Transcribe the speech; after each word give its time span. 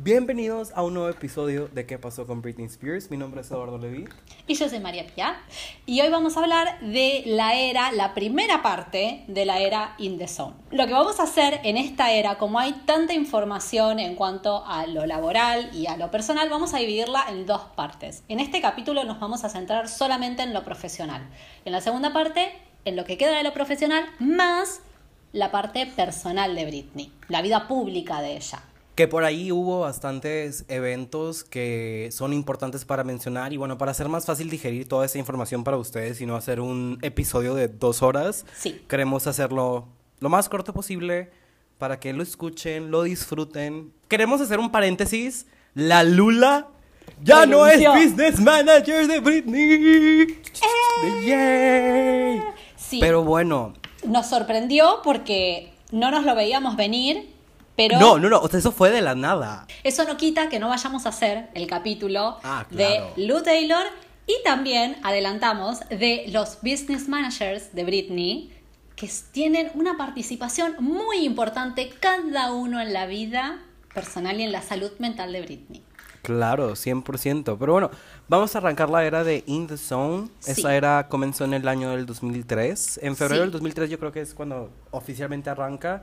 Bienvenidos 0.00 0.70
a 0.76 0.84
un 0.84 0.94
nuevo 0.94 1.08
episodio 1.08 1.66
de 1.66 1.84
¿Qué 1.84 1.98
pasó 1.98 2.24
con 2.24 2.40
Britney 2.40 2.66
Spears? 2.66 3.10
Mi 3.10 3.16
nombre 3.16 3.40
es 3.40 3.50
Eduardo 3.50 3.78
Levy. 3.78 4.04
Y 4.46 4.54
yo 4.54 4.68
soy 4.68 4.78
María 4.78 5.04
Pia. 5.04 5.40
Y 5.86 6.00
hoy 6.00 6.08
vamos 6.08 6.36
a 6.36 6.40
hablar 6.40 6.78
de 6.78 7.24
la 7.26 7.56
era, 7.56 7.90
la 7.90 8.14
primera 8.14 8.62
parte 8.62 9.24
de 9.26 9.44
la 9.44 9.58
era 9.58 9.96
In 9.98 10.16
the 10.16 10.28
Zone. 10.28 10.54
Lo 10.70 10.86
que 10.86 10.92
vamos 10.92 11.18
a 11.18 11.24
hacer 11.24 11.58
en 11.64 11.76
esta 11.76 12.12
era, 12.12 12.38
como 12.38 12.60
hay 12.60 12.74
tanta 12.86 13.12
información 13.12 13.98
en 13.98 14.14
cuanto 14.14 14.64
a 14.64 14.86
lo 14.86 15.04
laboral 15.04 15.68
y 15.74 15.88
a 15.88 15.96
lo 15.96 16.12
personal, 16.12 16.48
vamos 16.48 16.74
a 16.74 16.78
dividirla 16.78 17.24
en 17.28 17.44
dos 17.44 17.62
partes. 17.74 18.22
En 18.28 18.38
este 18.38 18.60
capítulo 18.60 19.02
nos 19.02 19.18
vamos 19.18 19.42
a 19.42 19.48
centrar 19.48 19.88
solamente 19.88 20.44
en 20.44 20.54
lo 20.54 20.62
profesional. 20.62 21.28
En 21.64 21.72
la 21.72 21.80
segunda 21.80 22.12
parte, 22.12 22.52
en 22.84 22.94
lo 22.94 23.04
que 23.04 23.18
queda 23.18 23.36
de 23.36 23.42
lo 23.42 23.52
profesional, 23.52 24.04
más 24.20 24.80
la 25.32 25.50
parte 25.50 25.86
personal 25.86 26.54
de 26.54 26.66
Britney, 26.66 27.12
la 27.26 27.42
vida 27.42 27.66
pública 27.66 28.20
de 28.20 28.36
ella. 28.36 28.62
Que 28.98 29.06
por 29.06 29.22
ahí 29.22 29.52
hubo 29.52 29.78
bastantes 29.82 30.64
eventos 30.66 31.44
que 31.44 32.08
son 32.10 32.32
importantes 32.32 32.84
para 32.84 33.04
mencionar 33.04 33.52
y 33.52 33.56
bueno, 33.56 33.78
para 33.78 33.92
hacer 33.92 34.08
más 34.08 34.26
fácil 34.26 34.50
digerir 34.50 34.88
toda 34.88 35.06
esa 35.06 35.18
información 35.18 35.62
para 35.62 35.76
ustedes 35.76 36.20
y 36.20 36.26
no 36.26 36.34
hacer 36.34 36.58
un 36.60 36.98
episodio 37.02 37.54
de 37.54 37.68
dos 37.68 38.02
horas, 38.02 38.44
Sí. 38.56 38.82
queremos 38.88 39.28
hacerlo 39.28 39.86
lo 40.18 40.28
más 40.30 40.48
corto 40.48 40.74
posible 40.74 41.30
para 41.78 42.00
que 42.00 42.12
lo 42.12 42.24
escuchen, 42.24 42.90
lo 42.90 43.04
disfruten. 43.04 43.92
Queremos 44.08 44.40
hacer 44.40 44.58
un 44.58 44.72
paréntesis, 44.72 45.46
la 45.74 46.02
Lula 46.02 46.66
ya 47.22 47.46
no 47.46 47.68
es 47.68 47.80
business 47.86 48.40
manager 48.40 49.06
de 49.06 49.20
Britney. 49.20 50.40
¡Yay! 51.24 52.42
Sí. 52.76 52.98
Pero 53.00 53.22
bueno, 53.22 53.74
Nos 54.04 54.26
sorprendió 54.26 55.02
porque 55.04 55.72
no 55.92 56.10
nos 56.10 56.24
lo 56.24 56.34
veíamos 56.34 56.74
venir, 56.74 57.28
pero 57.78 57.98
no, 57.98 58.18
no, 58.18 58.28
no, 58.28 58.40
o 58.40 58.48
sea, 58.48 58.58
eso 58.58 58.72
fue 58.72 58.90
de 58.90 59.00
la 59.00 59.14
nada. 59.14 59.66
eso 59.84 60.04
no 60.04 60.18
quita 60.18 60.50
que 60.50 60.58
no 60.58 60.68
vayamos 60.68 61.06
a 61.06 61.08
hacer 61.08 61.48
el 61.54 61.66
capítulo 61.66 62.36
Ah, 62.44 62.66
claro. 62.68 63.12
de 63.16 63.26
Lou 63.26 63.42
Taylor 63.42 63.86
y 64.26 64.34
también 64.44 64.96
adelantamos 65.02 65.80
de 65.88 66.26
los 66.28 66.58
business 66.60 67.08
managers 67.08 67.74
de 67.74 67.84
Britney 67.84 68.52
que 68.96 69.08
tienen 69.32 69.70
una 69.74 69.96
participación 69.96 70.74
muy 70.80 71.24
importante 71.24 71.88
cada 72.00 72.52
uno 72.52 72.80
en 72.82 72.92
la 72.92 73.06
vida 73.06 73.60
personal 73.94 74.38
y 74.38 74.42
en 74.42 74.52
la 74.52 74.60
salud 74.60 74.90
mental 74.98 75.32
de 75.32 75.40
Britney. 75.40 75.82
Claro, 76.22 76.72
100%. 76.74 77.56
Pero 77.58 77.72
bueno, 77.72 77.90
vamos 78.28 78.54
a 78.54 78.58
arrancar 78.58 78.90
la 78.90 79.04
era 79.04 79.22
de 79.24 79.44
In 79.46 79.66
the 79.68 79.76
Zone. 79.78 80.28
Sí. 80.40 80.50
Esa 80.50 80.74
era 80.74 81.06
comenzó 81.08 81.44
en 81.44 81.54
el 81.54 81.66
año 81.68 81.90
del 81.90 82.04
2003. 82.06 82.98
En 83.02 83.16
febrero 83.16 83.36
Sí. 83.36 83.40
del 83.42 83.52
2003 83.52 83.88
yo 83.88 83.98
creo 84.00 84.12
que 84.12 84.20
es 84.20 84.34
cuando 84.34 84.70
oficialmente 84.90 85.48
arranca. 85.48 86.02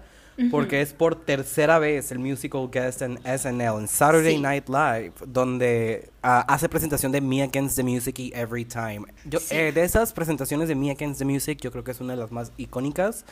Porque 0.51 0.81
es 0.81 0.91
por 0.93 1.15
tercera 1.15 1.79
vez 1.79 2.11
el 2.11 2.19
musical 2.19 2.69
guest 2.69 3.01
en 3.01 3.19
SNL, 3.23 3.79
en 3.79 3.87
Saturday 3.87 4.35
Sí. 4.35 4.41
Night 4.41 4.67
Live, 4.67 5.13
donde 5.25 6.09
ah, 6.21 6.41
hace 6.49 6.67
presentación 6.67 7.11
de 7.13 7.21
Me 7.21 7.41
Against 7.41 7.77
the 7.77 7.83
Music 7.83 8.19
y 8.19 8.33
Every 8.35 8.65
Time. 8.65 9.03
Yo, 9.23 9.39
Sí. 9.39 9.55
eh, 9.55 9.71
de 9.71 9.83
esas 9.83 10.11
presentaciones 10.11 10.67
de 10.67 10.75
Me 10.75 10.91
Against 10.91 11.19
the 11.19 11.25
Music, 11.25 11.59
yo 11.61 11.71
creo 11.71 11.83
que 11.85 11.91
es 11.91 12.01
una 12.01 12.13
de 12.15 12.19
las 12.19 12.31
más 12.33 12.51
icónicas. 12.57 13.23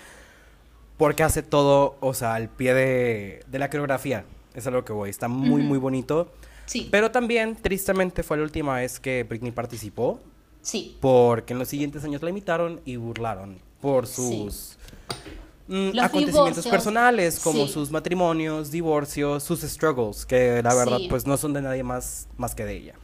Porque 0.97 1.23
hace 1.23 1.43
todo, 1.43 1.97
o 1.99 2.13
sea, 2.13 2.35
al 2.35 2.47
pie 2.49 2.73
de, 2.73 3.43
de 3.47 3.59
la 3.59 3.69
coreografía. 3.69 4.23
Es 4.53 4.67
a 4.67 4.71
lo 4.71 4.85
que 4.85 4.93
voy. 4.93 5.09
Está 5.09 5.27
muy, 5.27 5.59
Ujú. 5.61 5.69
muy 5.69 5.77
bonito. 5.79 6.31
Sí, 6.67 6.88
Pero 6.91 7.11
también, 7.11 7.57
tristemente, 7.57 8.23
fue 8.23 8.38
la 8.38 8.43
última 8.43 8.75
vez 8.75 8.99
que 9.01 9.23
Britney 9.27 9.51
participó, 9.51 10.21
sí. 10.61 10.95
porque 11.01 11.51
en 11.51 11.59
los 11.59 11.67
siguientes 11.67 12.03
años 12.05 12.21
la 12.21 12.29
imitaron 12.29 12.79
y 12.85 12.95
burlaron 12.95 13.57
por 13.81 14.07
Sí. 14.07 14.47
Mm, 15.67 15.89
acontecimientos 16.00 16.33
divorcios. 16.33 16.67
personales, 16.67 17.39
como 17.39 17.67
Sí. 17.67 17.73
sus 17.73 17.92
matrimonios, 17.92 18.72
divorcios, 18.72 19.44
sus 19.44 19.61
struggles, 19.61 20.25
que 20.25 20.61
la 20.64 20.73
verdad, 20.75 20.97
Sí. 20.97 21.08
pues 21.09 21.25
no 21.28 21.38
son 21.38 21.53
de 21.53 21.61
nadie 21.61 21.83
más, 21.83 22.28
más 22.38 22.56
que 22.56 22.66
de 22.66 22.75
ella. 22.78 22.95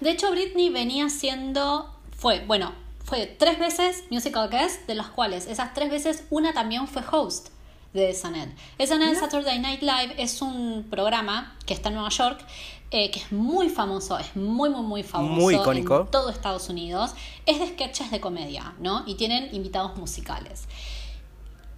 De 0.00 0.10
hecho, 0.10 0.30
Britney 0.30 0.70
venía 0.70 1.08
siendo, 1.10 1.94
fue, 2.16 2.44
bueno, 2.46 2.72
fue 3.04 3.26
tres 3.26 3.58
veces 3.58 4.04
musical 4.10 4.48
guest, 4.48 4.86
de 4.86 4.94
las 4.94 5.08
cuales 5.08 5.46
esas 5.46 5.74
tres 5.74 5.90
veces 5.90 6.24
una 6.30 6.54
también 6.54 6.88
fue 6.88 7.02
host 7.10 7.48
de 7.92 8.08
SNL. 8.12 8.52
SNL 8.78 9.14
Saturday 9.16 9.58
Night 9.60 9.82
Live 9.82 10.14
es 10.18 10.40
un 10.42 10.86
programa 10.90 11.56
que 11.66 11.74
está 11.74 11.90
en 11.90 11.96
Nueva 11.96 12.08
York, 12.08 12.44
eh, 12.90 13.10
que 13.10 13.20
es 13.20 13.30
muy 13.32 13.68
famoso, 13.68 14.18
es 14.18 14.34
muy, 14.36 14.70
muy, 14.70 14.82
muy 14.82 15.02
famoso 15.02 15.32
Muy 15.40 15.54
icónico. 15.56 16.00
en 16.02 16.06
todo 16.10 16.30
Estados 16.30 16.68
Unidos. 16.68 17.12
Es 17.44 17.58
de 17.60 17.68
sketches 17.68 18.10
de 18.10 18.20
comedia, 18.20 18.74
¿no? 18.80 19.02
Y 19.06 19.16
tienen 19.16 19.54
invitados 19.54 19.96
musicales. 19.96 20.64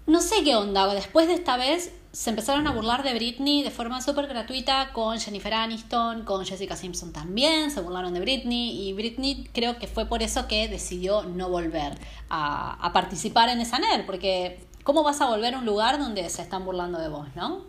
No 0.06 0.20
sé 0.20 0.44
qué 0.44 0.54
onda, 0.54 0.92
después 0.94 1.26
de 1.26 1.34
esta 1.34 1.56
vez 1.56 1.92
se 2.12 2.30
empezaron 2.30 2.66
a 2.66 2.72
burlar 2.72 3.02
de 3.02 3.12
Britney 3.12 3.62
de 3.62 3.70
forma 3.70 4.00
súper 4.00 4.26
gratuita 4.26 4.92
con 4.92 5.18
Jennifer 5.18 5.52
Aniston, 5.52 6.24
con 6.24 6.46
Jessica 6.46 6.76
Simpson 6.76 7.12
también, 7.12 7.70
se 7.70 7.80
burlaron 7.80 8.14
de 8.14 8.20
Britney 8.20 8.88
y 8.88 8.92
Britney 8.94 9.50
creo 9.52 9.78
que 9.78 9.86
fue 9.86 10.06
por 10.06 10.22
eso 10.22 10.46
que 10.48 10.68
decidió 10.68 11.24
no 11.24 11.48
volver 11.50 11.98
a, 12.30 12.74
a 12.86 12.92
participar 12.92 13.48
en 13.50 13.64
SNL, 13.66 14.06
porque 14.06 14.60
¿cómo 14.84 15.02
vas 15.02 15.20
a 15.20 15.26
volver 15.26 15.54
a 15.54 15.58
un 15.58 15.66
lugar 15.66 15.98
donde 15.98 16.28
se 16.30 16.40
están 16.40 16.64
burlando 16.64 16.98
de 16.98 17.08
vos, 17.08 17.26
no? 17.34 17.64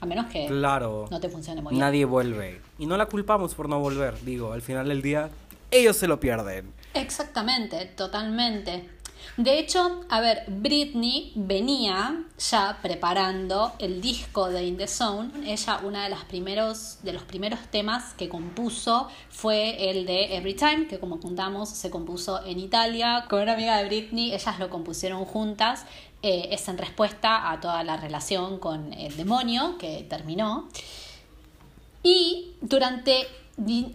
A 0.00 0.06
menos 0.06 0.26
que 0.26 0.46
Claro, 0.46 1.06
no 1.10 1.20
te 1.20 1.28
funcione 1.28 1.62
muy 1.62 1.70
bien. 1.70 1.80
nadie 1.80 2.04
vuelve. 2.04 2.60
Y 2.78 2.86
no 2.86 2.96
la 2.98 3.06
culpamos 3.06 3.54
por 3.54 3.68
no 3.68 3.80
volver, 3.80 4.22
digo, 4.24 4.52
al 4.52 4.60
final 4.62 4.88
del 4.88 5.00
día, 5.00 5.30
ellos 5.70 5.96
se 5.96 6.06
lo 6.06 6.20
pierden. 6.20 6.72
Exactamente, 6.94 7.86
totalmente. 7.96 8.88
De 9.36 9.58
hecho, 9.58 10.00
a 10.08 10.20
ver, 10.20 10.44
Britney 10.48 11.32
venía 11.34 12.24
ya 12.38 12.78
preparando 12.80 13.74
el 13.78 14.00
disco 14.00 14.48
de 14.48 14.64
In 14.64 14.78
the 14.78 14.88
Zone. 14.88 15.30
Ella, 15.44 15.80
una 15.84 16.08
de 16.08 16.16
primeros, 16.24 16.98
de 17.02 17.12
los 17.12 17.22
primeros 17.22 17.60
temas 17.70 18.14
que 18.14 18.30
compuso 18.30 19.08
fue 19.28 19.90
el 19.90 20.06
de 20.06 20.36
Every 20.36 20.54
Time, 20.54 20.86
que 20.86 20.98
como 20.98 21.20
contamos 21.20 21.68
se 21.68 21.90
compuso 21.90 22.42
en 22.46 22.58
Italia 22.58 23.26
con 23.28 23.42
una 23.42 23.52
amiga 23.52 23.76
de 23.76 23.84
Britney. 23.84 24.32
Ellas 24.32 24.58
lo 24.58 24.70
compusieron 24.70 25.26
juntas. 25.26 25.84
Eh, 26.22 26.48
es 26.52 26.66
en 26.68 26.78
respuesta 26.78 27.50
a 27.50 27.60
toda 27.60 27.84
la 27.84 27.98
relación 27.98 28.58
con 28.58 28.94
el 28.94 29.14
demonio 29.18 29.76
que 29.76 30.06
terminó. 30.08 30.66
Y 32.02 32.52
durante, 32.62 33.28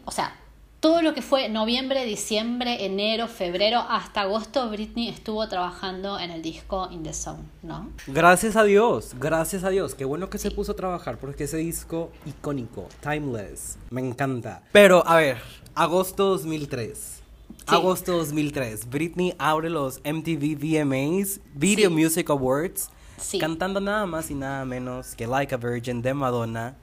o 0.06 0.12
sea, 0.12 0.41
todo 0.81 1.03
lo 1.03 1.14
que 1.14 1.22
fue 1.22 1.47
noviembre, 1.47 2.06
diciembre, 2.06 2.86
enero, 2.86 3.28
febrero 3.28 3.86
hasta 3.88 4.22
agosto, 4.22 4.68
Britney 4.72 5.09
estuvo 5.09 5.47
trabajando 5.47 6.18
en 6.19 6.31
el 6.31 6.42
disco 6.42 6.90
In 6.92 7.03
the 7.03 7.14
Zone, 7.14 7.44
¿no? 7.62 7.90
Gracias 8.08 8.56
a 8.56 8.64
Dios, 8.64 9.14
gracias 9.20 9.64
a 9.64 9.70
Dios. 9.70 9.94
Qué 9.94 10.06
bueno 10.06 10.31
que 10.31 10.40
se 10.40 10.50
puso 10.50 10.72
a 10.72 10.75
trabajar 10.75 11.18
porque 11.20 11.44
ese 11.44 11.58
disco 11.58 12.12
icónico, 12.25 12.88
timeless, 13.00 13.78
me 13.91 14.02
encanta. 14.02 14.64
Pero, 14.72 15.08
a 15.08 15.18
ver, 15.18 15.38
agosto 15.75 16.25
2003. 16.25 17.20
Agosto 17.68 18.18
2003. 18.18 18.90
Britney 18.90 19.36
abre 19.38 19.70
los 19.70 20.00
MTV 20.03 20.56
VMAs, 20.58 21.41
Video 21.53 21.90
Sí. 21.90 21.96
Music 21.96 22.30
Awards, 22.31 22.90
Sí. 23.18 23.38
cantando 23.38 23.80
nada 23.80 24.08
más 24.08 24.31
y 24.31 24.34
nada 24.34 24.66
menos 24.66 25.14
que 25.14 25.28
Like 25.28 25.53
a 25.53 25.58
Virgin 25.59 26.02
de 26.02 26.16
Madonna, 26.16 26.75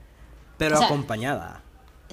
pero 0.57 0.75
O 0.75 0.77
sea, 0.77 0.87
acompañada. 0.87 1.63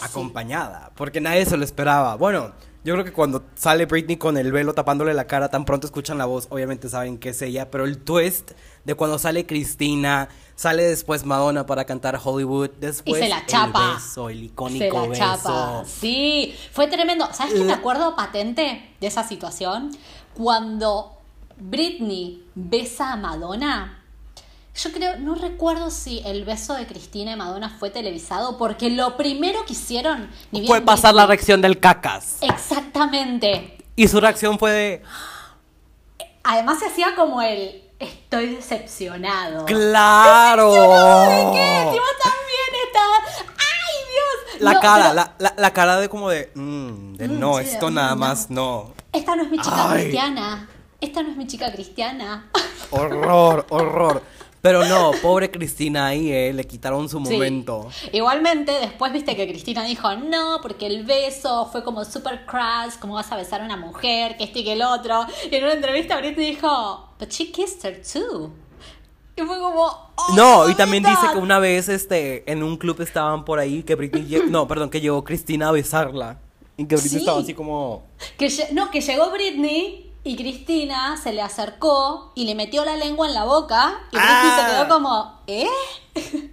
Acompañada, 0.00 0.90
porque 0.96 1.20
nadie 1.20 1.44
se 1.46 1.56
lo 1.56 1.64
esperaba. 1.64 2.16
Bueno, 2.16 2.52
yo 2.84 2.94
creo 2.94 3.04
que 3.04 3.12
cuando 3.12 3.42
sale 3.56 3.86
Britney 3.86 4.16
con 4.16 4.36
el 4.36 4.52
velo 4.52 4.72
tapándole 4.74 5.12
la 5.14 5.26
cara, 5.26 5.48
tan 5.48 5.64
pronto 5.64 5.86
escuchan 5.86 6.18
la 6.18 6.24
voz, 6.26 6.46
obviamente 6.50 6.88
saben 6.88 7.18
que 7.18 7.30
es 7.30 7.42
ella, 7.42 7.70
pero 7.70 7.84
el 7.84 7.98
twist 7.98 8.52
de 8.84 8.94
cuando 8.94 9.18
sale 9.18 9.44
Cristina, 9.46 10.28
sale 10.54 10.84
después 10.84 11.24
Madonna 11.24 11.66
para 11.66 11.84
cantar 11.84 12.20
Hollywood, 12.22 12.70
después 12.78 13.20
se 13.20 13.28
la 13.28 13.44
chapa. 13.46 13.88
el 13.88 13.94
beso, 13.96 14.28
el 14.28 14.38
Se 14.38 14.44
icónico 14.44 15.02
la 15.02 15.08
beso. 15.08 15.14
chapa. 15.20 15.82
Sí, 15.84 16.54
fue 16.72 16.86
tremendo. 16.86 17.28
¿Sabes 17.32 17.54
qué 17.54 17.64
me 17.64 17.72
acuerdo 17.72 18.14
patente 18.14 18.94
de 19.00 19.06
esa 19.06 19.26
situación? 19.26 19.90
Cuando 20.34 21.12
Britney 21.58 22.44
besa 22.54 23.12
a 23.14 23.16
Madonna. 23.16 23.95
Yo 24.76 24.92
creo, 24.92 25.16
no 25.18 25.34
recuerdo 25.34 25.90
si 25.90 26.20
el 26.26 26.44
beso 26.44 26.74
de 26.74 26.86
Cristina 26.86 27.32
y 27.32 27.36
Madonna 27.36 27.70
fue 27.78 27.88
televisado, 27.90 28.58
porque 28.58 28.90
lo 28.90 29.16
primero 29.16 29.64
que 29.64 29.72
hicieron. 29.72 30.30
ni 30.50 30.60
bien 30.60 30.68
Fue 30.68 30.80
pasar 30.82 31.14
la 31.14 31.26
reacción 31.26 31.62
del 31.62 31.80
cacas. 31.80 32.36
Exactamente. 32.42 33.78
Y 33.96 34.08
su 34.08 34.20
reacción 34.20 34.58
fue 34.58 34.72
de, 34.72 35.02
Además 36.44 36.78
se 36.78 36.86
hacía 36.86 37.14
como 37.16 37.40
el 37.42 37.82
estoy 37.98 38.54
decepcionado. 38.56 39.64
¡Claro! 39.64 40.70
¿De 40.72 41.58
qué? 41.58 41.78
Si 41.92 41.98
vos 41.98 42.14
también 42.22 42.86
estabas. 42.86 43.44
¡Ay, 43.56 43.96
Dios! 44.12 44.60
La 44.62 44.72
No, 44.74 44.80
cara, 44.80 45.02
pero 45.04 45.14
la, 45.14 45.34
la, 45.38 45.54
la 45.56 45.72
cara 45.72 45.96
de 45.98 46.08
como 46.10 46.28
de, 46.28 46.50
mm, 46.54 47.14
de 47.14 47.28
Mm, 47.28 47.40
no, 47.40 47.58
sí, 47.58 47.64
esto 47.64 47.90
nada 47.90 48.10
no. 48.10 48.16
más 48.16 48.50
no. 48.50 48.92
Esta 49.12 49.34
no 49.36 49.42
es 49.42 49.50
mi 49.50 49.58
chica 49.58 49.90
Ay. 49.90 50.00
cristiana. 50.02 50.68
Esta 51.00 51.22
no 51.22 51.30
es 51.30 51.36
mi 51.36 51.46
chica 51.46 51.72
cristiana. 51.72 52.50
Horror, 52.90 53.66
horror. 53.70 54.22
Pero 54.66 54.84
no, 54.84 55.12
pobre 55.22 55.48
Cristina 55.50 56.06
ahí, 56.08 56.32
eh, 56.32 56.52
le 56.52 56.64
quitaron 56.66 57.08
su 57.08 57.24
Sí. 57.24 57.32
momento. 57.34 57.88
Igualmente, 58.12 58.72
después 58.80 59.12
viste 59.12 59.36
que 59.36 59.46
Cristina 59.46 59.84
dijo, 59.84 60.12
no, 60.16 60.58
porque 60.60 60.86
el 60.86 61.04
beso 61.04 61.68
fue 61.70 61.84
como 61.84 62.04
super 62.04 62.44
crash, 62.46 62.94
como 62.98 63.14
vas 63.14 63.30
a 63.30 63.36
besar 63.36 63.60
a 63.60 63.64
una 63.64 63.76
mujer, 63.76 64.36
que 64.36 64.42
este 64.44 64.58
y 64.60 64.64
que 64.64 64.72
el 64.72 64.82
otro. 64.82 65.24
Y 65.50 65.54
en 65.54 65.64
una 65.64 65.74
entrevista 65.74 66.16
Britney 66.16 66.50
dijo, 66.54 67.10
but 67.20 67.30
she 67.30 67.52
kissed 67.52 67.84
her 67.84 68.02
too. 68.02 68.50
Y 69.36 69.42
fue 69.42 69.58
como. 69.58 69.82
"Oh, 70.16 70.34
No, 70.34 70.68
y 70.68 70.74
también 70.74 71.02
dice 71.04 71.14
mamita". 71.14 71.32
que 71.34 71.38
una 71.38 71.58
vez 71.58 71.88
este, 71.88 72.50
en 72.50 72.62
un 72.62 72.76
club 72.76 73.00
estaban 73.02 73.44
por 73.44 73.58
ahí 73.60 73.82
que 73.84 73.94
Britney. 73.94 74.42
No, 74.48 74.66
perdón, 74.66 74.90
que 74.90 75.00
llegó 75.00 75.22
Cristina 75.22 75.68
a 75.68 75.72
besarla. 75.72 76.40
Y 76.78 76.86
que 76.86 76.96
Britney 76.96 77.10
Sí. 77.10 77.18
estaba 77.18 77.38
así 77.40 77.54
como. 77.54 78.04
Que 78.38 78.50
no, 78.72 78.90
que 78.90 79.00
llegó 79.00 79.30
Britney 79.30 80.05
y 80.26 80.36
Cristina 80.36 81.16
se 81.16 81.32
le 81.32 81.40
acercó 81.40 82.32
y 82.34 82.44
le 82.46 82.54
metió 82.54 82.84
la 82.84 82.96
lengua 82.96 83.28
en 83.28 83.34
la 83.34 83.44
boca 83.44 83.94
y 84.12 84.16
Ah. 84.18 84.58
se 84.66 84.72
quedó 84.72 84.88
como, 84.94 85.40
¿eh? 85.46 85.68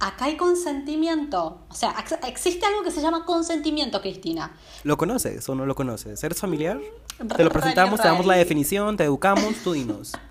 Acá 0.00 0.26
hay 0.26 0.36
consentimiento. 0.36 1.58
O 1.70 1.74
sea, 1.74 1.94
ex- 1.98 2.18
existe 2.28 2.66
algo 2.66 2.82
que 2.82 2.90
se 2.90 3.00
llama 3.00 3.24
consentimiento, 3.24 4.00
Cristina. 4.00 4.52
¿Lo 4.82 4.96
conoces 4.98 5.48
o 5.48 5.54
no 5.54 5.64
lo 5.66 5.74
conoces? 5.74 6.22
¿Eres 6.22 6.38
familiar? 6.38 6.78
Te 7.36 7.42
lo 7.44 7.50
presentamos, 7.50 8.00
te 8.00 8.08
damos 8.08 8.26
la 8.26 8.34
definición, 8.34 8.96
te 8.96 9.04
educamos, 9.04 9.54
tú 9.64 9.72
dinos. 9.72 10.12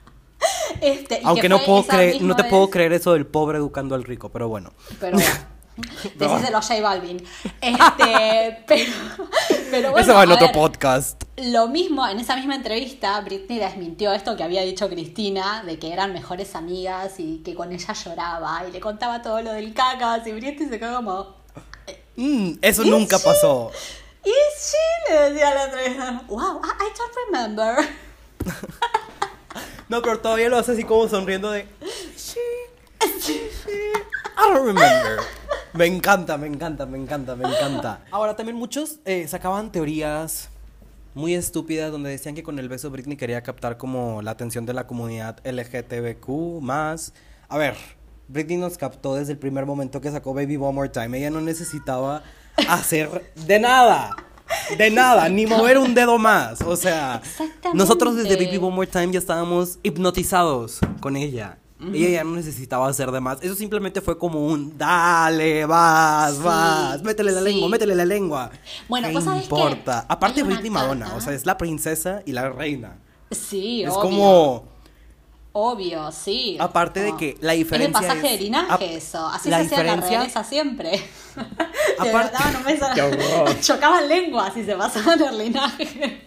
Este, 0.82 1.22
Aunque 1.24 1.48
no 1.48 1.60
puedo 1.64 1.84
creer, 1.86 2.22
no 2.22 2.36
te 2.36 2.44
puedo 2.46 2.70
creer 2.70 2.92
eso 2.94 3.14
del 3.14 3.26
pobre 3.26 3.58
educando 3.60 3.96
al 3.96 4.04
rico, 4.04 4.30
pero 4.30 4.50
bueno. 4.50 4.72
Pero 5.00 5.18
bueno. 5.18 5.32
Decíselo 6.16 6.58
a 6.58 6.62
J 6.62 6.82
Balvin. 6.82 7.24
Este, 7.62 8.64
pero, 8.68 8.92
pero 9.72 9.92
bueno. 9.92 9.98
Eso 10.06 10.14
va 10.14 10.24
en 10.24 10.32
otro 10.32 10.48
ver, 10.48 10.56
podcast. 10.56 11.24
Lo 11.38 11.68
mismo, 11.68 12.08
en 12.08 12.20
esa 12.20 12.36
misma 12.36 12.56
entrevista, 12.56 13.20
Britney 13.22 13.58
desmintió 13.60 14.14
esto 14.14 14.38
que 14.38 14.44
había 14.44 14.62
dicho 14.62 14.88
Cristina, 14.90 15.64
de 15.66 15.80
que 15.80 15.92
eran 15.92 16.14
mejores 16.14 16.56
amigas 16.56 17.16
y 17.20 17.38
que 17.44 17.56
con 17.56 17.72
ella 17.72 17.94
lloraba 17.94 18.64
y 18.68 18.72
le 18.72 18.80
contaba 18.80 19.22
todo 19.22 19.42
lo 19.42 19.52
del 19.54 19.74
cacas 19.74 20.26
y 20.28 20.32
Britney 20.32 20.70
se 20.70 20.80
quedó 20.80 20.98
como, 20.98 21.42
Mm, 22.16 22.60
eso 22.62 22.84
¿Y 22.84 22.92
nunca 22.92 23.18
sí? 23.18 23.26
pasó. 23.26 23.72
¿y 24.24 24.30
she? 24.30 25.12
Le 25.14 25.32
decía 25.32 25.50
a 25.50 25.54
la 25.56 25.64
entrevista, 25.66 26.22
wow, 26.28 26.62
I, 26.64 26.94
don't 26.96 27.16
remember. 27.32 27.90
No, 29.90 30.02
pero 30.02 30.20
todavía 30.20 30.50
lo 30.50 30.58
hace 30.58 30.72
así 30.72 30.84
como 30.86 31.08
sonriendo 31.08 31.52
de. 31.52 31.68
"Sí, 32.16 32.40
sí, 33.20 33.42
I 34.38 34.54
don't 34.54 34.66
remember. 34.66 35.20
Me 35.74 35.88
encanta, 35.88 36.38
me 36.38 36.46
encanta, 36.46 36.86
me 36.86 37.00
encanta, 37.00 37.36
me 37.36 37.50
encanta. 37.50 38.02
Ahora 38.12 38.36
también 38.36 38.56
muchos 38.56 39.00
eh, 39.06 39.28
sacaban 39.28 39.72
teorías 39.72 40.50
muy 41.16 41.34
estúpidas 41.34 41.92
donde 41.92 42.12
decían 42.12 42.36
que 42.36 42.44
con 42.44 42.60
el 42.60 42.70
beso 42.70 42.92
Britney 42.92 43.18
quería 43.18 43.42
captar 43.42 43.78
como 43.78 44.22
la 44.22 44.32
atención 44.32 44.66
de 44.66 44.74
la 44.74 44.86
comunidad 44.86 45.38
LGTBQ 45.44 46.62
más. 46.62 47.14
A 47.50 47.58
ver, 47.58 47.76
Britney 48.28 48.58
nos 48.58 48.78
captó 48.78 49.16
desde 49.16 49.34
el 49.34 49.40
primer 49.40 49.66
momento 49.66 50.00
que 50.00 50.12
sacó 50.12 50.34
Baby 50.36 50.58
One 50.58 50.74
More 50.74 50.90
Time. 50.90 51.18
Ella 51.18 51.32
no 51.32 51.42
necesitaba 51.42 52.22
hacer 52.68 53.34
de 53.48 53.60
nada. 53.60 54.16
De 54.78 54.92
nada, 54.92 55.28
ni 55.30 55.48
mover 55.48 55.80
un 55.80 55.96
dedo 55.96 56.20
más. 56.20 56.62
O 56.62 56.76
sea, 56.76 57.22
nosotros 57.74 58.16
desde 58.16 58.36
Baby 58.36 58.58
One 58.58 58.76
More 58.76 58.88
Time 58.88 59.12
ya 59.12 59.20
estábamos 59.20 59.80
hipnotizados 59.82 60.80
con 61.00 61.16
ella. 61.16 61.58
Ella 61.94 62.10
ya 62.10 62.24
no 62.24 62.32
necesitaba 62.32 62.88
hacer 62.88 63.12
de 63.12 63.20
más. 63.20 63.42
Eso 63.42 63.56
simplemente 63.56 64.00
fue 64.02 64.18
como 64.18 64.46
un 64.46 64.78
dale, 64.78 65.66
vas, 65.66 66.36
Sí, 66.36 66.42
vas, 66.44 67.02
métele 67.04 67.32
la 67.32 67.40
sí. 67.40 67.46
lengua, 67.46 67.70
métele 67.70 67.96
la 67.96 68.06
lengua. 68.06 68.52
Bueno, 68.88 69.08
¿Qué 69.08 69.14
vos 69.16 69.24
sabés 69.24 69.40
que 69.48 69.56
importa? 69.56 70.06
Aparte 70.08 70.44
Britney 70.44 70.70
Madonna, 70.70 71.14
o 71.16 71.22
sea, 71.22 71.34
es 71.34 71.46
la 71.46 71.58
princesa 71.58 72.22
y 72.26 72.32
la 72.32 72.50
reina. 72.50 72.98
Sí, 73.32 73.84
es 73.84 73.90
obvio. 73.90 74.00
como 74.02 74.74
Obvio, 75.56 76.12
sí. 76.12 76.58
Aparte 76.60 77.00
de 77.02 77.16
que 77.16 77.38
la 77.40 77.54
diferencia 77.54 78.00
Es 78.00 78.04
el 78.04 78.08
pasaje 78.10 78.34
es- 78.34 78.40
de 78.40 78.44
linaje, 78.46 78.96
eso. 78.96 79.28
Así 79.28 79.50
la 79.52 79.60
se 79.60 79.66
hacía 79.66 79.82
en 79.82 79.86
la 79.86 79.94
diferencia- 79.98 80.18
realeza 80.18 80.44
siempre. 80.44 81.04
Aparte- 82.00 82.58
un 82.58 82.64
beso. 82.64 82.86
Qué 82.96 83.02
horror. 83.04 83.60
Chocaban 83.62 84.08
lenguas 84.10 84.58
y 84.58 84.64
se 84.66 84.76
pasaban 84.76 85.22
el 85.22 85.38
linaje. 85.38 86.24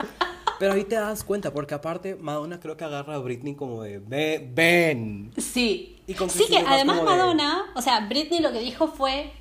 Pero 0.59 0.73
ahí 0.73 0.85
te 0.85 0.95
das 0.97 1.23
cuenta, 1.25 1.53
porque 1.53 1.75
aparte 1.75 2.17
Madonna 2.17 2.59
creo 2.61 2.77
que 2.77 2.85
agarra 2.85 3.15
a 3.15 3.19
Britney 3.19 3.55
como 3.55 3.83
de 3.83 3.99
"Ve- 3.99 4.49
ven. 4.53 5.33
Sí. 5.37 6.03
Y 6.07 6.15
con 6.15 6.31
sí 6.31 6.45
que 6.49 6.59
además 6.59 6.99
de- 6.99 7.03
Madonna, 7.05 7.65
o 7.75 7.83
sea, 7.83 8.01
Britney 8.01 8.41
lo 8.41 8.53
que 8.53 8.61
dijo 8.61 8.89
fue, 8.89 9.33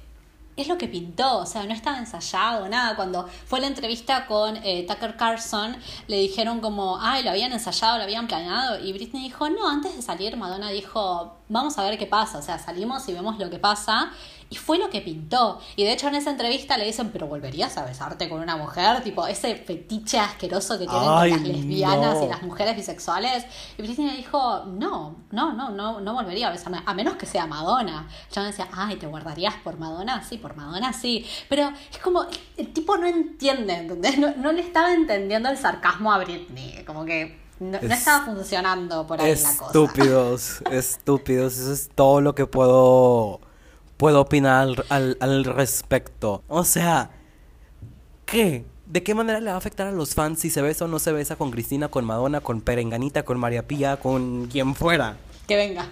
es 0.57 0.67
lo 0.69 0.77
que 0.77 0.88
pintó, 0.88 1.39
o 1.39 1.45
sea, 1.45 1.65
no 1.65 1.73
estaba 1.73 1.97
ensayado, 2.00 2.67
nada. 2.69 2.95
Cuando 2.95 3.27
fue 3.45 3.59
la 3.59 3.67
entrevista 3.67 4.25
con 4.25 4.56
eh, 4.63 4.85
Tucker 4.88 5.17
Carlson, 5.17 5.75
le 6.07 6.17
dijeron 6.17 6.62
como, 6.62 6.97
ay, 7.01 7.23
lo 7.23 7.29
habían 7.31 7.51
ensayado, 7.51 7.97
lo 7.97 8.03
habían 8.03 8.25
planeado, 8.27 8.79
y 8.83 8.94
Britney 8.94 9.23
dijo, 9.23 9.50
no, 9.50 9.68
antes 9.69 9.95
de 9.95 10.01
salir, 10.01 10.38
Madonna 10.38 10.69
dijo, 10.69 11.35
vamos 11.50 11.77
a 11.77 11.83
ver 11.83 11.97
qué 12.00 12.07
pasa, 12.07 12.38
o 12.38 12.41
sea, 12.41 12.57
salimos 12.57 13.07
y 13.09 13.13
vemos 13.13 13.38
lo 13.38 13.50
que 13.50 13.59
pasa, 13.59 14.11
y 14.56 14.57
fue 14.57 14.78
lo 14.78 14.90
que 14.90 15.02
pintó. 15.02 15.60
Y 15.75 15.84
de 15.84 15.92
hecho 15.92 16.07
en 16.07 16.16
esa 16.16 16.30
entrevista 16.31 16.78
le 16.78 16.86
dicen, 16.86 17.10
pero 17.12 17.28
¿volverías 17.28 17.78
a 17.78 17.84
besarte 17.84 18.30
con 18.30 18.40
una 18.42 18.56
mujer? 18.56 19.04
Tipo, 19.04 19.28
ese 19.28 19.56
fetiche 19.57 20.18
asqueroso 20.18 20.80
que 20.80 20.88
tienen 20.88 21.10
Ay, 21.10 21.31
con 21.31 21.40
las 21.44 21.48
lesbianas 21.50 22.16
no. 22.19 22.24
y 22.25 22.28
las 22.30 22.42
mujeres 22.44 22.75
bisexuales. 22.78 23.46
Y 23.78 23.81
Britney 23.81 24.12
le 24.12 24.18
dijo, 24.18 24.63
no, 24.68 25.18
no, 25.31 25.52
no, 25.54 25.69
no, 25.72 26.00
no 26.00 26.13
volvería 26.13 26.48
a 26.48 26.52
besarme, 26.52 26.81
a 26.86 26.94
menos 26.94 27.16
que 27.16 27.25
sea 27.25 27.46
Madonna. 27.48 28.07
Yo 28.34 28.42
me 28.42 28.48
decía, 28.48 28.68
ay, 28.72 28.96
¿te 28.96 29.07
guardarías 29.07 29.56
por 29.63 29.78
Madonna? 29.78 30.24
Sí, 30.24 30.38
por 30.38 30.56
Madonna 30.56 30.94
sí. 30.94 31.25
Pero 31.50 31.72
es 31.92 31.98
como, 32.00 32.25
el 32.56 32.72
tipo 32.72 32.96
no 32.98 33.07
entiende, 33.07 33.74
¿entendés? 33.74 34.18
No, 34.18 34.34
no 34.38 34.52
le 34.54 34.62
estaba 34.62 34.94
entendiendo 34.94 35.50
el 35.50 35.57
sarcasmo 35.57 36.13
a 36.13 36.19
Britney. 36.19 36.84
Como 36.86 37.04
que 37.04 37.44
no, 37.60 37.72
no 37.72 37.78
Es- 37.78 37.92
estaba 38.00 38.25
funcionando 38.25 39.06
por 39.07 39.19
ahí 39.22 39.34
la 39.36 39.57
cosa. 39.57 39.66
Estúpidos, 39.66 40.62
estúpidos. 40.72 41.57
Eso 41.57 41.74
es 41.74 41.90
todo 41.94 42.22
lo 42.22 42.36
que 42.36 42.46
puedo, 42.46 43.40
puedo 43.97 44.21
opinar 44.21 44.68
al, 44.68 44.86
al, 44.89 45.18
al 45.19 45.45
respecto. 45.45 46.44
O 46.47 46.63
sea, 46.63 47.12
¿qué? 48.25 48.65
¿De 48.86 49.03
qué 49.03 49.15
manera 49.15 49.39
le 49.39 49.47
va 49.47 49.56
a 49.56 49.57
afectar 49.57 49.88
a 49.88 49.92
los 49.92 50.13
fans 50.13 50.39
si 50.39 50.50
se 50.50 50.62
besa 50.62 50.86
o 50.86 50.88
no 50.88 51.00
se 51.00 51.12
besa 51.12 51.36
con 51.36 51.51
Cristina, 51.51 51.88
con 51.88 52.06
Madonna, 52.06 52.42
con 52.42 52.62
Perenganita, 52.62 53.24
con 53.24 53.39
María 53.39 53.68
Pía, 53.68 53.97
con 53.97 54.47
quien 54.47 54.75
fuera? 54.75 55.18
Que 55.45 55.57
venga. 55.57 55.88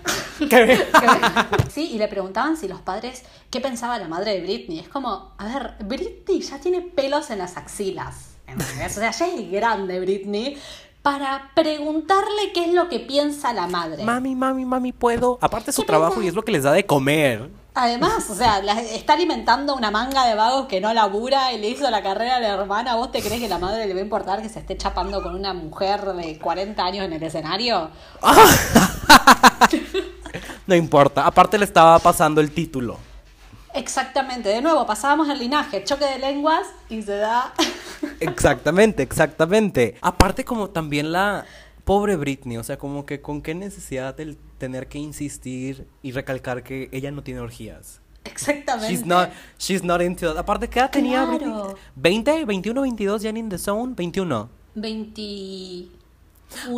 Que 0.49 0.65
venga. 0.65 1.47
Sí, 1.71 1.91
y 1.91 1.99
le 1.99 2.07
preguntaban 2.07 2.57
si 2.57 2.67
los 2.67 2.81
padres, 2.81 3.21
¿qué 3.51 3.61
pensaba 3.61 3.99
la 3.99 4.07
madre 4.07 4.33
de 4.33 4.41
Britney? 4.41 4.79
Es 4.79 4.89
como, 4.89 5.35
a 5.37 5.45
ver, 5.45 5.75
Britney 5.85 6.41
ya 6.41 6.59
tiene 6.59 6.81
pelos 6.81 7.29
en 7.29 7.37
las 7.37 7.55
axilas. 7.55 8.29
¿entendés? 8.47 8.97
O 8.97 8.99
sea, 8.99 9.11
ya 9.11 9.27
es 9.27 9.51
grande 9.51 9.99
Britney 9.99 10.57
para 11.03 11.51
preguntarle 11.53 12.51
qué 12.53 12.65
es 12.65 12.73
lo 12.73 12.89
que 12.89 12.99
piensa 12.99 13.53
la 13.53 13.67
madre. 13.67 14.03
Mami, 14.03 14.35
mami, 14.35 14.65
mami, 14.65 14.91
¿puedo? 14.91 15.37
Aparte 15.41 15.69
es 15.69 15.75
su 15.75 15.83
¿Qué 15.83 15.87
trabajo 15.87 16.21
y 16.21 16.27
es 16.27 16.33
lo 16.33 16.43
que 16.43 16.51
les 16.51 16.63
da 16.63 16.71
de 16.71 16.85
comer. 16.85 17.49
Además, 17.75 18.29
o 18.29 18.35
sea, 18.35 18.61
la- 18.61 18.79
está 18.81 19.13
alimentando 19.13 19.75
una 19.75 19.89
manga 19.89 20.25
de 20.27 20.35
vagos 20.35 20.67
que 20.67 20.79
no 20.79 20.93
labura 20.93 21.53
y 21.53 21.57
le 21.59 21.69
hizo 21.69 21.89
la 21.89 22.03
carrera 22.03 22.35
a 22.35 22.39
la 22.39 22.49
hermana. 22.49 22.95
¿Vos 22.95 23.11
te 23.11 23.19
crees 23.21 23.41
que 23.41 23.47
la 23.49 23.57
madre 23.57 23.87
le 23.87 23.93
va 23.95 23.99
a 23.99 24.03
importar 24.03 24.41
que 24.43 24.49
se 24.49 24.59
esté 24.59 24.77
chapando 24.77 25.23
con 25.23 25.33
una 25.33 25.53
mujer 25.53 26.01
de 26.13 26.37
40 26.37 26.85
años 26.85 27.05
en 27.05 27.13
el 27.13 27.23
escenario? 27.23 27.89
No 30.65 30.75
importa. 30.75 31.25
Aparte 31.25 31.57
le 31.57 31.65
estaba 31.65 31.99
pasando 31.99 32.41
el 32.41 32.51
título. 32.51 32.97
Exactamente, 33.75 34.49
de 34.49 34.61
nuevo, 34.61 34.85
pasábamos 34.85 35.27
el 35.29 35.39
linaje, 35.39 35.83
choque 35.83 36.05
de 36.05 36.19
lenguas 36.19 36.67
y 36.89 37.01
se 37.01 37.17
da... 37.17 37.53
Exactamente, 38.19 39.01
exactamente. 39.03 39.95
Aparte 40.01 40.45
como 40.45 40.69
también 40.69 41.11
la 41.11 41.45
pobre 41.83 42.15
Britney, 42.15 42.57
o 42.57 42.63
sea, 42.63 42.77
como 42.77 43.05
que 43.05 43.19
con 43.21 43.41
qué 43.41 43.55
necesidad 43.55 44.15
del 44.15 44.37
tener 44.63 44.87
que 44.87 44.97
insistir 44.97 45.85
y 46.01 46.13
recalcar 46.13 46.63
que 46.63 46.87
ella 46.93 47.11
no 47.11 47.21
tiene 47.21 47.41
orgías. 47.41 47.99
Exactamente. 48.23 48.87
She's 48.87 49.05
not, 49.05 49.29
she's 49.59 49.83
not 49.83 50.01
into 50.01 50.25
that. 50.25 50.37
Aparte, 50.37 50.69
¿qué 50.69 50.79
edad 50.79 50.89
tenía 50.89 51.25
Britney? 51.25 51.51
Claro. 51.51 51.77
¿20, 52.01 52.45
21, 52.45 52.81
22 52.81 53.23
ya 53.23 53.29
in 53.31 53.49
the 53.49 53.57
zone? 53.57 53.93
21. 53.93 54.49
21. 54.75 55.91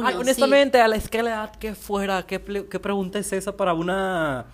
Ay, 0.03 0.15
honestamente, 0.15 0.81
a 0.81 0.87
la 0.87 0.95
es 0.95 1.07
que 1.07 1.21
la 1.21 1.29
edad 1.29 1.55
que 1.57 1.75
fuera, 1.75 2.25
¿qué, 2.25 2.39
pregunta 2.39 3.19
es 3.19 3.31
esa 3.31 3.55
para 3.55 3.75
una... 3.75 4.47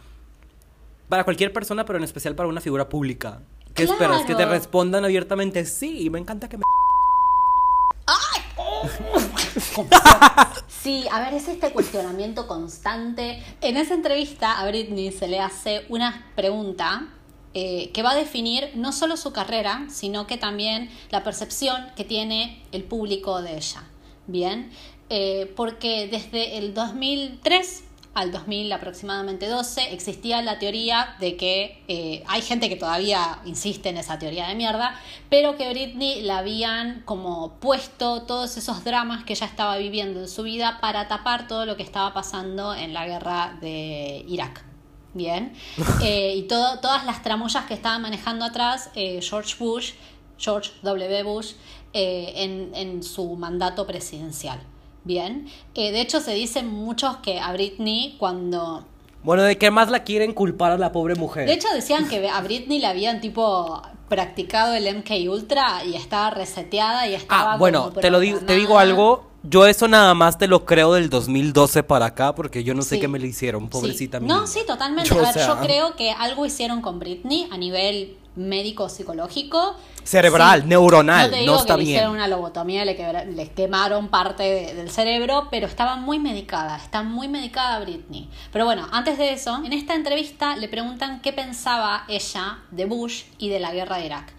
Para 1.08 1.24
cualquier 1.24 1.54
persona, 1.54 1.86
pero 1.86 1.98
en 1.98 2.04
especial 2.04 2.36
para 2.36 2.50
una 2.50 2.60
figura 2.60 2.90
pública? 2.90 3.44
¿Qué 3.74 3.84
esperas? 3.84 4.26
Que 4.26 4.36
te 4.36 4.46
respondan 4.46 5.06
abiertamente 5.06 5.64
sí, 5.64 6.02
y 6.02 6.10
me 6.10 6.20
encanta 6.20 6.50
que 6.50 6.58
me... 6.58 6.66
Sí, 10.82 11.06
a 11.12 11.20
ver, 11.20 11.36
es 11.36 11.48
este 11.48 11.72
cuestionamiento 11.72 12.48
constante. 12.48 13.44
En 13.62 13.78
esa 13.78 13.94
entrevista 13.94 14.60
a 14.60 14.68
Britney 14.68 15.12
se 15.12 15.28
le 15.28 15.40
hace 15.40 15.86
una 15.90 16.32
pregunta 16.36 17.08
eh, 17.54 17.92
que 17.94 18.02
va 18.02 18.12
a 18.12 18.16
definir 18.16 18.72
no 18.74 18.92
solo 18.92 19.16
su 19.16 19.32
carrera, 19.32 19.86
sino 19.92 20.26
que 20.26 20.38
también 20.38 20.90
la 21.12 21.24
percepción 21.24 21.86
que 21.96 22.04
tiene 22.04 22.64
el 22.72 22.84
público 22.84 23.42
de 23.42 23.58
ella. 23.58 23.84
Bien, 24.28 24.72
Eh, 25.14 25.52
porque 25.58 26.08
desde 26.08 26.58
el 26.58 26.74
2003 26.74 27.84
al 28.14 28.32
2000 28.32 28.72
aproximadamente 28.74 29.48
12 29.48 29.94
existía 29.94 30.42
la 30.42 30.60
teoría 30.60 31.16
de 31.20 31.38
que 31.38 31.82
eh, 31.88 32.24
hay 32.28 32.42
gente 32.42 32.68
que 32.68 32.76
todavía 32.76 33.40
insiste 33.46 33.90
en 33.90 33.98
esa 33.98 34.20
teoría 34.20 34.48
de 34.48 34.56
mierda, 34.56 35.00
pero 35.30 35.56
que 35.56 35.70
Britney 35.70 36.22
la 36.22 36.40
habían 36.40 37.04
como 37.06 37.54
puesto 37.60 38.24
todos 38.24 38.58
esos 38.58 38.84
dramas 38.84 39.24
que 39.24 39.34
ella 39.34 39.46
estaba 39.46 39.78
viviendo 39.78 40.20
en 40.20 40.28
su 40.28 40.44
vida 40.44 40.80
para 40.82 41.08
tapar 41.08 41.48
todo 41.48 41.66
lo 41.66 41.78
que 41.78 41.84
estaba 41.84 42.14
pasando 42.14 42.76
en 42.76 42.94
la 42.94 43.08
guerra 43.08 43.58
de 43.62 44.26
Irak. 44.28 44.66
Bien, 45.14 45.54
Eh, 46.04 46.36
y 46.36 46.44
todo, 46.44 46.80
todas 46.80 47.06
las 47.06 47.22
tramoyas 47.22 47.66
que 47.66 47.74
estaba 47.74 48.00
manejando 48.00 48.46
atrás 48.46 48.90
eh, 48.96 49.20
George 49.22 49.56
Bush, 49.60 49.94
George 50.38 50.72
W. 50.82 51.24
Bush, 51.24 51.54
en, 51.94 52.72
en 52.74 53.04
su 53.04 53.36
mandato 53.36 53.86
presidencial. 53.86 54.60
Bien. 55.04 55.48
Eh, 55.76 55.92
de 55.92 56.02
hecho, 56.02 56.20
se 56.20 56.34
dicen 56.34 56.68
muchos 56.68 57.18
que 57.18 57.40
a 57.40 57.52
Britney 57.54 58.16
cuando... 58.20 58.86
Bueno, 59.24 59.44
¿de 59.44 59.58
qué 59.58 59.70
más 59.72 59.90
la 59.92 60.04
quieren 60.04 60.34
culpar 60.34 60.72
a 60.72 60.78
la 60.78 60.92
pobre 60.92 61.16
mujer? 61.16 61.46
De 61.48 61.54
hecho, 61.54 61.68
decían 61.74 62.08
que 62.08 62.28
a 62.28 62.42
Britney 62.42 62.80
le 62.80 62.88
habían 62.88 63.22
tipo 63.22 63.82
practicado 64.10 64.74
el 64.74 64.94
MK 64.98 65.12
Ultra 65.30 65.86
y 65.86 65.96
estaba 65.96 66.32
reseteada 66.32 67.08
y 67.08 67.14
estaba... 67.14 67.54
ah, 67.54 67.58
bueno, 67.58 67.92
te 67.92 68.10
lo 68.10 68.20
digo, 68.20 68.40
te 68.40 68.56
digo 68.56 68.78
algo. 68.80 69.30
Yo 69.44 69.66
eso 69.66 69.88
nada 69.88 70.14
más 70.14 70.38
te 70.38 70.48
lo 70.48 70.66
creo 70.66 70.94
del 70.94 71.10
2012 71.10 71.82
para 71.82 72.08
acá 72.08 72.36
porque 72.36 72.64
yo 72.64 72.76
no 72.76 72.84
sé 72.84 72.96
Sí. 72.96 73.02
qué 73.02 73.08
me 73.08 73.18
le 73.18 73.26
hicieron, 73.28 73.70
pobrecita 73.70 74.20
Sí. 74.20 74.26
mía. 74.26 74.36
No, 74.36 74.46
sí, 74.48 74.60
totalmente. 74.68 75.10
Yo, 75.14 75.16
a 75.16 75.22
o 75.22 75.26
ver, 75.26 75.34
sea, 75.34 75.48
yo 75.48 75.58
creo 75.62 75.96
que 75.96 76.12
algo 76.12 76.46
hicieron 76.46 76.82
con 76.82 77.00
Britney 77.00 77.48
a 77.52 77.58
nivel 77.58 78.18
médico 78.36 78.88
psicológico. 78.90 79.76
Cerebral, 80.04 80.68
neuronal, 80.68 81.30
no, 81.30 81.38
te 81.38 81.46
no 81.46 81.52
digo 81.52 81.56
está 81.60 81.74
que 81.76 81.80
le 81.80 81.84
bien. 81.86 81.96
hicieron 81.98 82.16
una 82.16 82.28
lobotomía 82.28 82.86
le, 82.86 82.96
quebra- 82.96 83.26
le 83.26 83.50
quemaron 83.52 84.08
parte 84.08 84.44
de- 84.44 84.74
del 84.74 84.90
cerebro 84.90 85.48
pero 85.52 85.68
estaba 85.68 85.96
muy 85.96 86.18
medicada 86.18 86.76
está 86.78 87.04
muy 87.04 87.28
medicada 87.28 87.80
Britney. 87.80 88.28
Pero 88.52 88.66
bueno 88.66 88.88
antes 88.92 89.18
de 89.20 89.34
eso 89.34 89.62
en 89.64 89.74
esta 89.74 89.94
entrevista 89.94 90.56
le 90.56 90.68
preguntan 90.70 91.22
qué 91.22 91.34
pensaba 91.34 92.06
ella 92.08 92.60
de 92.72 92.86
Bush 92.86 93.24
y 93.38 93.50
de 93.50 93.60
la 93.60 93.72
guerra 93.74 93.98
de 93.98 94.06
Irak. 94.08 94.34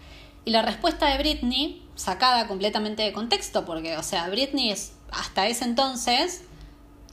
Y 0.45 0.51
la 0.51 0.61
respuesta 0.63 1.05
de 1.07 1.17
Britney 1.19 1.81
sacada 1.95 2.47
completamente 2.47 3.03
de 3.03 3.13
contexto 3.13 3.63
porque 3.63 3.95
o 3.97 4.03
sea 4.03 4.27
Britney 4.29 4.69
es 4.71 4.93
hasta 5.11 5.47
ese 5.47 5.63
entonces 5.63 6.43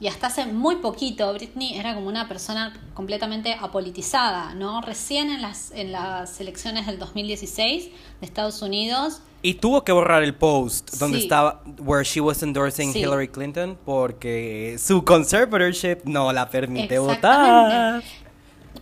y 0.01 0.07
hasta 0.07 0.27
hace 0.27 0.45
muy 0.47 0.77
poquito 0.77 1.31
Britney 1.33 1.77
era 1.77 1.93
como 1.95 2.07
una 2.07 2.27
persona 2.27 2.73
completamente 2.95 3.53
apolitizada, 3.53 4.53
¿no? 4.55 4.81
Recién 4.81 5.29
en 5.29 5.41
las, 5.41 5.71
en 5.71 5.91
las 5.93 6.41
elecciones 6.41 6.87
del 6.87 6.97
2016 6.99 7.85
de 7.85 8.25
Estados 8.25 8.61
Unidos, 8.61 9.21
Y 9.43 9.55
tuvo 9.55 9.83
que 9.83 9.91
borrar 9.91 10.21
el 10.21 10.35
post 10.35 10.95
donde 10.97 11.17
Sí. 11.17 11.23
estaba 11.23 11.63
where 11.79 12.03
she 12.03 12.19
was 12.21 12.43
endorsing 12.43 12.93
Sí. 12.93 12.99
Hillary 12.99 13.27
Clinton 13.27 13.75
porque 13.85 14.77
su 14.79 15.03
conservatorship 15.03 15.99
no 16.05 16.31
la 16.33 16.47
permite 16.49 16.99
votar. 16.99 18.03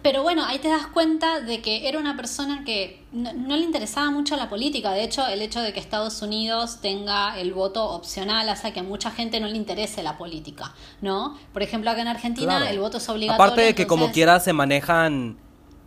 Pero 0.02 0.24
bueno, 0.24 0.46
ahí 0.46 0.60
te 0.60 0.70
das 0.70 0.88
cuenta 0.88 1.42
de 1.42 1.62
que 1.62 1.90
era 1.90 2.00
una 2.00 2.16
persona 2.16 2.64
que 2.64 3.04
no, 3.12 3.34
no 3.34 3.58
le 3.58 3.64
interesaba 3.64 4.12
mucho 4.12 4.36
la 4.38 4.50
política. 4.50 4.92
De 4.92 5.04
hecho, 5.04 5.28
el 5.28 5.42
hecho 5.42 5.62
de 5.62 5.74
que 5.74 5.80
Estados 5.80 6.22
Unidos 6.22 6.80
tenga 6.82 7.38
el 7.40 7.54
voto 7.54 7.90
opcional 7.90 8.48
hace 8.50 8.72
que 8.72 8.80
a 8.80 8.84
mucha 8.84 9.12
gente 9.12 9.40
no 9.40 9.48
le 9.48 9.58
interese 9.58 10.02
la 10.04 10.18
política, 10.18 10.74
¿no? 11.02 11.38
Por 11.52 11.64
ejemplo, 11.64 11.92
acá 11.92 12.02
en 12.02 12.08
Argentina 12.08 12.58
Claro. 12.58 12.72
el 12.72 12.80
voto 12.80 12.98
es 12.98 13.10
obligatorio. 13.10 13.44
Aparte 13.44 13.62
de 13.62 13.76
que 13.76 13.88
como 13.88 14.12
quiera 14.12 14.40
se 14.40 14.54
manejan 14.54 15.38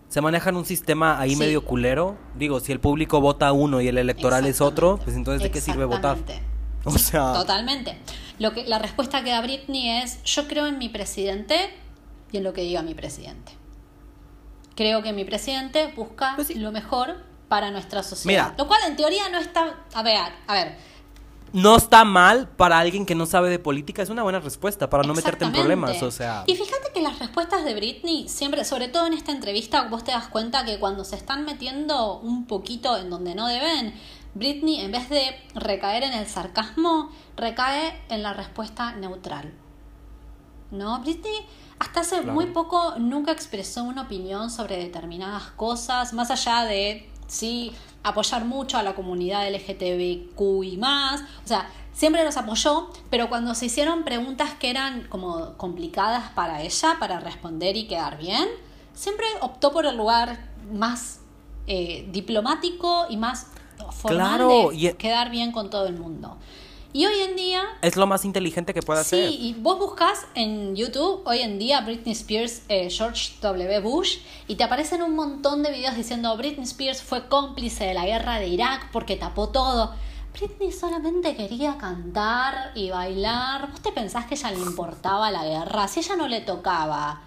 se 0.08 0.20
manejan 0.20 0.56
un 0.56 0.66
sistema 0.66 1.18
ahí 1.18 1.30
Sí. 1.30 1.36
medio 1.36 1.64
culero. 1.64 2.18
Digo, 2.36 2.60
si 2.60 2.70
el 2.70 2.80
público 2.80 3.22
vota 3.22 3.50
uno 3.52 3.80
y 3.80 3.88
el 3.88 3.96
electoral 3.96 4.44
es 4.44 4.60
otro, 4.60 4.98
pues 5.02 5.16
entonces 5.16 5.42
¿de 5.42 5.50
qué 5.50 5.60
sirve 5.62 5.86
votar? 5.86 6.18
O 6.84 6.98
sea, 6.98 7.32
Totalmente. 7.32 7.96
Lo 8.40 8.52
que, 8.52 8.66
la 8.66 8.78
respuesta 8.78 9.22
que 9.24 9.30
da 9.30 9.40
Britney 9.40 9.88
es, 10.02 10.22
yo 10.24 10.48
creo 10.48 10.66
en 10.66 10.76
mi 10.78 10.88
presidente 10.90 11.70
y 12.32 12.38
en 12.38 12.44
lo 12.44 12.52
que 12.52 12.62
diga 12.62 12.82
mi 12.82 12.92
presidente. 12.92 13.52
Creo 14.74 15.02
que 15.02 15.12
mi 15.12 15.24
presidente 15.24 15.92
busca 15.94 16.32
Pues 16.36 16.48
sí. 16.48 16.54
lo 16.54 16.72
mejor 16.72 17.16
para 17.48 17.70
nuestra 17.70 18.02
sociedad. 18.02 18.46
Mira. 18.48 18.54
Lo 18.58 18.66
cual 18.66 18.80
en 18.86 18.96
teoría 18.96 19.28
no 19.28 19.38
está... 19.38 19.84
A 19.92 20.02
ver, 20.02 20.16
a 20.46 20.54
ver. 20.54 20.76
no 21.52 21.76
está 21.76 22.04
mal 22.04 22.48
para 22.48 22.78
alguien 22.78 23.04
que 23.04 23.14
no 23.14 23.26
sabe 23.26 23.50
de 23.50 23.58
política, 23.58 24.00
es 24.00 24.08
una 24.08 24.22
buena 24.22 24.40
respuesta 24.40 24.88
para 24.88 25.02
no 25.02 25.12
meterte 25.12 25.44
en 25.44 25.52
problemas, 25.52 26.02
o 26.02 26.10
sea. 26.10 26.44
Y 26.46 26.56
fíjate 26.56 26.92
que 26.94 27.02
las 27.02 27.18
respuestas 27.18 27.64
de 27.66 27.74
Britney, 27.74 28.26
siempre, 28.28 28.64
sobre 28.64 28.88
todo 28.88 29.06
en 29.06 29.12
esta 29.12 29.32
entrevista, 29.32 29.82
vos 29.88 30.02
te 30.02 30.12
das 30.12 30.28
cuenta 30.28 30.64
que 30.64 30.78
cuando 30.78 31.04
se 31.04 31.16
están 31.16 31.44
metiendo 31.44 32.18
un 32.20 32.46
poquito 32.46 32.96
en 32.96 33.10
donde 33.10 33.34
no 33.34 33.46
deben, 33.48 33.92
Britney, 34.34 34.80
en 34.80 34.92
vez 34.92 35.10
de 35.10 35.38
recaer 35.54 36.04
en 36.04 36.14
el 36.14 36.26
sarcasmo, 36.26 37.10
recae 37.36 38.00
en 38.08 38.22
la 38.22 38.32
respuesta 38.32 38.92
neutral. 38.92 39.52
¿No? 40.70 41.00
Britney 41.00 41.34
hasta 41.82 42.00
hace 42.00 42.16
Claro. 42.18 42.32
muy 42.34 42.46
poco 42.46 42.94
nunca 42.98 43.32
expresó 43.32 43.82
una 43.82 44.02
opinión 44.02 44.50
sobre 44.50 44.76
determinadas 44.76 45.44
cosas, 45.56 46.12
más 46.12 46.30
allá 46.30 46.64
de, 46.64 47.10
sí, 47.26 47.72
apoyar 48.04 48.44
mucho 48.44 48.78
a 48.78 48.82
la 48.84 48.94
comunidad 48.94 49.46
LGTBQ 49.48 50.62
y 50.64 50.76
más. 50.76 51.22
O 51.44 51.48
sea, 51.48 51.68
siempre 51.92 52.24
los 52.24 52.36
apoyó, 52.36 52.88
pero 53.10 53.28
cuando 53.28 53.54
se 53.56 53.66
hicieron 53.66 54.04
preguntas 54.04 54.50
que 54.60 54.70
eran 54.70 55.08
como 55.08 55.54
complicadas 55.56 56.30
para 56.30 56.62
ella, 56.62 56.96
para 57.00 57.18
responder 57.18 57.76
y 57.76 57.86
quedar 57.88 58.16
bien, 58.18 58.48
siempre 58.94 59.26
optó 59.40 59.72
por 59.72 59.84
el 59.86 59.96
lugar 59.96 60.50
más 60.72 61.18
eh, 61.66 62.08
diplomático 62.12 63.06
y 63.08 63.16
más 63.16 63.46
formal 63.92 64.36
Claro, 64.38 64.48
de 64.70 64.76
y- 64.76 64.86
e 64.86 64.96
quedar 64.96 65.30
bien 65.30 65.50
con 65.52 65.68
todo 65.70 65.86
el 65.86 65.98
mundo. 65.98 66.36
Y 66.94 67.06
hoy 67.06 67.20
en 67.20 67.36
día 67.36 67.62
Es 67.80 67.96
lo 67.96 68.06
más 68.06 68.24
inteligente 68.26 68.74
que 68.74 68.82
puede 68.82 69.02
Sí, 69.04 69.16
hacer. 69.16 69.30
y 69.30 69.54
vos 69.54 69.78
buscas 69.78 70.26
en 70.34 70.76
YouTube 70.76 71.22
hoy 71.24 71.38
en 71.38 71.58
día 71.58 71.80
Britney 71.80 72.12
Spears, 72.12 72.62
eh, 72.68 72.90
George 72.90 73.32
W. 73.40 73.80
Bush, 73.80 74.18
y 74.46 74.56
te 74.56 74.64
aparecen 74.64 75.02
un 75.02 75.14
montón 75.16 75.62
de 75.62 75.70
videos 75.72 75.96
diciendo 75.96 76.36
Britney 76.36 76.64
Spears 76.64 77.02
fue 77.02 77.28
cómplice 77.28 77.84
de 77.84 77.94
la 77.94 78.04
guerra 78.04 78.38
de 78.38 78.48
Irak 78.48 78.90
porque 78.92 79.16
tapó 79.16 79.48
todo. 79.48 79.94
Britney 80.34 80.70
solamente 80.72 81.34
quería 81.36 81.76
cantar 81.78 82.72
y 82.74 82.90
bailar. 82.90 83.70
¿Vos 83.70 83.80
te 83.80 83.92
pensás 83.92 84.26
que 84.26 84.34
a 84.34 84.38
ella 84.38 84.50
le 84.50 84.58
importaba 84.58 85.30
la 85.30 85.44
guerra? 85.44 85.88
Si 85.88 86.00
ella 86.00 86.16
no 86.16 86.28
le 86.28 86.40
tocaba, 86.42 87.22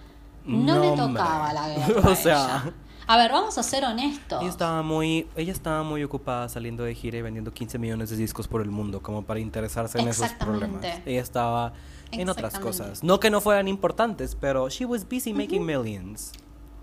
no, 0.46 0.76
No, 0.76 0.80
le 0.82 0.90
hombre. 0.90 1.08
tocaba 1.22 1.54
la 1.54 1.68
guerra. 1.76 2.02
O 2.08 2.12
a 2.12 2.16
sea. 2.16 2.34
ella. 2.66 2.74
A 3.08 3.18
ver, 3.18 3.32
vamos 3.32 3.58
a 3.58 3.64
ser 3.64 3.84
honestos. 3.86 4.42
Ella 4.42 4.50
estaba 4.50 4.82
muy, 4.82 5.28
ella 5.36 5.52
estaba 5.52 5.84
muy 5.84 6.04
ocupada 6.04 6.50
saliendo 6.50 6.84
de 6.84 6.96
gira 6.96 7.18
y 7.18 7.22
vendiendo 7.22 7.54
15 7.54 7.78
millones 7.78 8.10
de 8.10 8.16
discos 8.16 8.48
por 8.48 8.62
el 8.62 8.70
mundo, 8.72 9.02
como 9.02 9.22
para 9.24 9.40
interesarse 9.40 10.00
en 10.00 10.08
esos 10.08 10.32
problemas. 10.34 10.84
Ella 11.06 11.22
estaba 11.22 11.74
en 12.12 12.30
otras 12.30 12.58
cosas. 12.60 13.04
No 13.04 13.20
que 13.20 13.30
no 13.30 13.42
fueran 13.42 13.68
importantes, 13.68 14.36
pero 14.40 14.70
she 14.70 14.86
was 14.86 15.08
busy 15.08 15.34
making 15.34 15.64
millions. 15.66 16.32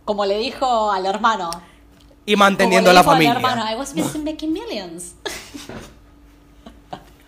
Como 0.05 0.25
le 0.25 0.39
dijo 0.39 0.93
al 0.93 1.07
hermano. 1.07 1.51
Y 2.25 2.37
manteniendo 2.37 2.91
Como 2.91 2.91
a 2.91 2.93
le 2.93 2.95
la 2.95 3.01
dijo 3.01 3.11
al 3.11 3.17
familia. 3.17 3.51
hermano, 3.51 3.71
I 3.71 3.77
was 3.79 3.93
busy 3.95 4.19
making 4.19 4.53
millions. 4.53 5.15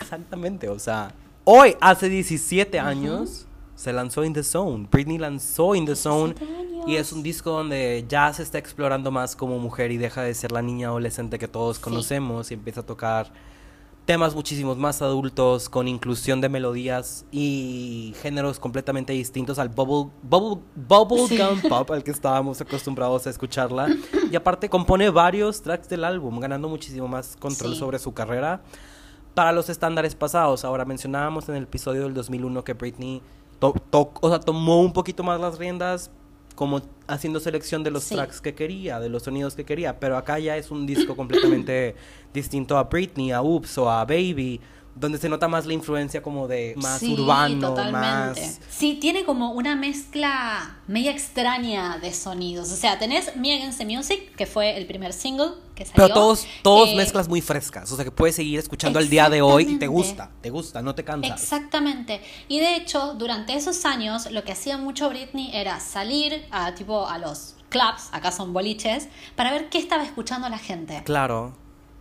Exactamente, 0.00 0.68
o 0.68 0.78
sea, 0.78 1.12
hoy, 1.44 1.76
hace 1.80 2.08
17 2.08 2.78
años, 2.78 3.46
se 3.84 3.92
lanzó 3.92 4.24
In 4.24 4.32
The 4.32 4.42
Zone. 4.42 4.88
Britney 4.90 5.18
lanzó 5.18 5.74
In 5.74 5.84
The 5.86 5.94
Zone 5.94 6.34
17 6.34 6.58
años. 6.60 6.84
y 6.88 6.96
es 6.96 7.12
un 7.12 7.22
disco 7.22 7.50
donde 7.50 8.04
ya 8.08 8.32
se 8.32 8.42
está 8.42 8.58
explorando 8.58 9.10
más 9.10 9.36
como 9.36 9.58
mujer 9.58 9.92
y 9.92 9.96
deja 9.98 10.22
de 10.22 10.34
ser 10.34 10.50
la 10.52 10.62
niña 10.62 10.88
adolescente 10.88 11.38
que 11.38 11.46
todos 11.48 11.76
Sí. 11.76 11.82
conocemos 11.82 12.50
y 12.50 12.54
empieza 12.54 12.80
a 12.80 12.86
tocar 12.86 13.32
temas 14.06 14.34
muchísimos 14.34 14.76
más 14.76 15.00
adultos 15.00 15.70
con 15.70 15.88
inclusión 15.88 16.42
de 16.42 16.50
melodías 16.50 17.24
y 17.32 18.14
géneros 18.20 18.58
completamente 18.58 19.14
distintos 19.14 19.58
al 19.58 19.70
bubble, 19.70 20.10
bubble, 20.22 20.62
bubble 20.76 21.26
Sí. 21.26 21.38
gum 21.38 21.60
pop 21.70 21.90
al 21.90 22.02
que 22.04 22.10
estábamos 22.10 22.60
acostumbrados 22.60 23.26
a 23.26 23.30
escucharla 23.30 23.88
y 24.30 24.36
aparte 24.36 24.68
compone 24.68 25.08
varios 25.08 25.62
tracks 25.62 25.88
del 25.88 26.04
álbum 26.04 26.38
ganando 26.38 26.68
muchísimo 26.68 27.08
más 27.08 27.36
control 27.38 27.72
Sí. 27.72 27.78
sobre 27.78 27.98
su 27.98 28.12
carrera 28.12 28.62
para 29.34 29.52
los 29.52 29.68
estándares 29.70 30.14
pasados. 30.14 30.64
Ahora 30.66 30.84
mencionábamos 30.84 31.48
en 31.48 31.56
el 31.56 31.62
episodio 31.64 32.02
del 32.02 32.12
2001 32.14 32.62
que 32.62 32.74
Britney 32.74 33.22
to- 33.72 33.80
to- 33.90 34.12
o 34.20 34.28
sea, 34.28 34.40
tomó 34.40 34.80
un 34.80 34.92
poquito 34.92 35.22
más 35.22 35.40
las 35.40 35.58
riendas 35.58 36.10
como 36.54 36.80
haciendo 37.08 37.40
selección 37.40 37.82
de 37.82 37.90
los 37.90 38.04
Sí. 38.04 38.14
tracks 38.14 38.40
que 38.40 38.54
quería, 38.54 39.00
de 39.00 39.08
los 39.08 39.24
sonidos 39.24 39.56
que 39.56 39.64
quería, 39.64 39.98
pero 39.98 40.16
acá 40.16 40.38
ya 40.38 40.56
es 40.56 40.70
un 40.70 40.86
disco 40.86 41.16
completamente 41.16 41.96
distinto 42.32 42.78
a 42.78 42.84
Britney, 42.84 43.32
a 43.32 43.42
Oops 43.42 43.76
o 43.78 43.90
a 43.90 44.04
Baby, 44.04 44.60
donde 44.96 45.18
se 45.18 45.28
nota 45.28 45.48
más 45.48 45.66
la 45.66 45.72
influencia 45.72 46.22
como 46.22 46.46
de 46.46 46.74
más 46.76 47.00
Sí, 47.00 47.12
urbano, 47.14 47.68
totalmente. 47.70 48.40
más 48.40 48.60
Sí, 48.70 48.94
tiene 49.00 49.24
como 49.24 49.50
una 49.52 49.74
mezcla 49.76 50.76
media 50.86 51.10
extraña 51.10 51.98
de 51.98 52.12
sonidos. 52.12 52.70
O 52.70 52.76
sea, 52.76 52.98
tenés 52.98 53.34
Me 53.36 53.54
Against 53.54 53.78
the 53.78 53.86
Music, 53.86 54.34
que 54.36 54.46
fue 54.46 54.76
el 54.76 54.86
primer 54.86 55.12
single 55.12 55.52
que 55.74 55.84
salió. 55.84 55.96
pero 56.04 56.14
todos 56.14 56.46
todos 56.62 56.90
Eh, 56.90 56.96
mezclas 56.96 57.28
muy 57.28 57.40
frescas, 57.40 57.90
o 57.90 57.96
sea 57.96 58.04
que 58.04 58.10
puedes 58.12 58.36
seguir 58.36 58.58
escuchando 58.60 58.98
al 59.00 59.08
día 59.10 59.28
de 59.28 59.42
hoy 59.42 59.64
y 59.68 59.78
te 59.78 59.88
gusta, 59.88 60.30
te 60.40 60.50
gusta, 60.50 60.80
no 60.82 60.94
te 60.94 61.02
cansas. 61.04 61.42
Exactamente. 61.42 62.20
Y 62.48 62.60
de 62.60 62.76
hecho, 62.76 63.14
durante 63.14 63.54
esos 63.54 63.84
años, 63.84 64.30
lo 64.30 64.44
que 64.44 64.52
hacía 64.52 64.78
mucho 64.78 65.08
Britney 65.08 65.50
era 65.52 65.80
salir 65.80 66.46
a 66.52 66.74
tipo 66.74 67.08
a 67.08 67.18
los 67.18 67.56
clubs, 67.68 68.08
acá 68.12 68.30
son 68.30 68.52
boliches, 68.52 69.08
para 69.34 69.50
ver 69.50 69.68
qué 69.68 69.78
estaba 69.78 70.04
escuchando 70.04 70.48
la 70.48 70.58
gente. 70.58 71.02
Claro. 71.04 71.56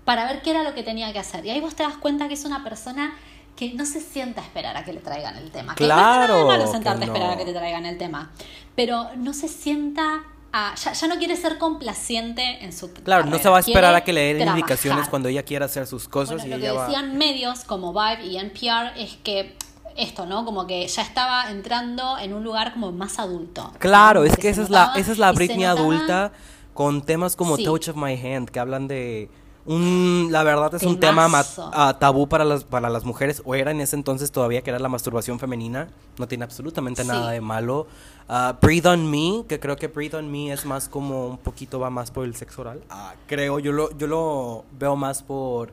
Para 0.05 0.25
ver 0.25 0.41
qué 0.41 0.51
era 0.51 0.63
lo 0.63 0.73
que 0.73 0.83
tenía 0.83 1.11
que 1.13 1.19
hacer. 1.19 1.45
Y 1.45 1.49
ahí 1.49 1.59
vos 1.59 1.75
te 1.75 1.83
das 1.83 1.97
cuenta 1.97 2.27
que 2.27 2.33
es 2.33 2.45
una 2.45 2.63
persona 2.63 3.13
que 3.55 3.73
no 3.73 3.85
se 3.85 3.99
sienta 4.01 4.41
a 4.41 4.43
esperar 4.45 4.75
a 4.77 4.83
que 4.83 4.93
le 4.93 4.99
traigan 4.99 5.35
el 5.37 5.51
tema. 5.51 5.75
Que 5.75 5.85
no 5.87 5.89
está 5.93 6.01
nada 6.01 6.25
Claro 6.25 6.47
malo 6.47 6.65
que 6.65 6.71
sentarte 6.71 7.03
a 7.03 7.07
esperar 7.07 7.27
no. 7.29 7.33
a 7.33 7.37
que 7.37 7.45
te 7.45 7.53
traigan 7.53 7.85
el 7.85 7.97
tema. 7.97 8.31
Pero 8.75 9.09
no 9.15 9.33
se 9.33 9.47
sienta 9.47 10.23
a. 10.51 10.73
Ya, 10.75 10.93
ya 10.93 11.07
no 11.07 11.17
quiere 11.17 11.35
ser 11.35 11.57
complaciente 11.59 12.63
en 12.65 12.73
su. 12.73 12.91
Claro, 12.91 13.23
no 13.25 13.31
carrera. 13.31 13.43
se 13.43 13.49
va 13.49 13.57
a 13.57 13.59
esperar 13.59 13.83
Quiere 13.91 13.97
a 13.97 14.03
que 14.03 14.13
le 14.13 14.21
den 14.21 14.37
trabajar. 14.37 14.59
indicaciones 14.59 15.09
cuando 15.09 15.29
ella 15.29 15.43
quiera 15.43 15.65
hacer 15.65 15.85
sus 15.87 16.07
cosas 16.07 16.37
Bueno, 16.41 16.47
y 16.47 16.49
lo 16.49 16.55
que 16.57 16.63
ella 16.69 16.73
va... 16.73 16.87
decían 16.87 17.17
medios 17.17 17.63
como 17.63 17.93
Vibe 17.93 18.25
y 18.25 18.37
NPR 18.37 18.97
es 18.99 19.17
que 19.23 19.55
esto, 19.95 20.25
¿no? 20.25 20.43
Como 20.43 20.65
que 20.65 20.87
ya 20.87 21.03
estaba 21.03 21.51
entrando 21.51 22.17
en 22.17 22.33
un 22.33 22.43
lugar 22.43 22.73
como 22.73 22.91
más 22.91 23.19
adulto. 23.19 23.71
Claro, 23.77 24.21
Como 24.21 24.31
es 24.31 24.35
que 24.37 24.41
que 24.43 24.49
esa 24.49 24.63
es 24.63 24.71
la, 24.71 24.93
esa 24.95 25.11
es 25.11 25.19
la 25.19 25.31
Britney 25.31 25.65
adulta 25.65 26.31
con 26.73 27.03
temas 27.03 27.35
como 27.35 27.57
Sí. 27.57 27.63
Touch 27.63 27.89
of 27.89 27.95
My 27.95 28.13
Hand, 28.13 28.49
que 28.49 28.59
hablan 28.59 28.87
de 28.87 29.29
Un, 29.65 30.27
la 30.31 30.43
verdad 30.43 30.75
es 30.75 30.83
un 30.83 30.99
tema 30.99 31.29
ah, 31.71 31.95
tabú 31.97 32.27
para 32.27 32.43
las, 32.43 32.65
para 32.65 32.89
las 32.89 33.05
mujeres, 33.05 33.41
o 33.45 33.55
era 33.55 33.71
en 33.71 33.79
ese 33.79 33.95
entonces 33.95 34.31
todavía 34.31 34.61
que 34.61 34.69
era 34.71 34.79
la 34.79 34.89
masturbación 34.89 35.39
femenina. 35.39 35.87
No 36.17 36.27
tiene 36.27 36.43
absolutamente 36.43 37.03
Sí. 37.03 37.07
nada 37.07 37.31
de 37.31 37.39
malo. 37.39 37.87
Ah, 38.27 38.57
Breathe 38.61 38.87
on 38.89 39.09
Me, 39.09 39.45
que 39.47 39.59
creo 39.61 39.75
que 39.77 39.87
Breathe 39.87 40.17
on 40.17 40.29
Me 40.31 40.51
es 40.51 40.65
más 40.65 40.89
como 40.89 41.27
un 41.27 41.37
poquito 41.37 41.79
va 41.79 41.89
más 41.89 42.11
por 42.11 42.25
el 42.25 42.35
sexo 42.35 42.61
oral. 42.61 42.81
Ah, 42.89 43.13
creo, 43.27 43.59
yo 43.59 43.71
lo, 43.71 43.97
yo 43.97 44.07
lo 44.07 44.65
veo 44.77 44.95
más 44.97 45.23
por 45.23 45.71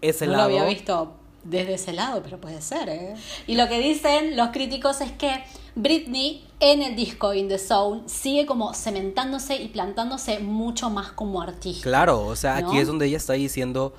ese 0.00 0.26
no 0.26 0.32
lado. 0.32 0.48
lo 0.48 0.56
había 0.58 0.68
visto 0.68 1.12
desde 1.42 1.74
ese 1.74 1.92
lado, 1.92 2.22
pero 2.22 2.40
puede 2.40 2.62
ser, 2.62 2.88
¿eh? 2.88 3.14
Y 3.48 3.56
lo 3.56 3.66
que 3.68 3.80
dicen 3.80 4.36
los 4.36 4.50
críticos 4.50 5.00
es 5.00 5.10
que 5.12 5.42
Britney 5.74 6.44
en 6.60 6.82
el 6.82 6.94
disco 6.94 7.32
In 7.32 7.48
the 7.48 7.58
Zone 7.58 8.02
sigue 8.06 8.46
como 8.46 8.74
cementándose 8.74 9.56
y 9.56 9.68
plantándose 9.68 10.38
mucho 10.38 10.90
más 10.90 11.12
como 11.12 11.40
artista. 11.40 11.82
Claro, 11.82 12.26
o 12.26 12.36
sea, 12.36 12.56
aquí 12.56 12.78
es 12.78 12.86
donde 12.86 13.06
ella 13.06 13.16
está 13.16 13.32
diciendo, 13.32 13.94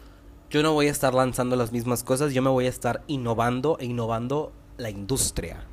yo 0.50 0.62
no 0.62 0.74
voy 0.74 0.88
a 0.88 0.92
estar 0.92 1.14
lanzando 1.14 1.56
las 1.56 1.72
mismas 1.72 2.04
cosas, 2.04 2.34
yo 2.34 2.42
me 2.42 2.50
voy 2.50 2.68
a 2.68 2.70
estar 2.70 3.04
innovando 3.08 3.78
e 3.80 3.86
innovando 3.86 4.52
la 4.78 4.90
industria. 4.92 5.66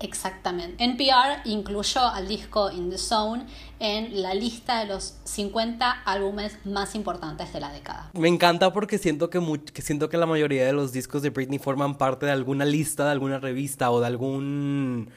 Exactamente. 0.00 0.82
NPR 0.84 1.40
incluyó 1.44 2.00
al 2.06 2.28
disco 2.28 2.70
In 2.70 2.90
the 2.90 2.98
Zone 2.98 3.46
en 3.80 4.22
la 4.22 4.32
lista 4.34 4.80
de 4.80 4.86
los 4.86 5.14
50 5.24 5.90
álbumes 6.04 6.58
más 6.64 6.94
importantes 6.94 7.52
de 7.52 7.60
la 7.60 7.72
década. 7.72 8.10
Me 8.14 8.28
encanta 8.28 8.72
porque 8.72 8.98
siento 8.98 9.28
que, 9.30 9.40
que 9.72 9.82
siento 9.82 10.08
que 10.08 10.16
la 10.16 10.26
mayoría 10.26 10.64
de 10.64 10.72
los 10.72 10.92
discos 10.92 11.22
de 11.22 11.30
Britney 11.30 11.58
forman 11.58 11.96
parte 11.98 12.26
de 12.26 12.32
alguna 12.32 12.64
lista, 12.64 13.04
de 13.04 13.10
alguna 13.12 13.38
revista 13.38 13.90
o 13.90 14.00
de 14.00 14.06
algún 14.06 15.10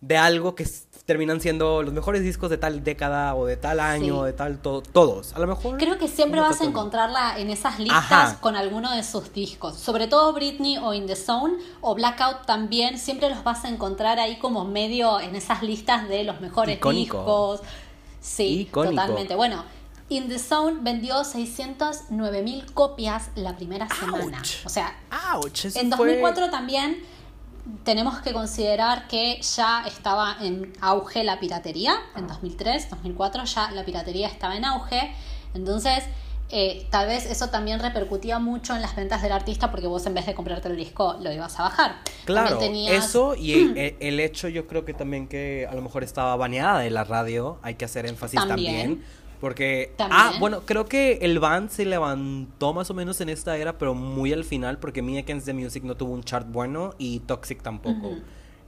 de 0.00 0.16
algo 0.16 0.54
que 0.54 0.62
s- 0.62 0.84
terminan 1.08 1.40
siendo 1.40 1.82
los 1.82 1.94
mejores 1.94 2.22
discos 2.22 2.50
de 2.50 2.58
tal 2.58 2.84
década 2.84 3.34
o 3.34 3.46
de 3.46 3.56
tal 3.56 3.80
año, 3.80 4.20
Sí. 4.20 4.26
de 4.26 4.32
tal 4.34 4.58
to- 4.60 4.82
todos. 4.82 5.32
A 5.32 5.38
lo 5.38 5.46
mejor 5.46 5.78
Creo 5.78 5.96
que 5.96 6.06
siempre 6.06 6.38
vas 6.38 6.60
a 6.60 6.64
encontrarla 6.64 7.38
en 7.38 7.48
esas 7.48 7.78
listas 7.78 7.96
Ajá. 8.12 8.38
con 8.42 8.56
alguno 8.56 8.92
de 8.94 9.02
sus 9.02 9.32
discos. 9.32 9.74
Sobre 9.76 10.06
todo 10.06 10.34
Britney 10.34 10.76
o 10.76 10.92
In 10.92 11.06
the 11.06 11.16
Zone 11.16 11.54
o 11.80 11.94
Blackout 11.94 12.44
también. 12.44 12.98
Siempre 12.98 13.30
los 13.30 13.42
vas 13.42 13.64
a 13.64 13.70
encontrar 13.70 14.18
ahí 14.18 14.36
como 14.38 14.66
medio 14.66 15.18
en 15.18 15.34
esas 15.34 15.62
listas 15.62 16.06
de 16.10 16.24
los 16.24 16.42
mejores 16.42 16.76
Icónico. 16.76 17.16
discos. 17.16 17.60
Sí, 18.20 18.60
Icónico. 18.68 19.00
totalmente. 19.00 19.34
Bueno, 19.34 19.64
In 20.10 20.28
the 20.28 20.38
Zone 20.38 20.76
vendió 20.82 21.24
609 21.24 22.42
mil 22.42 22.70
copias 22.74 23.30
la 23.34 23.56
primera 23.56 23.88
semana. 23.88 24.38
Ouch. 24.40 24.66
O 24.66 24.68
sea, 24.68 24.94
Ouch, 25.34 25.64
en 25.64 25.72
fue- 25.72 25.84
2004 25.88 26.50
también 26.50 27.02
tenemos 27.84 28.18
que 28.20 28.32
considerar 28.32 29.08
que 29.08 29.40
ya 29.42 29.84
estaba 29.86 30.36
en 30.40 30.72
auge 30.80 31.24
la 31.24 31.38
piratería. 31.40 31.94
En 32.16 32.26
2003, 32.26 32.90
2004 32.90 33.44
ya 33.44 33.70
la 33.72 33.84
piratería 33.84 34.28
estaba 34.28 34.56
en 34.56 34.64
auge. 34.64 35.12
Entonces, 35.54 36.04
eh, 36.50 36.86
tal 36.90 37.06
vez 37.08 37.26
eso 37.26 37.48
también 37.50 37.78
repercutía 37.80 38.38
mucho 38.38 38.74
en 38.74 38.80
las 38.80 38.96
ventas 38.96 39.20
del 39.20 39.32
artista 39.32 39.70
porque 39.70 39.86
vos 39.86 40.06
en 40.06 40.14
vez 40.14 40.24
de 40.24 40.34
comprarte 40.34 40.68
el 40.68 40.76
disco 40.76 41.16
lo 41.20 41.30
ibas 41.30 41.58
a 41.60 41.64
bajar. 41.64 41.96
Claro, 42.24 42.56
tenías- 42.58 43.04
eso 43.06 43.34
y 43.34 43.52
el, 43.52 43.76
el- 43.78 43.96
el 44.00 44.20
hecho 44.20 44.48
yo 44.48 44.66
creo 44.66 44.84
que 44.86 44.94
también 44.94 45.28
que 45.28 45.66
a 45.70 45.74
lo 45.74 45.82
mejor 45.82 46.04
estaba 46.04 46.34
baneada 46.36 46.78
de 46.80 46.90
la 46.90 47.04
radio, 47.04 47.58
hay 47.62 47.74
que 47.74 47.84
hacer 47.84 48.06
énfasis 48.06 48.40
también. 48.46 48.76
También. 48.76 49.04
Porque, 49.40 49.92
También. 49.96 50.20
ah, 50.20 50.32
bueno, 50.40 50.62
creo 50.64 50.86
que 50.86 51.18
el 51.22 51.38
band 51.38 51.70
se 51.70 51.84
levantó 51.84 52.72
más 52.74 52.90
o 52.90 52.94
menos 52.94 53.20
en 53.20 53.28
esta 53.28 53.56
era, 53.56 53.78
pero 53.78 53.94
muy 53.94 54.32
al 54.32 54.44
final, 54.44 54.78
porque 54.78 55.02
Me 55.02 55.18
Against 55.18 55.46
the 55.46 55.52
Music 55.54 55.84
no 55.84 55.96
tuvo 55.96 56.12
un 56.12 56.22
chart 56.24 56.46
bueno 56.50 56.94
y 56.98 57.20
Toxic 57.20 57.62
tampoco. 57.62 58.16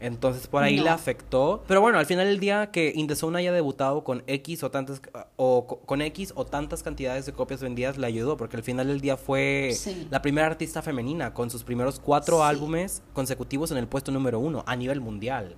Entonces 0.03 0.47
por 0.47 0.63
ahí 0.63 0.79
No. 0.79 0.85
le 0.85 0.89
afectó. 0.91 1.63
Pero 1.69 1.83
bueno, 1.83 1.99
al 1.99 2.07
final 2.07 2.27
del 2.27 2.41
día 2.41 2.71
que 2.71 2.91
In 2.97 3.07
The 3.07 3.15
Zone 3.17 3.39
haya 3.39 3.53
debutado 3.53 4.03
con 4.03 4.23
X 4.27 4.63
o 4.63 4.71
tantas 4.71 5.03
o 5.37 5.67
co- 5.67 5.81
con 5.81 6.01
X 6.01 6.33
o 6.37 6.47
tantas 6.47 6.83
cantidades 6.83 7.27
de 7.27 7.33
copias 7.35 7.61
vendidas 7.61 7.99
le 7.99 8.07
ayudó, 8.07 8.39
porque 8.39 8.57
al 8.57 8.63
final 8.63 8.87
del 8.87 9.03
día 9.03 9.19
fue 9.19 9.73
Sí. 9.77 10.07
la 10.11 10.23
primera 10.23 10.47
artista 10.47 10.81
femenina 10.81 11.35
con 11.35 11.51
sus 11.51 11.65
primeros 11.65 12.01
cuatro 12.01 12.39
Sí. 12.39 12.43
álbumes 12.45 13.03
consecutivos 13.13 13.73
en 13.73 13.77
el 13.77 13.89
puesto 13.89 14.11
número 14.11 14.39
uno 14.39 14.65
a 14.67 14.75
nivel 14.75 15.03
mundial. 15.03 15.55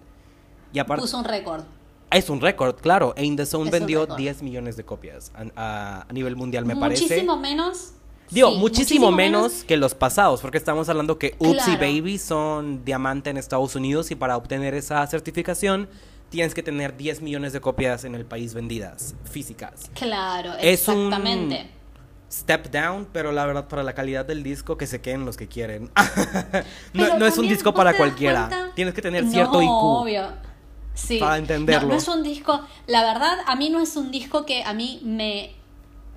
Y 0.72 0.80
aparte 0.80 1.02
puso 1.02 1.18
un 1.18 1.24
récord. 1.24 1.62
Es 2.18 2.30
un 2.30 2.40
récord, 2.40 2.76
claro. 2.80 3.14
E 3.16 3.24
In 3.24 3.36
The 3.36 3.46
Zone 3.46 3.66
Es 3.66 3.70
vendió 3.72 4.00
récord. 4.02 4.18
10 4.18 4.42
millones 4.42 4.76
de 4.76 4.84
copias 4.84 5.32
a, 5.34 5.44
a- 5.56 6.06
a 6.08 6.12
nivel 6.12 6.36
mundial, 6.36 6.64
me 6.66 6.76
parece. 6.76 7.02
Muchísimo 7.04 7.36
menos. 7.36 7.92
Digo, 8.30 8.50
sí, 8.50 8.56
muchísimo, 8.58 9.12
menos, 9.12 9.62
que 9.64 9.76
los 9.76 9.94
pasados, 9.94 10.40
porque 10.40 10.56
estamos 10.56 10.88
hablando 10.88 11.18
que 11.18 11.34
Oops 11.38 11.68
y. 11.68 11.76
Baby 11.76 12.16
son 12.18 12.82
diamante 12.82 13.28
en 13.28 13.36
Estados 13.36 13.76
Unidos 13.76 14.10
y 14.10 14.14
para 14.14 14.38
obtener 14.38 14.72
esa 14.72 15.06
certificación 15.06 15.86
tienes 16.30 16.54
que 16.54 16.62
tener 16.62 16.96
10 16.96 17.20
millones 17.20 17.52
de 17.52 17.60
copias 17.60 18.04
en 18.04 18.14
el 18.14 18.24
país 18.24 18.54
vendidas, 18.54 19.14
físicas. 19.30 19.90
Claro, 19.94 20.54
Es 20.60 20.88
un- 20.88 21.08
exactamente. 21.08 21.70
Step 22.32 22.70
down, 22.70 23.06
pero 23.12 23.30
la 23.32 23.44
verdad 23.44 23.68
para 23.68 23.82
la 23.82 23.92
calidad 23.92 24.24
del 24.24 24.42
disco 24.42 24.78
que 24.78 24.86
se 24.86 25.02
queden 25.02 25.26
los 25.26 25.36
que 25.36 25.46
quieren. 25.48 25.90
no, 26.94 27.26
es 27.26 27.36
un 27.36 27.46
disco 27.48 27.72
¿vos 27.72 27.76
para 27.76 27.94
cualquiera. 27.94 28.48
cuenta? 28.48 28.70
Tienes 28.74 28.94
que 28.94 29.02
tener 29.02 29.24
No, 29.24 29.30
cierto 29.30 29.60
IQ. 29.62 29.68
obvio. 29.70 30.28
Sí. 30.94 31.18
Para 31.18 31.38
entenderlo. 31.38 31.88
No, 31.88 31.94
no 31.94 31.98
es 31.98 32.08
un 32.08 32.22
disco, 32.22 32.60
la 32.86 33.02
verdad, 33.02 33.38
a 33.46 33.56
mí 33.56 33.70
no 33.70 33.80
es 33.80 33.96
un 33.96 34.10
disco 34.10 34.44
que 34.44 34.62
a 34.62 34.72
mí 34.74 35.00
me 35.04 35.54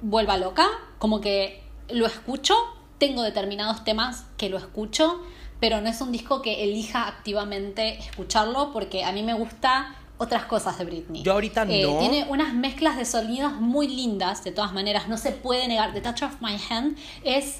vuelva 0.01 0.37
loca, 0.37 0.67
como 0.99 1.21
que 1.21 1.63
lo 1.89 2.05
escucho, 2.05 2.55
tengo 2.97 3.21
determinados 3.21 3.83
temas 3.83 4.25
que 4.37 4.49
lo 4.49 4.57
escucho, 4.57 5.21
pero 5.59 5.81
no 5.81 5.89
es 5.89 6.01
un 6.01 6.11
disco 6.11 6.41
que 6.41 6.63
elija 6.63 7.07
activamente 7.07 7.99
escucharlo 7.99 8.71
porque 8.73 9.03
a 9.03 9.11
mí 9.11 9.23
me 9.23 9.33
gusta 9.33 9.95
otras 10.17 10.45
cosas 10.45 10.77
de 10.77 10.85
Britney. 10.85 11.23
Yo 11.23 11.33
ahorita 11.33 11.63
Eh, 11.67 11.83
no. 11.83 11.99
Tiene 11.99 12.25
unas 12.29 12.53
mezclas 12.53 12.97
de 12.97 13.05
sonidos 13.05 13.53
muy 13.53 13.87
lindas, 13.87 14.43
de 14.43 14.51
todas 14.51 14.73
maneras, 14.73 15.07
no 15.07 15.17
se 15.17 15.31
puede 15.31 15.67
negar. 15.67 15.93
The 15.93 16.01
Touch 16.01 16.23
of 16.23 16.41
My 16.41 16.57
Hand 16.69 16.97
es... 17.23 17.59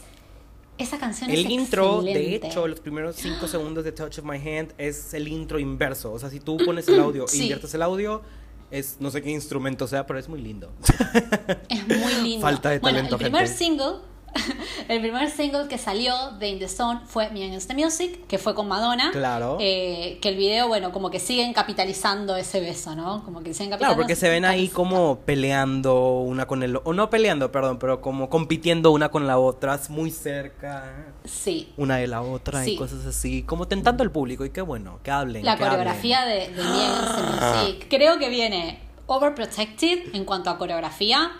Esa 0.77 0.97
canción 0.97 1.29
es 1.29 1.39
El 1.39 1.51
intro, 1.51 2.01
de 2.01 2.11
excelente. 2.11 2.47
hecho, 2.47 2.67
los 2.67 2.79
primeros 2.81 3.15
5 3.15 3.47
segundos 3.47 3.83
de 3.83 3.91
Touch 3.91 4.19
of 4.19 4.25
My 4.25 4.37
Hand 4.37 4.73
es 4.77 5.13
el 5.13 5.27
intro 5.27 5.57
inverso. 5.59 6.11
O 6.11 6.19
sea, 6.19 6.29
si 6.29 6.39
tú 6.39 6.57
pones 6.65 6.87
el 6.87 6.99
audio 6.99 7.23
e 7.25 7.27
Sí. 7.29 7.41
inviertes 7.43 7.73
el 7.73 7.81
audio, 7.81 8.21
es 8.71 8.97
no 8.99 9.09
sé 9.11 9.21
qué 9.21 9.29
instrumento 9.29 9.87
sea, 9.87 10.05
pero 10.05 10.19
es 10.19 10.27
muy 10.27 10.41
lindo. 10.41 10.71
Es 11.69 11.87
muy 11.87 12.13
lindo. 12.23 12.41
Falta 12.41 12.71
de 12.71 12.79
bueno, 12.79 12.97
talento, 12.97 13.15
el 13.15 13.21
primer 13.21 13.47
gente. 13.47 13.57
single, 13.57 13.93
el 14.89 15.01
primer 15.01 15.29
single 15.29 15.67
que 15.67 15.77
salió 15.77 16.13
de 16.39 16.49
In 16.49 16.59
the 16.59 16.67
Zone 16.67 17.01
fue 17.05 17.29
Me 17.29 17.43
Against 17.45 17.67
the 17.69 17.73
Music, 17.73 18.27
que 18.27 18.37
fue 18.37 18.53
con 18.53 18.67
Madonna. 18.67 19.11
Claro. 19.11 19.57
Eh, 19.59 20.19
que 20.21 20.29
el 20.29 20.35
video, 20.35 20.67
bueno, 20.67 20.91
como 20.91 21.09
que 21.09 21.19
siguen 21.19 21.53
capitalizando 21.53 22.35
ese 22.35 22.59
beso, 22.59 22.95
¿no? 22.95 23.23
Como 23.23 23.41
que 23.41 23.53
siguen 23.53 23.69
Claro, 23.69 23.95
capitalizando. 23.95 24.01
porque 24.01 24.15
se 24.15 24.29
ven 24.29 24.45
ahí 24.45 24.67
como 24.67 25.19
peleando 25.25 26.19
una 26.19 26.45
con 26.47 26.63
el 26.63 26.79
o 26.83 26.93
no 26.93 27.09
peleando, 27.09 27.51
perdón, 27.51 27.79
pero 27.79 28.01
como 28.01 28.29
compitiendo 28.29 28.91
una 28.91 29.09
con 29.09 29.25
la 29.27 29.37
otra, 29.39 29.79
muy 29.89 30.11
cerca 30.11 31.05
Sí. 31.23 31.73
una 31.77 31.97
de 31.97 32.07
la 32.07 32.21
otra 32.21 32.63
y 32.65 32.71
Sí. 32.71 32.75
cosas 32.75 33.05
así, 33.05 33.43
como 33.43 33.67
tentando 33.67 34.03
al 34.03 34.11
público 34.11 34.45
y 34.45 34.49
qué 34.49 34.61
bueno, 34.61 34.99
que 35.03 35.11
hablen. 35.11 35.45
La 35.45 35.55
que 35.57 35.63
coreografía 35.63 36.25
de, 36.25 36.49
de 36.49 36.63
Me 36.63 36.85
Against 36.85 37.15
the 37.15 37.21
Music. 37.65 37.87
Creo 37.89 38.17
que 38.19 38.29
viene 38.29 38.79
Overprotected 39.07 40.15
en 40.15 40.25
cuanto 40.25 40.49
a 40.49 40.57
coreografía. 40.57 41.31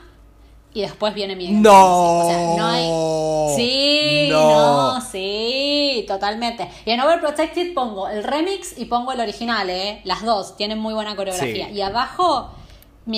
Y 0.76 0.82
después 0.82 1.14
viene 1.14 1.38
Mi 1.38 1.48
the 1.48 1.54
No. 1.54 2.20
O 2.20 2.28
sea, 2.28 2.38
no 2.58 2.68
hay. 2.68 3.56
Sí, 3.56 4.28
No. 4.30 4.96
no. 4.96 5.02
sí, 5.02 6.04
totalmente. 6.06 6.70
Y 6.86 6.92
en 6.92 7.00
Overprotected 7.00 7.74
pongo 7.74 8.10
el 8.10 8.24
remix 8.26 8.78
y 8.78 8.84
pongo 8.86 9.14
el 9.14 9.22
original, 9.22 9.70
¿eh? 9.70 10.02
Las 10.04 10.24
dos 10.24 10.58
tienen 10.58 10.78
muy 10.78 10.94
buena 10.94 11.16
coreografía. 11.16 11.68
Sí. 11.70 11.76
Y 11.76 11.82
abajo, 11.82 12.52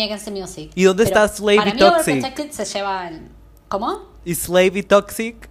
Against 0.03 0.25
the 0.25 0.31
Music. 0.31 0.71
¿Y 0.75 0.83
dónde 0.83 1.05
Pero 1.05 1.23
está 1.23 1.35
Slave 1.35 1.57
para 1.57 1.69
y 1.71 1.73
mí 1.73 1.79
Toxic? 1.79 2.13
Overprotected 2.13 2.51
se 2.51 2.65
lleva 2.65 3.07
el. 3.07 3.27
¿Cómo? 3.69 4.01
¿Y 4.23 4.35
Slave 4.35 4.71
y 4.75 4.83
Toxic? 4.83 5.49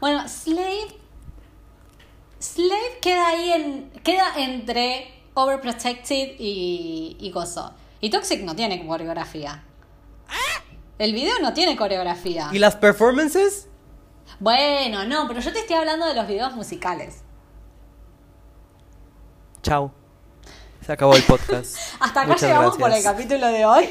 Bueno, 0.00 0.28
Slave. 0.28 0.88
Slave 2.38 2.98
queda 3.00 3.28
ahí 3.28 3.52
en. 3.52 3.90
queda 4.04 4.26
entre 4.36 5.10
Overprotected 5.32 6.34
y, 6.38 7.16
y 7.18 7.30
Gozo. 7.30 7.72
Y 8.02 8.10
Toxic 8.10 8.42
no 8.42 8.54
tiene 8.54 8.86
coreografía. 8.86 9.64
El 10.98 11.12
video 11.12 11.34
no 11.40 11.52
tiene 11.54 11.76
coreografía. 11.76 12.48
¿Y 12.52 12.58
las 12.58 12.76
performances? 12.76 13.68
Bueno, 14.40 15.04
no, 15.06 15.26
pero 15.28 15.40
yo 15.40 15.52
te 15.52 15.60
estoy 15.60 15.76
hablando 15.76 16.06
de 16.06 16.14
los 16.14 16.26
videos 16.26 16.54
musicales. 16.54 17.22
Chao. 19.62 19.92
Se 20.84 20.92
acabó 20.92 21.14
el 21.14 21.22
podcast. 21.22 21.76
Hasta 22.00 22.20
acá 22.22 22.28
Muchas 22.28 22.42
llegamos 22.42 22.76
por 22.76 22.90
el 22.90 23.02
capítulo 23.02 23.46
de 23.48 23.64
hoy. 23.66 23.88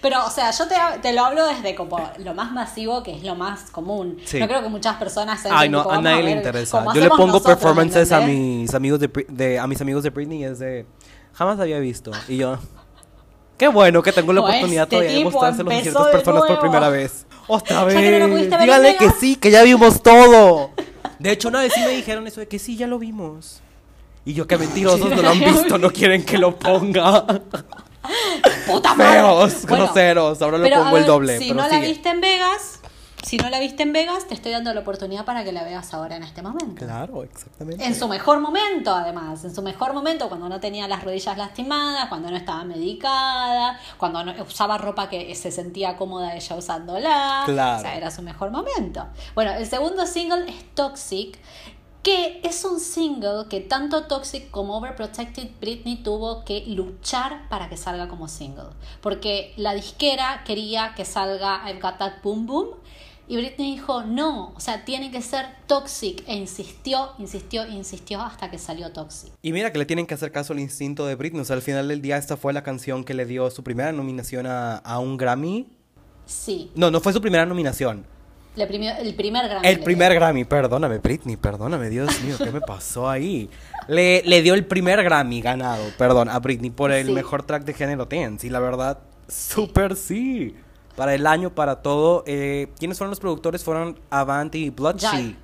Pero, 0.00 0.24
o 0.24 0.30
sea, 0.30 0.52
yo 0.52 0.68
te, 0.68 0.76
te 1.02 1.12
lo 1.12 1.24
hablo 1.24 1.46
desde 1.46 1.74
como 1.74 1.98
lo 2.18 2.32
más 2.34 2.52
masivo, 2.52 3.02
que 3.02 3.16
es 3.16 3.24
lo 3.24 3.34
más 3.34 3.70
común. 3.70 4.18
Sí. 4.24 4.38
No 4.38 4.46
creo 4.46 4.62
que 4.62 4.68
muchas 4.68 4.96
personas 4.96 5.40
se 5.40 5.48
Ay, 5.50 5.68
no, 5.68 5.88
a 5.90 6.00
nadie 6.00 6.22
le 6.22 6.30
interesa. 6.30 6.84
Yo 6.94 7.00
le 7.00 7.08
pongo 7.08 7.26
nosotros, 7.26 7.56
performances 7.56 8.12
a 8.12 8.20
mis 8.20 8.72
amigos 8.72 9.00
de, 9.00 9.08
de- 9.28 9.58
a 9.58 9.66
mis 9.66 9.80
amigos 9.80 10.04
de 10.04 10.10
Britney 10.10 10.42
y 10.42 10.44
es 10.44 10.60
de 10.60 10.86
jamás 11.32 11.58
había 11.58 11.80
visto 11.80 12.12
y 12.28 12.36
yo 12.36 12.56
qué 13.56 13.68
bueno 13.68 14.02
que 14.02 14.12
tengo 14.12 14.32
la 14.32 14.40
O 14.40 14.44
oportunidad 14.44 14.84
este 14.84 14.96
todavía 14.96 15.10
de 15.12 15.16
tipo 15.18 15.30
mostrárselos 15.30 15.74
a 15.74 15.80
ciertas 15.80 16.06
de 16.06 16.12
personas 16.12 16.40
por 16.40 16.48
nuevo. 16.48 16.60
primera 16.62 16.88
vez. 16.88 17.26
Otra 17.46 17.76
Ya 17.88 18.00
que 18.00 18.18
no 18.20 18.34
vez. 18.34 18.50
Dígale 18.60 18.96
que 18.96 19.10
sí, 19.10 19.36
que 19.36 19.50
ya 19.50 19.62
vimos 19.62 20.02
todo. 20.02 20.70
De 21.18 21.30
hecho, 21.30 21.48
una 21.48 21.60
vez 21.60 21.72
sí 21.72 21.80
me 21.80 21.90
dijeron 21.90 22.26
eso 22.26 22.40
de 22.40 22.48
que 22.48 22.58
sí, 22.58 22.76
ya 22.76 22.86
lo 22.86 22.98
vimos. 22.98 23.60
Y 24.24 24.34
yo, 24.34 24.46
que 24.46 24.58
mentirosos, 24.58 25.08
no 25.10 25.22
lo 25.22 25.30
han 25.30 25.38
visto, 25.44 25.78
no 25.78 25.90
quieren 25.90 26.24
que 26.24 26.38
lo 26.38 26.56
ponga. 26.56 27.24
¡Puta 28.66 28.94
madre! 28.94 29.20
Feos, 29.20 29.66
Bueno, 29.66 29.84
groseros. 29.86 30.42
Ahora 30.42 30.58
lo 30.58 30.68
pongo 30.68 30.96
el 30.98 31.06
doble. 31.06 31.38
Si 31.38 31.48
pero 31.48 31.62
no 31.62 31.68
la 31.68 31.78
viste 31.80 32.08
en 32.08 32.20
Vegas, 32.20 32.80
si 33.24 33.36
no 33.38 33.48
la 33.50 33.58
viste 33.58 33.82
en 33.82 33.92
Vegas, 33.92 34.26
te 34.28 34.34
estoy 34.34 34.52
dando 34.52 34.72
la 34.74 34.80
oportunidad 34.80 35.24
para 35.24 35.44
que 35.44 35.52
la 35.52 35.64
veas 35.64 35.92
ahora 35.94 36.16
en 36.16 36.22
este 36.22 36.42
momento. 36.42 36.84
Claro, 36.84 37.22
exactamente. 37.22 37.84
En 37.84 37.94
su 37.94 38.06
mejor 38.06 38.40
momento, 38.40 38.94
además, 38.94 39.44
en 39.44 39.54
su 39.54 39.62
mejor 39.62 39.94
momento, 39.94 40.28
cuando 40.28 40.48
no 40.48 40.60
tenía 40.60 40.86
las 40.88 41.02
rodillas 41.02 41.36
lastimadas, 41.36 42.08
cuando 42.08 42.30
no 42.30 42.36
estaba 42.36 42.64
medicada, 42.64 43.80
cuando 43.96 44.24
no, 44.24 44.34
usaba 44.42 44.78
ropa 44.78 45.08
que 45.08 45.34
se 45.34 45.50
sentía 45.50 45.96
cómoda 45.96 46.34
ella 46.36 46.56
usándola. 46.56 47.42
Claro. 47.46 47.78
O 47.78 47.80
sea, 47.80 47.96
era 47.96 48.10
su 48.10 48.22
mejor 48.22 48.50
momento. 48.50 49.06
Bueno, 49.34 49.52
el 49.52 49.66
segundo 49.66 50.06
single 50.06 50.48
es 50.48 50.74
Toxic, 50.74 51.38
que 52.02 52.40
es 52.44 52.62
un 52.66 52.78
single 52.78 53.46
que 53.48 53.60
tanto 53.60 54.04
Toxic 54.04 54.50
como 54.50 54.76
Overprotected 54.76 55.48
Britney 55.58 56.02
tuvo 56.02 56.44
que 56.44 56.64
luchar 56.66 57.48
para 57.48 57.70
que 57.70 57.78
salga 57.78 58.08
como 58.08 58.28
single. 58.28 58.68
Porque 59.00 59.54
la 59.56 59.72
disquera 59.72 60.42
quería 60.44 60.92
que 60.94 61.06
salga 61.06 61.62
I've 61.66 61.80
Got 61.80 61.96
That 61.96 62.12
Boom 62.22 62.46
Boom. 62.46 62.68
Y 63.26 63.36
Britney 63.36 63.72
dijo, 63.72 64.02
no, 64.02 64.52
o 64.54 64.60
sea, 64.60 64.84
tiene 64.84 65.10
que 65.10 65.22
ser 65.22 65.46
Toxic. 65.66 66.22
E 66.28 66.34
insistió, 66.34 67.10
insistió, 67.18 67.66
insistió 67.66 68.20
hasta 68.20 68.50
que 68.50 68.58
salió 68.58 68.92
Toxic. 68.92 69.32
Y 69.40 69.52
mira 69.52 69.72
que 69.72 69.78
le 69.78 69.86
tienen 69.86 70.06
que 70.06 70.12
hacer 70.14 70.30
caso 70.30 70.52
al 70.52 70.60
instinto 70.60 71.06
de 71.06 71.14
Britney. 71.14 71.40
O 71.40 71.44
sea, 71.44 71.56
al 71.56 71.62
final 71.62 71.88
del 71.88 72.02
día 72.02 72.18
esta 72.18 72.36
fue 72.36 72.52
la 72.52 72.62
canción 72.62 73.02
que 73.02 73.14
le 73.14 73.24
dio 73.24 73.50
su 73.50 73.64
primera 73.64 73.92
nominación 73.92 74.46
a, 74.46 74.76
a 74.76 74.98
un 74.98 75.16
Grammy. 75.16 75.68
Sí. 76.26 76.70
No, 76.74 76.90
no 76.90 77.00
fue 77.00 77.12
su 77.14 77.20
primera 77.22 77.46
nominación. 77.46 78.04
Le 78.56 78.62
el 78.64 79.14
primer 79.16 79.48
Grammy. 79.48 79.66
El 79.68 79.80
primer 79.80 80.10
dio. 80.12 80.20
Grammy, 80.20 80.44
perdóname, 80.44 80.98
Britney, 80.98 81.36
perdóname, 81.36 81.88
Dios 81.90 82.22
mío, 82.22 82.36
¿qué 82.38 82.52
me 82.52 82.60
pasó 82.60 83.10
ahí? 83.10 83.50
Le, 83.88 84.22
le 84.24 84.42
dio 84.42 84.54
el 84.54 84.64
primer 84.64 85.02
Grammy 85.02 85.40
ganado, 85.40 85.82
perdón, 85.98 86.28
a 86.28 86.38
Britney 86.38 86.70
por 86.70 86.92
el 86.92 87.06
Sí. 87.08 87.12
mejor 87.12 87.42
track 87.42 87.64
de 87.64 87.74
género 87.74 88.04
dance. 88.06 88.46
Y 88.46 88.50
la 88.50 88.60
verdad, 88.60 88.98
súper 89.28 89.96
sí. 89.96 90.54
Para 90.96 91.14
el 91.14 91.26
año, 91.26 91.50
para 91.54 91.82
todo. 91.82 92.22
Eh, 92.26 92.68
¿Quiénes 92.78 92.98
fueron 92.98 93.10
los 93.10 93.20
productores? 93.20 93.64
Fueron 93.64 93.98
Avanti 94.10 94.64
y 94.66 94.70
Bloodshy. 94.70 95.36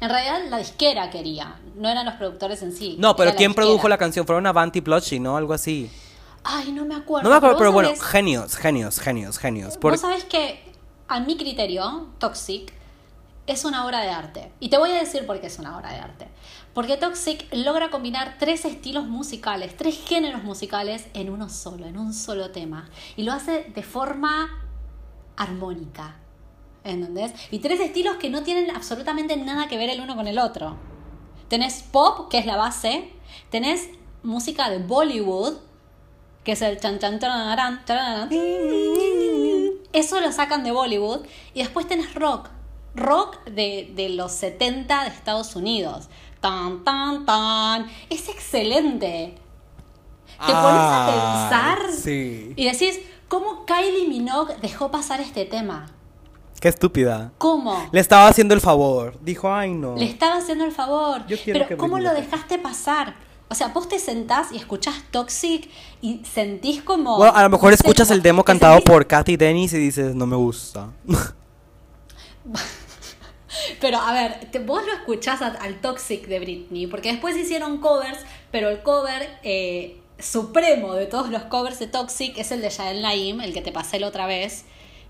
En 0.00 0.08
realidad 0.10 0.40
la 0.48 0.58
disquera 0.58 1.10
quería, 1.10 1.58
no 1.76 1.88
eran 1.88 2.04
los 2.06 2.14
productores 2.14 2.62
en 2.62 2.72
sí. 2.72 2.96
No, 2.98 3.16
pero 3.16 3.30
la 3.30 3.36
¿quién 3.36 3.54
produjo 3.54 3.88
la 3.88 3.98
canción? 3.98 4.26
Fueron 4.26 4.46
Avanti 4.46 4.78
y 4.78 4.82
Bloodshy, 4.82 5.20
¿no? 5.20 5.36
Algo 5.36 5.52
así. 5.54 5.90
Ay, 6.44 6.72
no 6.72 6.84
me 6.86 6.94
acuerdo. 6.94 7.24
No 7.24 7.30
me 7.30 7.36
acuerdo, 7.36 7.58
pero 7.58 7.72
bueno, 7.72 7.90
genios, 7.96 8.56
genios, 8.56 8.98
genios, 8.98 9.38
genios. 9.38 9.76
Por- 9.76 9.92
Vos 9.92 10.00
sabés 10.00 10.24
que, 10.24 10.62
a 11.08 11.20
mi 11.20 11.36
criterio, 11.36 12.08
Toxic 12.18 12.72
es 13.46 13.64
una 13.64 13.84
obra 13.84 14.00
de 14.00 14.08
arte. 14.10 14.52
Y 14.60 14.70
te 14.70 14.78
voy 14.78 14.90
a 14.90 14.94
decir 14.94 15.26
por 15.26 15.38
qué 15.40 15.48
es 15.48 15.58
una 15.58 15.76
obra 15.76 15.90
de 15.92 15.98
arte. 15.98 16.28
Porque 16.74 16.96
Toxic 16.96 17.46
logra 17.52 17.90
combinar 17.90 18.36
tres 18.38 18.64
estilos 18.64 19.06
musicales, 19.06 19.76
tres 19.76 20.00
géneros 20.06 20.44
musicales 20.44 21.06
en 21.14 21.30
uno 21.30 21.48
solo, 21.48 21.86
en 21.86 21.98
un 21.98 22.14
solo 22.14 22.50
tema. 22.50 22.88
Y 23.16 23.24
lo 23.24 23.32
hace 23.32 23.64
de 23.74 23.82
forma 23.82 24.48
armónica. 25.36 26.16
¿Entendés? 26.84 27.32
Y 27.50 27.58
tres 27.58 27.80
estilos 27.80 28.16
que 28.16 28.30
no 28.30 28.42
tienen 28.42 28.74
absolutamente 28.74 29.36
nada 29.36 29.68
que 29.68 29.76
ver 29.76 29.90
el 29.90 30.00
uno 30.00 30.14
con 30.14 30.28
el 30.28 30.38
otro. 30.38 30.76
Tenés 31.48 31.82
pop, 31.82 32.30
que 32.30 32.38
es 32.38 32.46
la 32.46 32.56
base. 32.56 33.10
Tenés 33.50 33.88
música 34.22 34.70
de 34.70 34.78
Bollywood, 34.78 35.54
que 36.44 36.52
es 36.52 36.62
el 36.62 36.78
chan 36.78 36.98
chan 37.00 37.18
tararán. 37.18 37.82
Eso 39.92 40.20
lo 40.20 40.30
sacan 40.30 40.62
de 40.62 40.70
Bollywood. 40.70 41.26
Y 41.52 41.60
después 41.60 41.88
tenés 41.88 42.14
rock. 42.14 42.48
Rock 42.94 43.44
de, 43.44 43.92
de 43.94 44.08
los 44.10 44.32
70 44.32 45.02
de 45.02 45.08
Estados 45.10 45.56
Unidos. 45.56 46.08
Tan, 46.40 46.82
tan, 46.84 47.24
tan. 47.26 47.86
Es 48.08 48.28
excelente. 48.28 49.34
Te 50.26 50.46
pones 50.46 50.56
a 50.56 51.06
Ah, 51.06 51.48
pensar 51.50 51.92
Sí. 51.92 52.54
y 52.56 52.64
decís, 52.64 52.98
¿cómo 53.28 53.66
Kylie 53.66 54.08
Minogue 54.08 54.54
dejó 54.62 54.90
pasar 54.90 55.20
este 55.20 55.44
tema? 55.44 55.86
Qué 56.60 56.68
estúpida. 56.68 57.32
¿Cómo? 57.38 57.88
Le 57.92 58.00
estaba 58.00 58.26
haciendo 58.28 58.54
el 58.54 58.60
favor. 58.60 59.18
Dijo, 59.22 59.52
ay 59.52 59.72
no. 59.74 59.96
Le 59.96 60.04
estaba 60.06 60.36
haciendo 60.36 60.64
el 60.64 60.72
favor. 60.72 61.26
Yo 61.26 61.36
quiero 61.42 61.58
Pero 61.60 61.68
que 61.68 61.76
¿cómo 61.76 61.98
lo 61.98 62.12
dejaste 62.14 62.58
pasar? 62.58 63.14
O 63.48 63.54
sea, 63.54 63.68
vos 63.68 63.88
te 63.88 63.98
sentás 63.98 64.52
y 64.52 64.56
escuchás 64.56 64.94
Toxic 65.10 65.68
y 66.00 66.22
sentís 66.24 66.82
como... 66.82 67.16
Bueno, 67.16 67.34
a 67.34 67.42
lo 67.42 67.50
mejor 67.50 67.72
escuchas 67.72 68.10
el 68.10 68.22
demo 68.22 68.44
cantado 68.44 68.80
por 68.80 69.06
Katy 69.06 69.36
Dennis 69.36 69.72
y 69.72 69.78
dices, 69.78 70.14
no 70.14 70.26
me 70.26 70.36
gusta. 70.36 70.88
Pero 73.80 73.98
a 73.98 74.12
ver, 74.12 74.50
te- 74.50 74.58
vos 74.60 74.82
lo 74.86 74.92
escuchás 74.92 75.42
a- 75.42 75.48
al 75.48 75.80
Toxic 75.80 76.26
de 76.26 76.38
Britney, 76.40 76.86
porque 76.86 77.10
después 77.12 77.36
hicieron 77.36 77.78
covers, 77.78 78.18
pero 78.50 78.68
el 78.68 78.82
cover 78.82 79.28
eh, 79.42 79.96
supremo 80.18 80.94
de 80.94 81.06
todos 81.06 81.30
los 81.30 81.42
covers 81.44 81.78
de 81.78 81.86
Toxic 81.86 82.36
es 82.38 82.52
el 82.52 82.60
de 82.60 82.70
Yael 82.70 83.02
Naim, 83.02 83.40
el 83.40 83.52
que 83.52 83.62
te 83.62 83.72
pasé 83.72 83.98
la 83.98 84.06
otra 84.08 84.26
vez, 84.26 84.64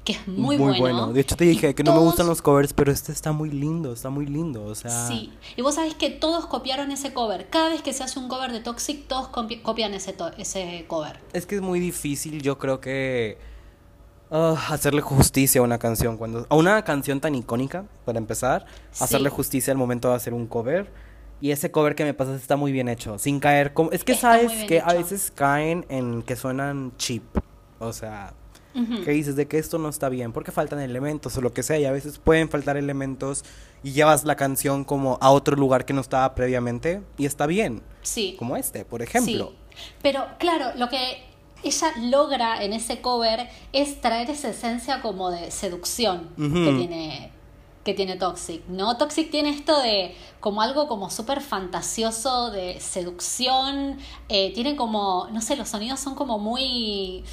que 0.05 0.13
es 0.13 0.27
muy, 0.29 0.57
bueno. 0.57 1.13
De 1.13 1.21
hecho, 1.21 1.37
te 1.37 1.45
Y 1.45 1.49
dije 1.49 1.75
que 1.75 1.83
no 1.83 1.93
me 1.95 1.99
gustan 2.01 2.27
los 2.27 2.41
covers, 2.41 2.73
pero 2.73 2.91
este 2.91 3.13
está 3.13 3.33
muy 3.33 3.51
lindo, 3.51 3.93
está 3.93 4.09
muy 4.09 4.25
lindo. 4.25 4.65
O 4.65 4.75
sea, 4.75 5.07
Sí, 5.09 5.31
y 5.57 5.63
vos 5.63 5.75
sabés 5.75 5.95
que 5.95 6.09
todos 6.09 6.47
copiaron 6.47 6.91
ese 6.91 7.13
cover. 7.13 7.49
Cada 7.51 7.69
vez 7.69 7.83
que 7.83 7.93
se 7.93 8.03
hace 8.05 8.19
un 8.19 8.29
cover 8.29 8.51
de 8.53 8.61
Toxic, 8.61 9.07
todos 9.09 9.29
copi- 9.29 9.61
copian 9.61 9.93
ese, 9.93 10.13
to- 10.15 10.31
ese 10.39 10.87
cover. 10.89 11.21
es 11.35 11.45
que 11.45 11.57
es 11.57 11.61
muy 11.61 11.81
difícil, 11.81 12.41
yo 12.41 12.59
creo 12.59 12.81
que 12.81 13.37
ah, 14.31 14.57
hacerle 14.71 15.01
justicia 15.01 15.61
a 15.61 15.65
una 15.65 15.79
canción 15.79 16.17
cuando 16.17 16.47
a 16.49 16.55
una 16.55 16.83
canción 16.85 17.21
tan 17.21 17.35
icónica 17.35 17.85
para 18.05 18.19
empezar, 18.19 18.65
Sí. 18.93 19.05
hacerle 19.05 19.29
justicia 19.31 19.73
al 19.73 19.79
momento 19.79 20.09
de 20.11 20.15
hacer 20.17 20.35
un 20.35 20.47
cover. 20.47 20.91
Y 21.43 21.53
ese 21.53 21.71
cover 21.71 21.95
que 21.95 22.05
me 22.05 22.13
pasas 22.13 22.39
está 22.41 22.57
muy 22.57 22.71
bien 22.71 22.89
hecho, 22.89 23.19
sin 23.19 23.41
caer 23.41 23.73
como 23.73 23.91
es 23.93 24.05
que 24.05 24.13
Está 24.13 24.33
sabes 24.39 24.65
que 24.67 24.81
a 24.81 24.93
veces 24.93 25.33
caen 25.35 25.87
en 25.89 26.23
que 26.23 26.37
suenan 26.37 26.93
cheap, 26.99 27.23
o 27.79 27.95
sea, 27.95 28.35
Ujú. 28.75 29.03
que 29.05 29.11
dices 29.13 29.37
de 29.37 29.49
que 29.49 29.57
esto 29.59 29.79
no 29.79 29.89
está 29.89 30.11
bien 30.11 30.33
porque 30.33 30.53
faltan 30.53 30.81
elementos 30.81 31.35
o 31.39 31.41
lo 31.41 31.53
que 31.55 31.63
sea 31.63 31.79
y 31.79 31.87
a 31.87 31.93
veces 31.93 32.19
pueden 32.19 32.51
faltar 32.51 32.77
elementos 32.77 33.43
y 33.83 33.93
llevas 33.93 34.25
la 34.25 34.37
canción 34.37 34.85
como 34.85 35.17
a 35.23 35.31
otro 35.31 35.57
lugar 35.57 35.87
que 35.87 35.95
no 35.95 36.03
estaba 36.03 36.35
previamente 36.35 37.01
y 37.17 37.25
está 37.25 37.47
bien, 37.47 37.83
Sí. 38.03 38.37
como 38.39 38.57
este, 38.59 38.85
por 38.85 39.01
ejemplo. 39.01 39.53
Sí. 39.75 39.87
Pero 40.03 40.27
claro, 40.39 40.67
lo 40.77 40.91
que 40.91 41.25
ella 41.63 41.93
logra 42.03 42.63
en 42.65 42.73
ese 42.73 43.01
cover 43.01 43.49
es 43.73 44.01
traer 44.01 44.31
esa 44.31 44.49
esencia 44.51 45.03
como 45.03 45.31
de 45.31 45.51
seducción 45.51 46.31
que 46.37 46.73
tiene 46.77 47.33
que 47.85 47.95
tiene 47.95 48.17
Toxic, 48.17 48.67
¿no? 48.69 48.97
Toxic 48.99 49.31
tiene 49.31 49.51
esto 49.51 49.81
de 49.81 50.15
como 50.39 50.61
algo 50.61 50.87
como 50.87 51.11
súper 51.11 51.41
fantasioso 51.41 52.51
de 52.51 52.79
seducción, 52.79 53.99
eh, 54.29 54.53
tiene 54.53 54.77
como, 54.77 55.29
no 55.33 55.41
sé, 55.41 55.57
los 55.57 55.69
sonidos 55.71 56.01
son 56.01 56.15
como 56.15 56.39
muy... 56.39 57.25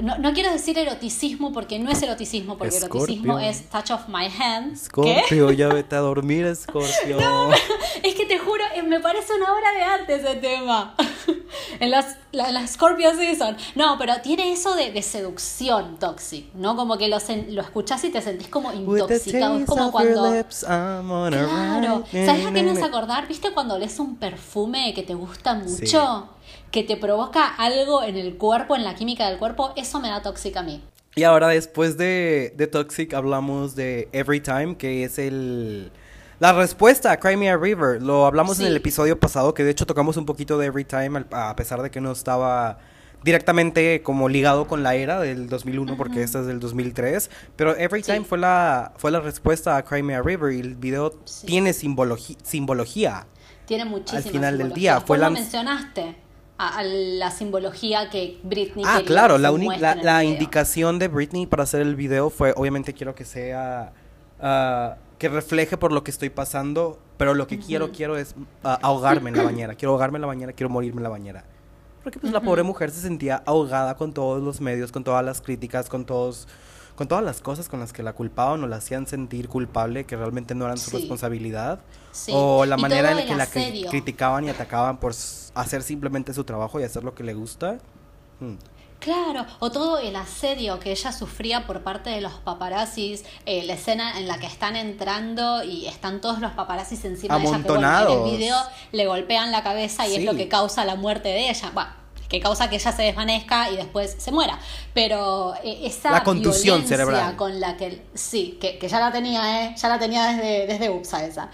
No, 0.00 0.16
no 0.16 0.32
quiero 0.32 0.50
decir 0.50 0.78
eroticismo 0.78 1.52
porque 1.52 1.78
no 1.78 1.90
es 1.90 2.02
eroticismo, 2.02 2.56
porque 2.56 2.76
eroticismo 2.78 3.38
es 3.38 3.68
touch 3.68 3.90
of 3.90 4.08
my 4.08 4.26
hand. 4.26 4.72
¿Qué? 4.72 4.78
Scorpio, 5.18 5.50
ya 5.52 5.68
vete 5.74 5.96
a 5.96 6.00
dormir, 6.00 6.54
Scorpio. 6.56 7.18
Es 8.02 8.14
que 8.16 8.24
te 8.26 8.38
juro, 8.38 8.64
eh, 8.74 8.82
me 8.82 8.98
parece 9.00 9.32
una 9.34 9.52
obra 9.52 9.70
de 9.76 9.82
arte 9.82 10.14
ese 10.16 10.34
tema. 10.36 10.94
en 11.80 11.90
las, 11.90 12.16
la, 12.32 12.50
la 12.50 12.66
Scorpio 12.66 13.14
Season. 13.14 13.56
No, 13.74 13.96
pero 13.98 14.14
tiene 14.22 14.50
eso 14.50 14.74
de, 14.74 14.90
de 14.90 15.02
seducción 15.02 15.98
toxic, 15.98 16.52
¿no? 16.54 16.74
Como 16.74 16.96
que 16.98 17.08
lo, 17.08 17.18
sen- 17.18 17.48
lo 17.50 17.60
escuchás 17.62 18.02
y 18.04 18.10
te 18.10 18.20
sentís 18.22 18.48
como 18.48 18.72
intoxicado. 18.72 19.58
Es 19.58 19.66
como 19.66 19.92
cuando. 19.92 20.34
lips, 20.34 20.64
a 20.64 21.02
Claro. 21.44 22.04
¿Sabes 22.26 22.46
a 22.46 22.52
qué 22.52 22.62
me 22.62 22.70
hace 22.72 22.82
acordar? 22.84 23.28
¿Viste 23.28 23.52
cuando 23.52 23.78
lees 23.78 23.98
un 23.98 24.16
perfume 24.16 24.94
que 24.94 25.02
te 25.02 25.14
gusta 25.14 25.54
mucho? 25.54 26.28
Que 26.70 26.82
te 26.82 26.96
provoca 26.96 27.46
algo 27.46 28.02
en 28.02 28.16
el 28.16 28.36
cuerpo, 28.36 28.74
en 28.76 28.84
la 28.84 28.94
química 28.94 29.28
del 29.28 29.38
cuerpo. 29.38 29.72
Eso 29.76 30.00
me 30.00 30.08
da 30.08 30.22
tóxica 30.22 30.60
a 30.60 30.62
mí. 30.62 30.82
Y 31.14 31.24
ahora 31.24 31.48
después 31.48 31.98
de, 31.98 32.54
de 32.56 32.66
Toxic 32.66 33.12
hablamos 33.12 33.74
de 33.76 34.08
Every 34.12 34.40
Time, 34.40 34.76
que 34.76 35.04
es 35.04 35.18
el 35.18 35.92
la 36.40 36.52
respuesta 36.54 37.12
a 37.12 37.18
Cry 37.20 37.36
Me 37.36 37.50
a 37.50 37.56
River. 37.56 38.02
Lo 38.02 38.26
hablamos 38.26 38.58
en 38.58 38.64
Sí. 38.64 38.70
el 38.70 38.76
episodio 38.76 39.20
pasado, 39.20 39.54
que 39.54 39.62
de 39.62 39.70
hecho 39.70 39.86
tocamos 39.86 40.16
un 40.16 40.24
poquito 40.26 40.58
de 40.58 40.66
Every 40.66 40.84
Time, 40.84 41.18
al- 41.18 41.26
a 41.30 41.54
pesar 41.54 41.82
de 41.82 41.90
que 41.90 42.00
no 42.00 42.10
estaba 42.12 42.78
directamente 43.22 44.02
como 44.02 44.28
ligado 44.28 44.66
con 44.66 44.82
la 44.82 44.94
era 44.96 45.20
del 45.20 45.48
2001, 45.48 45.96
porque 45.96 46.22
esta 46.22 46.40
es 46.40 46.46
del 46.46 46.58
2003. 46.58 47.30
Pero 47.54 47.76
Every 47.76 48.02
Sí. 48.02 48.10
Time 48.12 48.24
fue 48.24 48.38
la, 48.38 48.92
fue 48.96 49.10
la 49.12 49.20
respuesta 49.20 49.76
a 49.76 49.84
Cry 49.84 50.02
Me 50.02 50.16
a 50.16 50.22
River 50.22 50.52
y 50.52 50.60
el 50.60 50.74
video 50.74 51.12
Sí. 51.24 51.46
tiene 51.46 51.70
simbologi- 51.70 52.36
simbología. 52.42 53.26
Tiene 53.66 53.84
muchísima 53.84 54.22
final 54.22 54.58
del 54.58 54.66
simbología. 54.68 54.92
día, 54.96 55.00
fue 55.06 55.18
la- 55.18 55.30
mencionaste. 55.30 56.16
A, 56.64 56.78
a 56.78 56.84
la 56.84 57.32
simbología 57.32 58.08
que 58.08 58.38
Britney 58.44 58.84
Ah, 58.86 59.02
claro, 59.04 59.36
la, 59.36 59.50
la, 59.50 59.96
la 59.96 60.22
indicación 60.22 61.00
de 61.00 61.08
Britney 61.08 61.44
para 61.46 61.64
hacer 61.64 61.80
el 61.80 61.96
video 61.96 62.30
fue, 62.30 62.54
obviamente 62.56 62.92
quiero 62.92 63.16
que 63.16 63.24
sea, 63.24 63.92
ah, 64.40 64.94
que 65.18 65.28
refleje 65.28 65.76
por 65.76 65.90
lo 65.90 66.04
que 66.04 66.12
estoy 66.12 66.30
pasando, 66.30 67.00
pero 67.16 67.34
lo 67.34 67.48
que 67.48 67.58
quiero, 67.58 67.90
quiero 67.90 68.16
es 68.16 68.36
ah, 68.62 68.78
ahogarme 68.80 69.30
en 69.30 69.38
la 69.38 69.42
bañera, 69.42 69.74
quiero 69.74 69.90
ahogarme 69.90 70.18
en 70.18 70.22
la 70.22 70.28
bañera, 70.28 70.52
quiero 70.52 70.70
morirme 70.70 71.00
en 71.00 71.02
la 71.02 71.08
bañera. 71.08 71.44
Porque 72.04 72.20
pues 72.20 72.32
la 72.32 72.40
pobre 72.40 72.62
mujer 72.62 72.92
se 72.92 73.00
sentía 73.00 73.42
ahogada 73.44 73.96
con 73.96 74.12
todos 74.12 74.40
los 74.40 74.60
medios, 74.60 74.92
con 74.92 75.02
todas 75.02 75.24
las 75.24 75.40
críticas, 75.40 75.88
con 75.88 76.04
todos, 76.04 76.46
con 76.96 77.08
todas 77.08 77.24
las 77.24 77.40
cosas 77.40 77.68
con 77.68 77.80
las 77.80 77.92
que 77.92 78.02
la 78.02 78.12
culpaban 78.12 78.62
o 78.62 78.66
la 78.66 78.76
hacían 78.76 79.06
sentir 79.06 79.48
culpable, 79.48 80.04
que 80.04 80.16
realmente 80.16 80.54
no 80.54 80.64
eran 80.66 80.78
su 80.78 80.90
Sí. 80.90 80.98
responsabilidad. 80.98 81.80
Sí. 82.12 82.32
O 82.34 82.64
la 82.66 82.76
manera 82.76 83.10
en 83.12 83.16
la 83.16 83.24
que 83.24 83.34
la 83.34 83.48
cri- 83.48 83.88
criticaban 83.88 84.44
y 84.44 84.50
atacaban 84.50 84.98
por 84.98 85.12
hacer 85.54 85.82
simplemente 85.82 86.34
su 86.34 86.44
trabajo 86.44 86.78
y 86.80 86.84
hacer 86.84 87.02
lo 87.04 87.14
que 87.14 87.24
le 87.24 87.34
gusta. 87.34 87.78
Mm. 88.40 88.54
Claro, 89.00 89.46
o 89.58 89.72
todo 89.72 89.98
el 89.98 90.14
asedio 90.14 90.78
que 90.78 90.92
ella 90.92 91.10
sufría 91.10 91.66
por 91.66 91.80
parte 91.82 92.08
de 92.10 92.20
los 92.20 92.34
paparazzis, 92.34 93.24
eh, 93.46 93.64
la 93.64 93.72
escena 93.72 94.16
en 94.20 94.28
la 94.28 94.38
que 94.38 94.46
están 94.46 94.76
entrando 94.76 95.64
y 95.64 95.86
están 95.86 96.20
todos 96.20 96.38
los 96.38 96.52
paparazzis 96.52 97.04
encima 97.04 97.34
de 97.36 97.40
ella, 97.42 97.50
que 97.56 97.62
bueno, 97.62 97.78
en 97.80 97.84
Amontonados. 97.84 98.30
el 98.30 98.36
video 98.36 98.56
le 98.92 99.06
golpean 99.08 99.50
la 99.50 99.64
cabeza 99.64 100.06
y 100.06 100.14
es 100.14 100.24
lo 100.24 100.34
que 100.36 100.46
causa 100.46 100.84
la 100.84 100.94
muerte 100.94 101.30
de 101.30 101.50
ella. 101.50 101.70
Bueno, 101.74 101.90
que 102.32 102.40
causa 102.40 102.68
que 102.70 102.76
ella 102.76 102.92
se 102.92 103.02
desvanezca 103.02 103.70
y 103.70 103.76
después 103.76 104.16
se 104.18 104.32
muera. 104.32 104.58
Pero 104.94 105.54
eh, 105.62 105.80
esa 105.84 106.10
La 106.10 106.24
contusión 106.24 106.84
cerebral. 106.86 107.36
con 107.36 107.60
la 107.60 107.76
que 107.76 108.00
sí, 108.14 108.56
que, 108.58 108.78
que 108.78 108.88
ya 108.88 108.98
la 109.00 109.12
tenía, 109.12 109.66
¿eh? 109.66 109.74
ya 109.76 109.88
la 109.88 109.98
tenía 109.98 110.26
desde, 110.28 110.66
desde 110.66 110.88
UPSA 110.90 111.26
esa. 111.26 111.50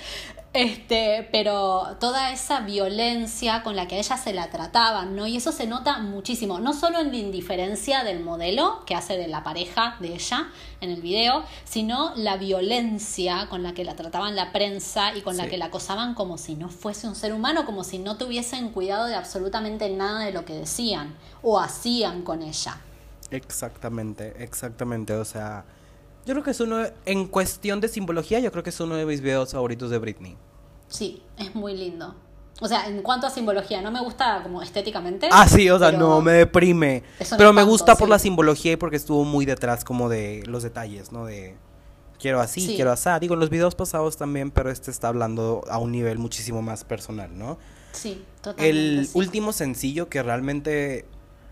Este, 0.55 1.29
pero 1.31 1.97
toda 2.01 2.33
esa 2.33 2.61
violencia 2.61 3.63
con 3.63 3.77
la 3.77 3.87
que 3.87 3.97
a 3.97 3.99
ella 3.99 4.17
se 4.17 4.33
la 4.33 4.49
trataban, 4.51 5.15
¿no? 5.15 5.27
Y 5.27 5.37
eso 5.37 5.53
se 5.53 5.67
nota 5.67 5.99
muchísimo, 5.99 6.59
no 6.59 6.73
solo 6.73 7.01
en 7.01 7.11
la 7.11 7.19
indiferencia 7.19 8.03
del 8.03 8.21
modelo 8.21 8.83
que 8.87 8.95
hace 8.95 9.19
de 9.19 9.29
la 9.29 9.45
pareja 9.45 9.97
de 10.01 10.15
ella 10.15 10.49
en 10.81 10.91
el 10.91 11.03
video, 11.03 11.45
sino 11.65 12.13
la 12.17 12.39
violencia 12.39 13.47
con 13.51 13.63
la 13.63 13.75
que 13.75 13.85
la 13.85 13.95
trataban 13.95 14.37
la 14.37 14.51
prensa 14.51 15.15
y 15.15 15.21
con 15.21 15.37
la 15.37 15.49
que 15.49 15.59
la 15.59 15.67
acosaban 15.67 16.15
como 16.15 16.39
si 16.39 16.55
no 16.55 16.71
fuese 16.71 17.07
un 17.07 17.15
ser 17.15 17.35
humano, 17.35 17.67
como 17.67 17.85
si 17.85 17.99
no 17.99 18.17
tuviesen 18.17 18.71
cuidado 18.71 19.07
de 19.07 19.17
absolutamente 19.17 19.91
nada 19.91 20.25
de 20.25 20.33
lo 20.33 20.47
que 20.47 20.55
decían 20.55 21.15
o 21.43 21.61
hacían 21.61 22.23
con 22.23 22.43
ella. 22.43 22.79
Exactamente, 23.31 24.43
exactamente. 24.43 25.13
O 25.13 25.25
sea, 25.27 25.65
yo 26.27 26.35
creo 26.35 26.43
que 26.43 26.51
es 26.51 26.61
uno, 26.61 26.85
en 27.07 27.27
cuestión 27.27 27.81
de 27.81 27.89
simbología, 27.89 28.41
yo 28.41 28.51
creo 28.53 28.63
que 28.63 28.71
es 28.71 28.81
uno 28.81 28.97
de 28.97 29.07
mis 29.07 29.21
videos 29.21 29.53
favoritos 29.53 29.91
de 29.91 29.99
Britney. 29.99 30.37
Sí, 30.89 31.23
es 31.37 31.55
muy 31.55 31.77
lindo. 31.77 32.15
O 32.61 32.67
sea, 32.67 32.89
en 32.89 33.03
cuanto 33.03 33.27
a 33.27 33.31
simbología, 33.31 33.81
no 33.83 33.91
me 33.91 34.01
gusta 34.01 34.41
como 34.43 34.63
estéticamente. 34.63 35.29
Ah, 35.31 35.47
sí, 35.47 35.71
o 35.71 35.79
sea, 35.79 35.93
no, 35.93 36.21
me 36.21 36.33
deprime. 36.33 37.05
Pero 37.37 37.53
me 37.53 37.63
gusta 37.63 37.95
por 37.95 38.09
sí. 38.09 38.11
la 38.11 38.19
simbología 38.19 38.73
y 38.73 38.77
porque 38.77 38.97
estuvo 38.97 39.25
muy 39.25 39.45
detrás 39.47 39.85
como 39.85 40.09
de 40.09 40.43
los 40.47 40.65
detalles, 40.65 41.13
¿no? 41.13 41.25
De 41.25 41.57
quiero 42.19 42.41
así, 42.41 42.61
Sí. 42.63 42.75
quiero 42.75 42.91
así. 42.91 43.09
Digo, 43.21 43.35
en 43.35 43.41
los 43.41 43.51
videos 43.51 43.77
pasados 43.77 44.17
también, 44.17 44.51
pero 44.51 44.71
este 44.71 44.91
está 44.91 45.09
hablando 45.09 45.63
a 45.71 45.79
un 45.79 45.93
nivel 45.93 46.19
muchísimo 46.19 46.61
más 46.61 46.83
personal, 46.83 47.39
¿no? 47.39 47.59
Sí, 47.93 48.25
totalmente. 48.43 48.69
El 48.69 49.07
sí. 49.07 49.13
último 49.15 49.53
sencillo 49.53 50.09
que 50.09 50.23
realmente 50.23 51.07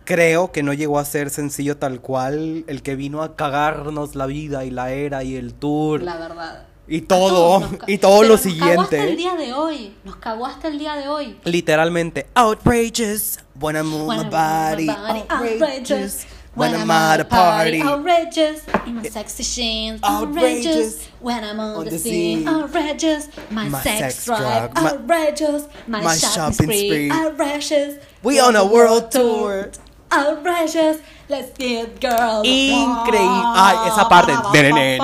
creo 0.06 0.52
que 0.52 0.62
no 0.62 0.72
llegó 0.72 0.98
a 0.98 1.04
ser 1.04 1.28
sencillo 1.28 1.76
tal 1.76 2.00
cual, 2.00 2.64
el 2.68 2.80
que 2.82 2.96
vino 2.96 3.22
a 3.22 3.36
cagarnos 3.36 4.14
la 4.14 4.24
vida 4.24 4.64
y 4.64 4.70
la 4.70 4.90
era 4.92 5.22
y 5.24 5.36
el 5.36 5.52
tour 5.52 6.02
La 6.02 6.16
verdad. 6.16 6.66
y 6.88 7.02
todo, 7.02 7.60
nos 7.60 7.70
y 7.88 7.98
todo 7.98 8.22
lo 8.22 8.36
nos 8.36 8.40
cagó 8.42 8.80
hasta 8.80 8.96
el 8.96 9.08
siguiente. 9.10 9.16
día 9.16 9.34
de 9.34 9.52
hoy. 9.52 9.94
Nos 10.04 10.16
cagó 10.16 10.46
hasta 10.46 10.68
el 10.68 10.78
día 10.78 10.94
de 10.94 11.08
hoy. 11.08 11.36
Literalmente, 11.44 12.26
outrageous, 12.34 13.38
when 13.60 13.76
I 13.76 13.82
move 13.82 14.06
When 14.06 14.22
my 14.22 14.30
body, 14.30 14.88
outrageous, 14.88 16.24
when 16.54 16.72
I'm 16.74 16.90
at 16.90 17.20
a 17.20 17.24
party. 17.24 17.82
outrageous, 17.82 18.62
in 18.86 18.94
my 18.94 19.02
sexy 19.02 19.42
jeans, 19.42 20.00
Outrageous, 20.02 21.08
when 21.20 21.42
I'm 21.44 21.58
on, 21.60 21.84
the, 21.84 21.98
scene, 21.98 22.48
outrageous, 22.48 23.28
my, 23.50 23.68
sex, 23.82 24.24
drive, 24.24 24.70
outrageous, 24.76 25.66
my, 25.86 26.16
shopping, 26.16 26.54
spree. 26.70 27.10
outrageous. 27.10 27.96
We 28.22 28.40
on 28.40 28.56
a 28.56 28.64
world 28.64 29.10
tour. 29.10 29.70
Outrageous, 30.10 30.98
let's 31.28 31.52
get 31.58 32.00
girl. 32.00 32.42
Increíble. 32.44 33.42
Ay, 33.54 33.76
esa 33.88 34.08
parte. 34.08 34.32
Me 34.52 34.96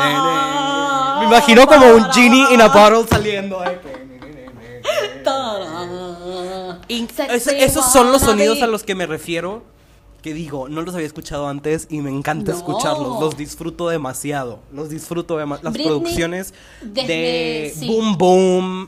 imagino 1.26 1.66
como 1.66 1.86
un 1.94 2.04
genie 2.12 2.52
in 2.54 2.60
a 2.60 2.68
bottle 2.68 3.04
saliendo. 3.08 3.60
ay, 3.60 3.78
es- 7.28 7.46
esos 7.46 7.92
son 7.92 8.12
los 8.12 8.22
sonidos 8.22 8.62
a 8.62 8.66
los 8.66 8.82
que 8.82 8.94
me 8.94 9.06
refiero. 9.06 9.62
Que 10.22 10.32
digo, 10.34 10.68
no 10.68 10.82
los 10.82 10.94
había 10.94 11.06
escuchado 11.08 11.48
antes 11.48 11.88
y 11.90 11.98
me 11.98 12.08
encanta 12.10 12.52
No. 12.52 12.58
escucharlos. 12.58 13.18
Los 13.20 13.36
disfruto 13.36 13.88
demasiado. 13.88 14.60
Los 14.72 14.88
disfruto 14.88 15.36
demasiado. 15.36 15.64
Las 15.64 15.72
Britney, 15.72 15.88
producciones 15.98 16.54
de 16.80 17.72
sí. 17.76 17.88
Boom 17.88 18.16
Boom, 18.16 18.82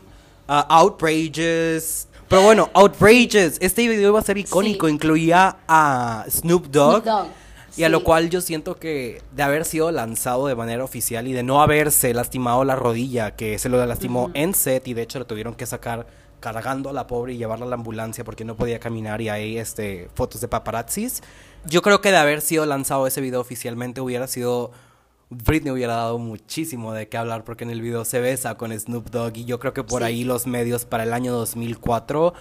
uh, 0.48 0.62
Outrageous. 0.68 2.06
Pero 2.34 2.46
bueno, 2.46 2.68
Outrageous. 2.74 3.58
Este 3.60 3.86
video 3.86 4.08
iba 4.08 4.18
a 4.18 4.22
ser 4.22 4.36
icónico. 4.36 4.88
Sí. 4.88 4.92
Incluía 4.92 5.58
a 5.68 6.24
Snoop 6.28 6.66
Dogg. 6.66 7.02
Snoop 7.02 7.04
Dogg, 7.04 7.28
Y 7.76 7.84
a 7.84 7.88
lo 7.88 8.02
cual 8.02 8.28
yo 8.28 8.40
siento 8.40 8.74
que 8.74 9.22
de 9.30 9.42
haber 9.44 9.64
sido 9.64 9.92
lanzado 9.92 10.48
de 10.48 10.56
manera 10.56 10.82
oficial 10.82 11.28
y 11.28 11.32
de 11.32 11.44
no 11.44 11.62
haberse 11.62 12.12
lastimado 12.12 12.64
la 12.64 12.74
rodilla, 12.74 13.36
que 13.36 13.56
se 13.60 13.68
lo 13.68 13.86
lastimó 13.86 14.32
en 14.34 14.52
set 14.52 14.88
y 14.88 14.94
de 14.94 15.02
hecho 15.02 15.20
lo 15.20 15.28
tuvieron 15.28 15.54
que 15.54 15.64
sacar 15.64 16.08
cargando 16.40 16.90
a 16.90 16.92
la 16.92 17.06
pobre 17.06 17.34
y 17.34 17.36
llevarla 17.36 17.66
a 17.66 17.68
la 17.68 17.76
ambulancia 17.76 18.24
porque 18.24 18.44
no 18.44 18.56
podía 18.56 18.80
caminar 18.80 19.20
y 19.20 19.28
hay 19.28 19.56
este 19.56 20.08
fotos 20.16 20.40
de 20.40 20.48
paparazzis. 20.48 21.22
Yo 21.66 21.82
creo 21.82 22.00
que 22.00 22.10
de 22.10 22.16
haber 22.16 22.40
sido 22.40 22.66
lanzado 22.66 23.06
ese 23.06 23.20
video 23.20 23.40
oficialmente 23.40 24.00
hubiera 24.00 24.26
sido 24.26 24.72
Britney 25.44 25.72
hubiera 25.72 25.96
dado 25.96 26.18
muchísimo 26.18 26.92
de 26.92 27.08
qué 27.08 27.16
hablar 27.16 27.44
porque 27.44 27.64
en 27.64 27.70
el 27.70 27.80
video 27.82 28.04
se 28.04 28.20
besa 28.20 28.56
con 28.56 28.78
Snoop 28.78 29.10
Dogg 29.10 29.36
y 29.38 29.44
yo 29.44 29.58
creo 29.58 29.72
que 29.72 29.82
por 29.84 30.02
Sí. 30.02 30.06
ahí 30.06 30.24
los 30.24 30.46
medios 30.46 30.84
para 30.84 31.02
el 31.04 31.12
año 31.12 31.32
2004 31.32 32.34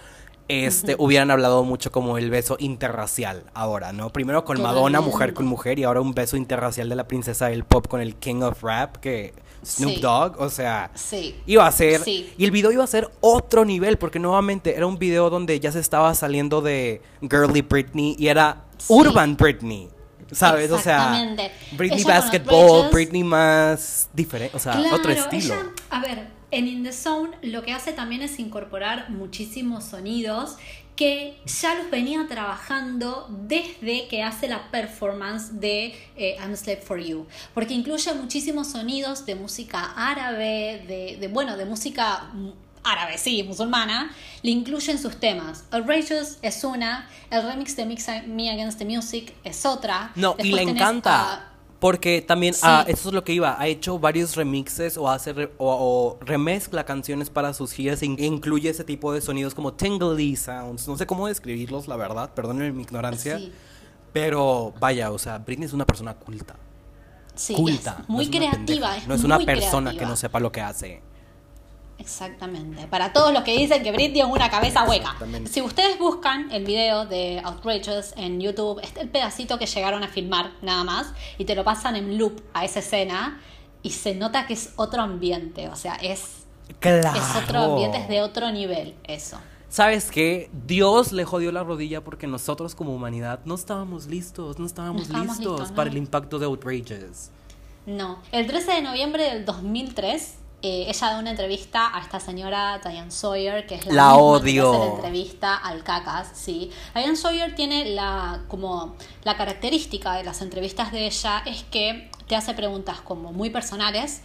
este 0.50 0.96
hubieran 1.00 1.32
hablado 1.32 1.64
mucho 1.64 1.90
como 1.92 2.18
el 2.18 2.30
beso 2.30 2.58
interracial 2.60 3.46
ahora, 3.54 3.94
¿no? 3.94 4.12
Primero 4.12 4.44
con 4.44 4.62
Madonna, 4.62 5.00
mujer 5.00 5.34
con 5.34 5.46
mujer 5.46 5.80
y 5.80 5.86
ahora 5.86 6.02
un 6.02 6.14
beso 6.14 6.36
interracial 6.36 6.90
de 6.90 6.96
la 6.98 7.08
princesa 7.08 7.48
del 7.48 7.64
pop 7.64 7.88
con 7.88 8.02
el 8.02 8.16
King 8.18 8.42
of 8.42 8.62
Rap 8.62 8.98
que 8.98 9.34
Snoop 9.66 9.94
Sí. 9.96 10.02
Dogg, 10.02 10.42
o 10.42 10.50
sea, 10.50 10.92
Sí. 10.96 11.38
iba 11.46 11.66
a 11.66 11.72
ser 11.72 12.02
Sí. 12.02 12.34
y 12.38 12.44
el 12.44 12.52
video 12.52 12.74
iba 12.74 12.84
a 12.84 12.88
ser 12.88 13.10
otro 13.22 13.64
nivel 13.64 13.98
porque 13.98 14.20
nuevamente 14.20 14.76
era 14.76 14.86
un 14.86 15.00
video 15.00 15.30
donde 15.30 15.58
ya 15.62 15.72
se 15.72 15.80
estaba 15.80 16.14
saliendo 16.14 16.62
de 16.62 17.02
Girly 17.22 17.62
Britney 17.62 18.16
y 18.20 18.28
era. 18.28 18.66
Urban 18.90 19.38
Britney. 19.38 19.88
¿Sabes? 20.32 20.72
O 20.72 20.80
sea. 20.80 21.12
Britney 21.74 22.02
Ella 22.02 22.20
Basketball, 22.20 22.90
Britney 22.92 23.24
más 23.24 24.10
diferente, 24.14 24.56
o 24.56 24.60
sea, 24.60 24.74
Claro, 24.74 24.96
otro 24.96 25.12
estilo. 25.12 25.54
ella- 25.54 25.66
a 25.90 26.00
ver, 26.02 26.28
en 26.52 26.68
In 26.68 26.84
the 26.84 26.94
Zone 26.94 27.32
lo 27.42 27.64
que 27.64 27.74
hace 27.74 27.94
también 27.94 28.22
es 28.22 28.40
incorporar 28.40 29.10
muchísimos 29.10 29.84
sonidos 29.86 30.56
que 30.96 31.40
ya 31.48 31.74
los 31.74 31.90
venía 31.90 32.24
trabajando 32.30 33.26
desde 33.30 34.08
que 34.08 34.22
hace 34.22 34.48
la 34.48 34.70
performance 34.70 35.60
de 35.60 35.96
eh, 36.16 36.36
I'm 36.40 36.56
Slave 36.56 36.82
for 36.86 37.00
You, 37.00 37.26
porque 37.56 37.74
incluye 37.74 38.14
muchísimos 38.14 38.68
sonidos 38.68 39.26
de 39.26 39.34
música 39.34 39.92
árabe, 39.96 40.84
de, 40.88 41.18
de, 41.20 41.28
bueno, 41.30 41.58
de 41.58 41.66
música 41.66 42.30
árabe, 42.84 43.18
sí, 43.18 43.44
musulmana, 43.44 44.12
le 44.42 44.52
incluye 44.52 44.92
en 44.92 45.00
sus 45.00 45.18
temas. 45.18 45.66
Outrageous 45.72 46.38
es 46.42 46.64
una, 46.64 47.08
el 47.32 47.44
remix 47.44 47.76
de 47.76 47.86
Mix 47.86 48.08
Me 48.28 48.50
Against 48.52 48.78
the 48.80 48.86
Music 48.86 49.34
es 49.44 49.66
otra. 49.66 50.12
No, 50.16 50.36
y 50.40 50.52
le 50.52 50.62
encanta. 50.64 51.34
a- 51.34 51.50
Porque 51.80 52.22
también, 52.22 52.54
Sí. 52.54 52.62
ah, 52.64 52.86
eso 52.88 53.10
es 53.10 53.14
lo 53.14 53.26
que 53.26 53.34
iba, 53.34 53.60
ha 53.60 53.68
hecho 53.68 54.00
varios 54.00 54.38
remixes 54.38 54.96
o 54.98 55.10
hace 55.10 55.34
re- 55.34 55.52
o, 55.58 56.18
o 56.20 56.26
remezcla 56.26 56.86
canciones 56.86 57.30
para 57.30 57.54
sus 57.54 57.74
giras 57.74 58.02
e 58.02 58.06
in- 58.06 58.24
incluye 58.24 58.70
ese 58.70 58.86
tipo 58.86 59.12
de 59.12 59.20
sonidos 59.20 59.54
como 59.54 59.74
tingly 59.74 60.38
sounds, 60.38 60.88
no 60.88 60.98
sé 60.98 61.06
cómo 61.06 61.28
describirlos, 61.28 61.90
la 61.90 61.98
verdad, 61.98 62.30
perdónenme 62.34 62.72
mi 62.72 62.84
ignorancia, 62.84 63.38
Sí. 63.38 63.52
pero 64.14 64.74
vaya, 64.80 65.12
o 65.12 65.18
sea, 65.20 65.40
Britney 65.40 65.66
es 65.66 65.74
una 65.74 65.86
persona 65.86 66.14
culta, 66.14 66.56
Sí, 67.36 67.54
culta, 67.54 67.98
es 68.02 68.08
no 68.10 68.16
muy 68.16 68.24
es 68.26 68.30
creativa, 68.30 68.56
pendeja, 68.66 68.98
es 68.98 69.08
no 69.08 69.16
es 69.16 69.24
una 69.26 69.40
persona 69.40 69.92
que 69.92 70.06
no 70.06 70.16
sepa 70.16 70.40
lo 70.40 70.52
que 70.54 70.62
hace. 70.62 71.02
Exactamente. 72.00 72.88
Para 72.88 73.14
todos 73.14 73.32
los 73.34 73.44
que 73.44 73.58
dicen 73.58 73.82
que 73.84 73.92
Britney 73.92 74.22
es 74.22 74.28
una 74.28 74.50
cabeza 74.50 74.84
hueca. 74.84 75.16
Si 75.50 75.62
ustedes 75.62 75.98
buscan 75.98 76.52
el 76.52 76.66
video 76.66 77.06
de 77.06 77.42
Outrageous 77.44 78.14
en 78.18 78.42
YouTube, 78.42 78.80
está 78.84 79.02
el 79.02 79.10
pedacito 79.10 79.58
que 79.58 79.66
llegaron 79.66 80.04
a 80.04 80.08
filmar 80.08 80.52
nada 80.62 80.84
más 80.84 81.14
y 81.38 81.46
te 81.46 81.56
lo 81.56 81.64
pasan 81.64 81.96
en 81.96 82.18
loop 82.18 82.42
a 82.54 82.66
esa 82.66 82.80
escena 82.80 83.40
y 83.84 83.92
se 83.92 84.16
nota 84.16 84.48
que 84.48 84.54
es 84.54 84.74
otro 84.76 85.02
ambiente, 85.02 85.70
o 85.70 85.76
sea, 85.76 85.96
es, 85.96 86.44
Claro. 86.80 87.12
es 87.18 87.36
otro 87.44 87.60
ambiente, 87.60 87.98
es 87.98 88.08
de 88.08 88.22
otro 88.22 88.52
nivel, 88.52 88.96
eso. 89.04 89.38
¿Sabes 89.70 90.12
qué? 90.12 90.50
Dios 90.68 91.12
le 91.12 91.26
jodió 91.26 91.52
la 91.52 91.64
rodilla 91.64 92.02
porque 92.04 92.28
nosotros 92.28 92.76
como 92.76 92.94
humanidad 92.94 93.40
no 93.46 93.56
estábamos 93.56 94.06
listos, 94.08 94.60
no 94.60 94.66
estábamos, 94.66 94.98
No 94.98 95.02
estábamos 95.04 95.38
listos, 95.38 95.60
listos, 95.60 95.76
para 95.76 95.90
no. 95.90 95.92
el 95.94 95.98
impacto 95.98 96.38
de 96.40 96.46
Outrageous. 96.46 97.30
No. 97.86 98.20
El 98.32 98.48
13 98.48 98.72
de 98.74 98.82
noviembre 98.84 99.24
del 99.24 99.46
2003, 99.46 100.36
eh, 100.64 100.86
ella 100.88 101.10
da 101.10 101.20
una 101.20 101.30
entrevista 101.30 101.94
a 101.94 102.00
esta 102.00 102.22
señora 102.22 102.80
Diane 102.80 103.12
Sawyer, 103.12 103.68
que 103.68 103.76
es 103.76 103.86
la, 103.86 103.94
La 104.72 104.72
misma 104.72 104.72
que 104.72 104.78
hace 104.78 104.90
la 104.90 104.96
entrevista 104.96 105.56
al 105.58 105.84
Cacas, 105.84 106.32
sí. 106.34 106.72
Diane 106.96 107.18
Sawyer 107.18 107.54
tiene 107.54 107.94
la 107.94 108.44
como 108.48 108.96
la 109.26 109.36
característica 109.36 110.14
de 110.14 110.24
las 110.24 110.42
entrevistas 110.42 110.94
de 110.94 111.06
ella 111.06 111.44
es 111.46 111.64
que 111.66 112.10
te 112.30 112.38
hace 112.38 112.54
preguntas 112.54 113.02
como 113.02 113.34
muy 113.34 113.50
personales, 113.50 114.22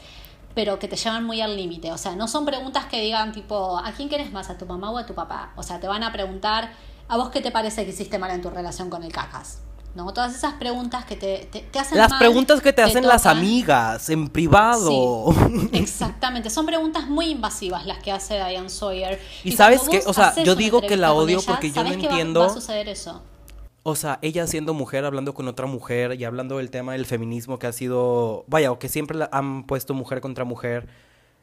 pero 0.55 0.79
que 0.79 0.87
te 0.87 0.95
llevan 0.95 1.25
muy 1.25 1.41
al 1.41 1.57
límite. 1.57 1.91
O 1.91 1.99
sea, 1.99 2.15
no 2.15 2.29
son 2.29 2.45
preguntas 2.47 2.87
que 2.87 3.01
digan 3.01 3.33
tipo, 3.33 3.77
¿a 3.77 3.91
quién 3.91 4.09
quieres 4.09 4.31
más? 4.31 4.49
¿A 4.49 4.57
tu 4.57 4.65
mamá 4.65 4.93
o 4.93 4.99
a 4.99 5.07
tu 5.07 5.15
papá? 5.15 5.53
O 5.57 5.65
sea, 5.65 5.81
te 5.81 5.89
van 5.89 6.05
a 6.05 6.13
preguntar, 6.13 6.73
¿a 7.09 7.17
vos 7.17 7.31
qué 7.31 7.41
te 7.41 7.51
parece 7.51 7.85
que 7.85 7.91
hiciste 7.91 8.17
mal 8.21 8.31
en 8.31 8.43
tu 8.43 8.51
relación 8.51 8.91
con 8.91 9.03
el 9.03 9.13
Cacas? 9.13 9.59
¿No? 9.99 10.13
Todas 10.15 10.33
esas 10.33 10.55
preguntas 10.55 11.05
que 11.05 11.17
te, 11.17 11.49
te, 11.51 11.61
te 11.61 11.79
hacen 11.81 11.99
Las 11.99 12.11
mal, 12.11 12.21
preguntas 12.21 12.61
que 12.61 12.73
te 12.73 12.83
hacen 12.83 13.05
las 13.05 13.27
amigas 13.27 14.09
en 14.11 14.29
privado. 14.29 15.33
Sí, 15.33 15.69
exactamente. 15.73 16.51
Son 16.51 16.65
preguntas 16.67 17.09
muy 17.09 17.31
invasivas 17.31 17.85
las 17.85 17.99
que 17.99 18.13
hace 18.13 18.35
Diane 18.35 18.69
Sawyer. 18.69 19.21
Y 19.43 19.53
sabes 19.53 19.87
vos 19.89 20.07
o 20.07 20.13
sea, 20.13 20.35
yo 20.45 20.55
digo 20.55 20.81
que 20.81 20.97
la 20.97 21.13
odio 21.13 21.39
ella, 21.39 21.47
porque 21.53 21.73
yo 21.73 21.83
no 21.83 21.91
que 21.91 21.97
va- 21.97 22.03
entiendo- 22.05 22.41
Va, 22.43 22.47
a 22.47 22.51
suceder 22.51 22.89
eso. 22.89 23.21
o 23.83 23.97
sea, 23.97 24.21
ella 24.23 24.47
siendo 24.47 24.73
mujer, 24.73 25.05
hablando 25.05 25.35
con 25.35 25.49
otra 25.49 25.67
mujer 25.67 26.15
y 26.21 26.25
hablando 26.25 26.59
del 26.59 26.71
tema 26.71 26.93
del 26.93 27.05
feminismo 27.05 27.59
que 27.59 27.67
ha 27.67 27.73
sido, 27.73 28.45
vaya, 28.47 28.71
o 28.71 28.79
que 28.79 28.89
siempre 28.89 29.19
la 29.19 29.29
han 29.33 29.65
puesto 29.65 29.95
mujer 29.95 30.21
contra 30.21 30.45
mujer 30.45 30.87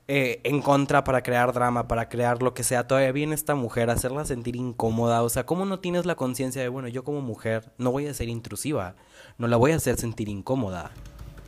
eh, 0.08 0.40
en 0.44 0.62
contra 0.62 1.04
para 1.04 1.24
crear 1.24 1.52
drama, 1.54 1.88
para 1.88 2.10
crear 2.10 2.42
lo 2.44 2.54
que 2.54 2.64
sea, 2.64 2.88
todavía 2.88 3.12
viene 3.12 3.34
esta 3.36 3.56
mujer 3.56 3.90
a 3.90 3.94
hacerla 3.94 4.24
sentir 4.26 4.56
incómoda, 4.56 5.24
o 5.24 5.30
sea, 5.30 5.46
¿cómo 5.46 5.66
no 5.66 5.80
tienes 5.80 6.06
la 6.06 6.16
conciencia 6.16 6.62
de, 6.62 6.70
bueno, 6.70 6.88
yo 6.88 7.04
como 7.04 7.22
mujer 7.22 7.72
no 7.78 7.92
voy 7.92 8.08
a 8.08 8.14
ser 8.14 8.30
intrusiva, 8.30 8.96
no 9.38 9.48
la 9.48 9.58
voy 9.58 9.72
a 9.72 9.78
hacer 9.78 9.98
sentir 9.98 10.30
incómoda? 10.30 10.92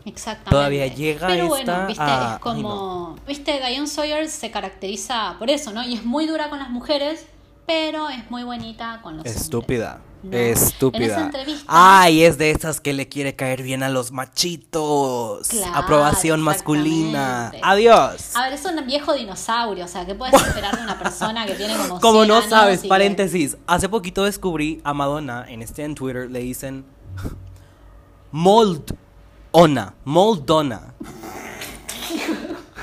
Exactamente. 0.06 0.52
Todavía 0.52 0.88
llega 0.88 1.28
Pero 1.28 1.56
esta 1.56 1.74
bueno, 1.76 1.88
viste, 1.88 2.04
a- 2.04 2.34
es 2.36 2.40
como, 2.40 3.16
viste, 3.28 3.58
Diane 3.60 3.88
Sawyer 3.88 4.28
se 4.30 4.50
caracteriza 4.52 5.36
por 5.38 5.50
eso, 5.50 5.74
¿no? 5.74 5.84
Y 5.84 5.96
es 5.96 6.06
muy 6.06 6.26
dura 6.26 6.50
con 6.50 6.60
las 6.60 6.70
mujeres, 6.70 7.26
pero 7.66 8.08
es 8.10 8.32
muy 8.32 8.44
bonita 8.44 9.02
con 9.04 9.18
los 9.18 9.26
hombres. 9.26 9.36
Estúpida. 9.36 10.00
No. 10.30 10.38
Estúpida. 10.38 11.32
Ay, 11.68 12.24
es 12.24 12.38
de 12.38 12.52
esas 12.52 12.82
que 12.82 12.94
le 12.94 13.08
quiere 13.08 13.36
caer 13.36 13.64
bien 13.64 13.84
a 13.84 13.90
los 13.90 14.12
machitos. 14.12 15.48
Claro, 15.48 15.76
Aprobación 15.76 16.42
masculina. 16.42 17.52
Adiós. 17.62 18.36
A 18.36 18.44
ver, 18.44 18.54
es 18.54 18.66
un 18.66 18.86
viejo 18.86 19.14
dinosaurio, 19.14 19.86
o 19.86 19.88
sea, 19.88 20.06
¿qué 20.06 20.16
puedes 20.16 20.34
esperar 20.42 20.76
de 20.78 20.84
una 20.84 21.00
persona 21.00 21.46
que 21.46 21.54
tiene 21.54 21.76
como 21.78 22.00
Como 22.00 22.20
100 22.24 22.28
no 22.28 22.36
años 22.38 22.50
sabes, 22.50 22.80
y 22.80 22.82
que- 22.84 22.88
paréntesis. 22.90 23.58
Hace 23.68 23.90
poquito 23.90 24.24
descubrí 24.26 24.82
a 24.84 24.94
Madonna 24.94 25.46
en 25.48 25.62
este 25.62 25.84
en 25.84 25.96
Twitter 25.96 26.30
le 26.30 26.40
dicen 26.40 26.86
Mold 28.32 28.96
Ona, 29.52 29.94
Moldona. 30.04 30.94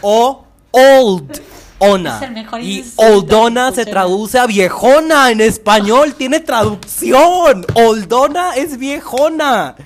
O 0.02 0.44
Old 0.72 1.40
Ona. 1.78 2.16
Es 2.16 2.22
el 2.22 2.32
mejor 2.32 2.60
y 2.60 2.84
Oldona 2.96 3.72
se 3.72 3.84
traduce 3.84 4.38
a 4.38 4.46
viejona 4.46 5.30
en 5.30 5.40
español, 5.40 6.14
tiene 6.14 6.40
traducción. 6.40 7.66
Oldona 7.74 8.54
es 8.54 8.78
viejona. 8.78 9.76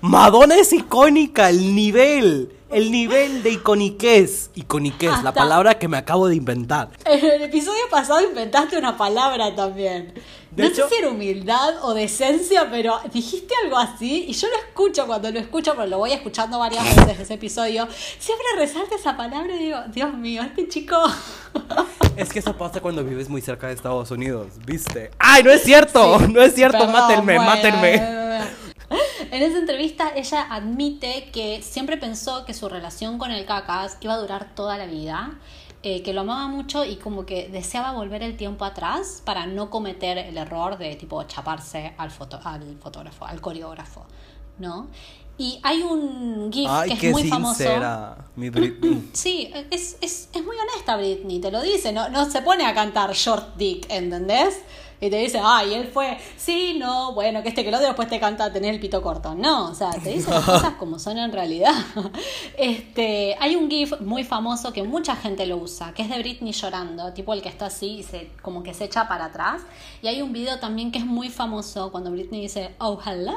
Madonna 0.00 0.56
es 0.56 0.72
icónica, 0.72 1.50
el 1.50 1.74
nivel, 1.74 2.52
el 2.70 2.92
nivel 2.92 3.42
de 3.42 3.50
iconiquez. 3.50 4.50
Iconiquez, 4.54 5.22
la 5.24 5.32
palabra 5.32 5.78
que 5.78 5.88
me 5.88 5.96
acabo 5.96 6.28
de 6.28 6.36
inventar. 6.36 6.90
En 7.04 7.24
el 7.24 7.42
episodio 7.42 7.82
pasado 7.90 8.20
inventaste 8.20 8.78
una 8.78 8.96
palabra 8.96 9.54
también. 9.56 10.14
De 10.58 10.64
no 10.64 10.68
hecho- 10.70 10.88
sé 10.88 10.94
si 10.94 11.00
era 11.00 11.08
humildad 11.10 11.74
o 11.82 11.94
decencia, 11.94 12.68
pero 12.70 13.00
dijiste 13.12 13.54
algo 13.64 13.78
así 13.78 14.26
y 14.28 14.32
yo 14.32 14.48
lo 14.48 14.56
escucho 14.56 15.06
cuando 15.06 15.30
lo 15.30 15.38
escucho, 15.38 15.72
pero 15.74 15.86
lo 15.86 15.98
voy 15.98 16.12
escuchando 16.12 16.58
varias 16.58 16.84
veces 16.96 17.20
ese 17.20 17.34
episodio. 17.34 17.88
Siempre 18.18 18.46
resalta 18.56 18.94
esa 18.96 19.16
palabra 19.16 19.54
y 19.54 19.58
digo, 19.58 19.78
Dios 19.88 20.12
mío, 20.14 20.42
este 20.42 20.68
chico. 20.68 20.96
Es 22.16 22.30
que 22.32 22.40
eso 22.40 22.56
pasa 22.56 22.80
cuando 22.80 23.04
vives 23.04 23.28
muy 23.28 23.40
cerca 23.40 23.68
de 23.68 23.74
Estados 23.74 24.10
Unidos, 24.10 24.48
¿viste? 24.66 25.12
¡Ay, 25.20 25.44
no 25.44 25.52
es 25.52 25.62
cierto! 25.62 26.18
Sí, 26.18 26.26
no 26.32 26.42
es 26.42 26.52
cierto, 26.52 26.78
perdón, 26.78 26.92
mátenme, 26.92 27.36
bueno, 27.36 27.44
mátenme. 27.44 27.94
En 29.30 29.42
esa 29.42 29.58
entrevista 29.58 30.12
ella 30.16 30.46
admite 30.50 31.30
que 31.32 31.62
siempre 31.62 31.96
pensó 31.96 32.44
que 32.44 32.54
su 32.54 32.68
relación 32.68 33.18
con 33.18 33.30
el 33.30 33.44
cacas 33.46 33.98
iba 34.00 34.14
a 34.14 34.16
durar 34.16 34.54
toda 34.56 34.78
la 34.78 34.86
vida, 34.86 35.38
eh, 35.90 36.02
que 36.02 36.12
lo 36.12 36.20
amaba 36.20 36.48
mucho 36.48 36.84
y 36.84 36.96
como 36.96 37.24
que 37.24 37.48
deseaba 37.48 37.92
volver 37.92 38.22
el 38.22 38.36
tiempo 38.36 38.66
atrás 38.66 39.22
para 39.24 39.46
no 39.46 39.70
cometer 39.70 40.18
el 40.18 40.36
error 40.36 40.76
de 40.76 40.96
tipo 40.96 41.22
chaparse 41.22 41.94
al, 41.96 42.10
foto, 42.10 42.38
al 42.44 42.76
fotógrafo, 42.76 43.24
al 43.24 43.40
coreógrafo, 43.40 44.04
¿no? 44.58 44.88
Y 45.38 45.58
hay 45.62 45.80
un 45.80 46.52
GIF 46.52 46.68
Ay, 46.68 46.88
que 46.90 46.94
es 46.94 47.00
qué 47.00 47.10
muy 47.10 47.26
famoso. 47.26 47.54
sincera, 47.54 48.18
mi 48.36 48.50
Britney. 48.50 49.08
Sí, 49.14 49.50
es, 49.70 49.96
es, 50.02 50.28
es 50.30 50.44
muy 50.44 50.56
honesta 50.58 50.98
Britney, 50.98 51.40
te 51.40 51.50
lo 51.50 51.62
dice, 51.62 51.90
no, 51.90 52.10
no 52.10 52.28
se 52.28 52.42
pone 52.42 52.66
a 52.66 52.74
cantar 52.74 53.14
Short 53.14 53.56
Dick, 53.56 53.86
¿entendés? 53.88 54.60
Y 55.00 55.10
te 55.10 55.16
dice, 55.16 55.40
ay, 55.42 55.74
él 55.74 55.86
fue, 55.86 56.18
sí, 56.36 56.76
no, 56.78 57.12
bueno, 57.12 57.42
que 57.42 57.50
este 57.50 57.64
que 57.64 57.70
lo 57.70 57.76
otro, 57.76 57.88
después 57.88 58.08
te 58.08 58.18
canta 58.18 58.52
tener 58.52 58.74
el 58.74 58.80
pito 58.80 59.00
corto. 59.00 59.34
No, 59.34 59.70
o 59.70 59.74
sea, 59.74 59.90
te 59.90 60.10
dice 60.10 60.30
las 60.30 60.44
cosas 60.44 60.74
como 60.74 60.98
son 60.98 61.18
en 61.18 61.32
realidad. 61.32 61.74
Este, 62.56 63.36
hay 63.38 63.54
un 63.54 63.70
GIF 63.70 64.00
muy 64.00 64.24
famoso 64.24 64.72
que 64.72 64.82
mucha 64.82 65.14
gente 65.14 65.46
lo 65.46 65.58
usa, 65.58 65.92
que 65.94 66.02
es 66.02 66.08
de 66.08 66.18
Britney 66.18 66.52
llorando, 66.52 67.12
tipo 67.12 67.32
el 67.32 67.40
que 67.40 67.48
está 67.48 67.66
así 67.66 67.98
y 67.98 68.02
se, 68.02 68.30
como 68.42 68.62
que 68.62 68.74
se 68.74 68.84
echa 68.84 69.06
para 69.06 69.26
atrás. 69.26 69.62
Y 70.02 70.08
hay 70.08 70.22
un 70.22 70.32
video 70.32 70.58
también 70.58 70.90
que 70.90 70.98
es 70.98 71.06
muy 71.06 71.28
famoso 71.28 71.92
cuando 71.92 72.10
Britney 72.10 72.40
dice, 72.40 72.74
oh, 72.78 72.98
hello, 73.04 73.36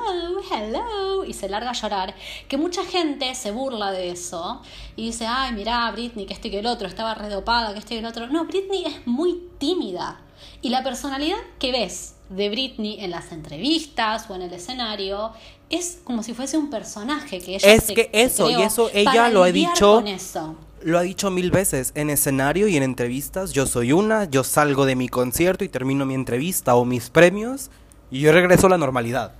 hello, 0.52 1.24
y 1.24 1.34
se 1.34 1.50
larga 1.50 1.70
a 1.70 1.74
llorar, 1.74 2.16
que 2.48 2.58
mucha 2.58 2.84
gente 2.84 3.36
se 3.36 3.52
burla 3.52 3.92
de 3.92 4.10
eso 4.10 4.62
y 4.96 5.08
dice, 5.08 5.28
ay, 5.28 5.54
mirá, 5.54 5.90
Britney, 5.92 6.26
que 6.26 6.34
este 6.34 6.50
que 6.50 6.60
el 6.60 6.66
otro, 6.66 6.88
estaba 6.88 7.14
redopada, 7.14 7.74
que 7.74 7.80
este 7.80 7.96
y 7.96 7.98
el 8.00 8.06
otro. 8.06 8.28
No, 8.28 8.46
Britney 8.46 8.86
es 8.86 9.06
muy 9.06 9.50
tímida. 9.58 10.20
Y 10.62 10.70
la 10.70 10.84
personalidad 10.84 11.38
que 11.60 11.72
ves 11.72 12.16
de 12.30 12.50
Britney 12.50 13.00
en 13.04 13.12
las 13.12 13.32
entrevistas 13.32 14.30
o 14.30 14.36
en 14.36 14.44
el 14.44 14.54
escenario 14.54 15.32
es 15.70 16.00
como 16.04 16.24
si 16.24 16.34
fuese 16.34 16.58
un 16.58 16.70
personaje 16.70 17.40
que 17.40 17.56
ella 17.56 17.74
Es 17.74 17.84
se- 17.86 17.94
que 17.94 18.10
se 18.12 18.22
eso, 18.24 18.50
y 18.50 18.54
creó 18.56 18.68
eso 18.68 18.90
ella 18.94 19.30
lo 19.30 19.44
ha 19.44 19.52
dicho- 19.52 19.96
con 19.96 20.08
eso. 20.08 20.56
Lo 20.84 20.98
ha 20.98 21.02
dicho 21.04 21.30
mil 21.30 21.52
veces 21.52 21.92
en 21.94 22.10
escenario 22.10 22.68
y 22.68 22.76
en 22.76 22.82
entrevistas. 22.84 23.52
Yo 23.54 23.68
soy 23.68 23.92
una, 23.92 24.26
yo 24.26 24.44
salgo 24.44 24.86
de 24.86 24.96
mi 24.96 25.10
concierto 25.10 25.64
y 25.64 25.70
termino 25.70 26.06
mi 26.08 26.16
entrevista 26.16 26.76
o 26.76 26.86
mis 26.86 27.10
premios 27.12 27.70
y 28.10 28.22
yo 28.22 28.32
regreso 28.32 28.66
a 28.66 28.72
la 28.72 28.78
normalidad. 28.80 29.34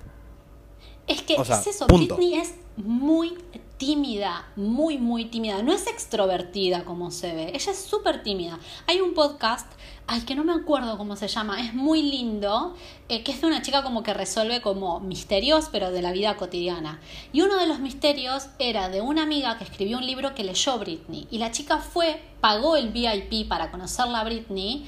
Es 1.08 1.22
que 1.22 1.34
O 1.36 1.44
sea, 1.44 1.60
es 1.60 1.66
eso, 1.66 1.86
punto. 1.88 2.14
Britney 2.16 2.38
es 2.40 2.54
muy 2.76 3.34
tímida, 3.82 4.46
muy, 4.54 4.96
muy 4.96 5.24
tímida. 5.24 5.60
No 5.60 5.72
es 5.72 5.88
extrovertida 5.88 6.84
como 6.84 7.10
se 7.10 7.34
ve, 7.34 7.50
ella 7.52 7.72
es 7.72 7.84
súper 7.84 8.22
tímida. 8.22 8.60
Hay 8.86 9.00
un 9.00 9.12
podcast, 9.12 9.66
ay, 10.06 10.20
que 10.20 10.36
no 10.36 10.44
me 10.44 10.52
acuerdo 10.52 10.96
cómo 10.96 11.16
se 11.16 11.26
llama, 11.26 11.60
es 11.60 11.74
muy 11.74 12.00
lindo, 12.00 12.76
eh, 13.08 13.24
que 13.24 13.32
es 13.32 13.40
de 13.40 13.48
una 13.48 13.60
chica 13.60 13.82
como 13.82 14.04
que 14.04 14.14
resuelve 14.14 14.62
como 14.62 15.00
misterios, 15.00 15.68
pero 15.72 15.90
de 15.90 16.00
la 16.00 16.12
vida 16.12 16.36
cotidiana. 16.36 17.00
Y 17.32 17.40
uno 17.40 17.56
de 17.56 17.66
los 17.66 17.80
misterios 17.80 18.46
era 18.60 18.88
de 18.88 19.00
una 19.00 19.24
amiga 19.24 19.58
que 19.58 19.64
escribió 19.64 19.98
un 19.98 20.06
libro 20.06 20.32
que 20.36 20.44
leyó 20.44 20.78
Britney. 20.78 21.26
Y 21.32 21.38
la 21.38 21.50
chica 21.50 21.78
fue, 21.78 22.22
pagó 22.40 22.76
el 22.76 22.90
VIP 22.90 23.48
para 23.48 23.72
conocerla 23.72 24.20
a 24.20 24.24
Britney. 24.24 24.86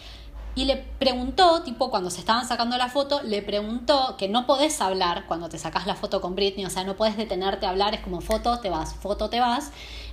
Y 0.56 0.66
le 0.66 0.76
preguntó, 0.76 1.62
tipo 1.62 1.90
cuando 1.90 2.10
se 2.10 2.20
estaban 2.20 2.46
sacando 2.46 2.76
la 2.76 2.88
foto, 2.88 3.22
le 3.22 3.42
preguntó 3.42 4.16
que 4.16 4.28
no 4.28 4.46
podés 4.46 4.80
hablar 4.80 5.26
cuando 5.26 5.48
te 5.48 5.58
sacas 5.58 5.86
la 5.86 5.96
foto 5.96 6.20
con 6.20 6.36
Britney, 6.36 6.64
o 6.64 6.70
sea, 6.70 6.84
no 6.84 6.96
podés 6.96 7.16
detenerte 7.16 7.66
a 7.66 7.70
hablar, 7.70 7.94
es 7.94 8.00
como 8.00 8.20
foto, 8.20 8.60
te 8.60 8.70
vas, 8.70 8.94
foto, 8.94 9.28
te 9.28 9.40
vas. 9.40 9.72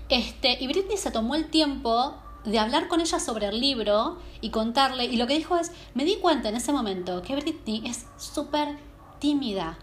Este, 0.09 0.57
y 0.59 0.67
Britney 0.67 0.97
se 0.97 1.11
tomó 1.11 1.35
el 1.35 1.49
tiempo 1.49 2.15
de 2.43 2.57
hablar 2.57 2.87
con 2.87 3.01
ella 3.01 3.19
sobre 3.19 3.47
el 3.47 3.59
libro 3.59 4.17
y 4.41 4.49
contarle, 4.49 5.05
y 5.05 5.17
lo 5.17 5.27
que 5.27 5.35
dijo 5.35 5.57
es, 5.57 5.71
me 5.93 6.05
di 6.05 6.15
cuenta 6.15 6.49
en 6.49 6.55
ese 6.55 6.73
momento 6.73 7.21
que 7.21 7.35
Britney 7.35 7.83
es 7.85 8.07
súper 8.17 8.77
tímida, 9.19 9.77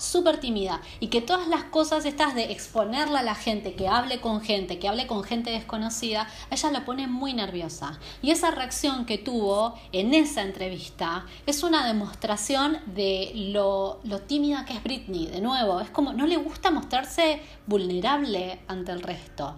súper 0.00 0.40
tímida, 0.40 0.80
y 0.98 1.08
que 1.08 1.20
todas 1.20 1.48
las 1.48 1.64
cosas 1.64 2.04
estas 2.04 2.34
de 2.34 2.52
exponerla 2.52 3.20
a 3.20 3.22
la 3.22 3.34
gente, 3.34 3.74
que 3.74 3.88
hable 3.88 4.20
con 4.20 4.40
gente, 4.40 4.78
que 4.78 4.88
hable 4.88 5.06
con 5.06 5.22
gente 5.22 5.50
desconocida, 5.50 6.28
a 6.50 6.54
ella 6.54 6.70
la 6.70 6.84
pone 6.84 7.06
muy 7.06 7.34
nerviosa. 7.34 7.98
Y 8.22 8.30
esa 8.30 8.50
reacción 8.50 9.06
que 9.06 9.18
tuvo 9.18 9.74
en 9.92 10.14
esa 10.14 10.42
entrevista 10.42 11.26
es 11.46 11.62
una 11.62 11.86
demostración 11.86 12.78
de 12.86 13.32
lo, 13.34 14.00
lo 14.04 14.20
tímida 14.20 14.64
que 14.64 14.74
es 14.74 14.82
Britney, 14.82 15.26
de 15.26 15.40
nuevo, 15.40 15.80
es 15.80 15.90
como 15.90 16.12
no 16.12 16.26
le 16.26 16.36
gusta 16.36 16.70
mostrarse 16.70 17.40
vulnerable 17.66 18.60
ante 18.66 18.92
el 18.92 19.02
resto. 19.02 19.56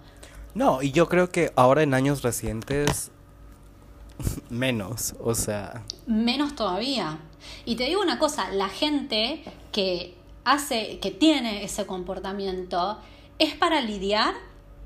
No, 0.53 0.81
y 0.81 0.91
yo 0.91 1.09
creo 1.09 1.29
que 1.29 1.51
ahora 1.55 1.81
en 1.81 1.93
años 1.93 2.21
recientes 2.21 3.11
menos, 4.49 5.15
o 5.19 5.33
sea, 5.33 5.83
menos 6.05 6.55
todavía. 6.55 7.19
Y 7.65 7.75
te 7.75 7.85
digo 7.85 8.01
una 8.01 8.19
cosa, 8.19 8.51
la 8.51 8.69
gente 8.69 9.43
que 9.71 10.15
hace, 10.45 10.99
que 10.99 11.11
tiene 11.11 11.63
ese 11.63 11.85
comportamiento, 11.85 12.97
es 13.39 13.53
para 13.55 13.81
lidiar 13.81 14.33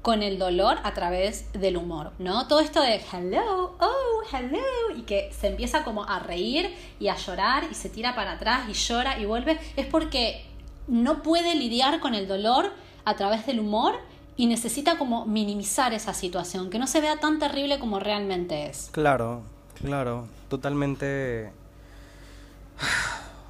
con 0.01 0.23
el 0.23 0.39
dolor 0.39 0.77
a 0.83 0.93
través 0.93 1.51
del 1.51 1.75
humor, 1.75 2.13
¿no? 2.17 2.47
Todo 2.47 2.61
esto 2.61 2.81
de 2.81 3.01
hello, 3.11 3.75
oh, 3.79 4.21
hello, 4.31 4.95
y 4.95 5.01
que 5.01 5.29
se 5.37 5.47
empieza 5.47 5.83
como 5.83 6.05
a 6.05 6.19
reír 6.19 6.73
y 6.99 7.09
a 7.09 7.15
llorar 7.17 7.65
y 7.69 7.73
se 7.73 7.89
tira 7.89 8.15
para 8.15 8.33
atrás 8.33 8.69
y 8.69 8.73
llora 8.73 9.19
y 9.19 9.25
vuelve, 9.25 9.59
es 9.75 9.85
porque 9.85 10.45
no 10.87 11.23
puede 11.23 11.55
lidiar 11.55 11.99
con 11.99 12.15
el 12.15 12.27
dolor 12.27 12.71
a 13.03 13.15
través 13.15 13.45
del 13.45 13.59
humor 13.59 13.95
y 14.37 14.45
necesita 14.45 14.97
como 14.97 15.25
minimizar 15.25 15.93
esa 15.93 16.13
situación, 16.13 16.69
que 16.69 16.79
no 16.79 16.87
se 16.87 17.01
vea 17.01 17.19
tan 17.19 17.39
terrible 17.39 17.79
como 17.79 17.99
realmente 17.99 18.67
es. 18.67 18.89
claro, 18.93 19.41
claro, 19.81 20.27
totalmente 20.47 21.51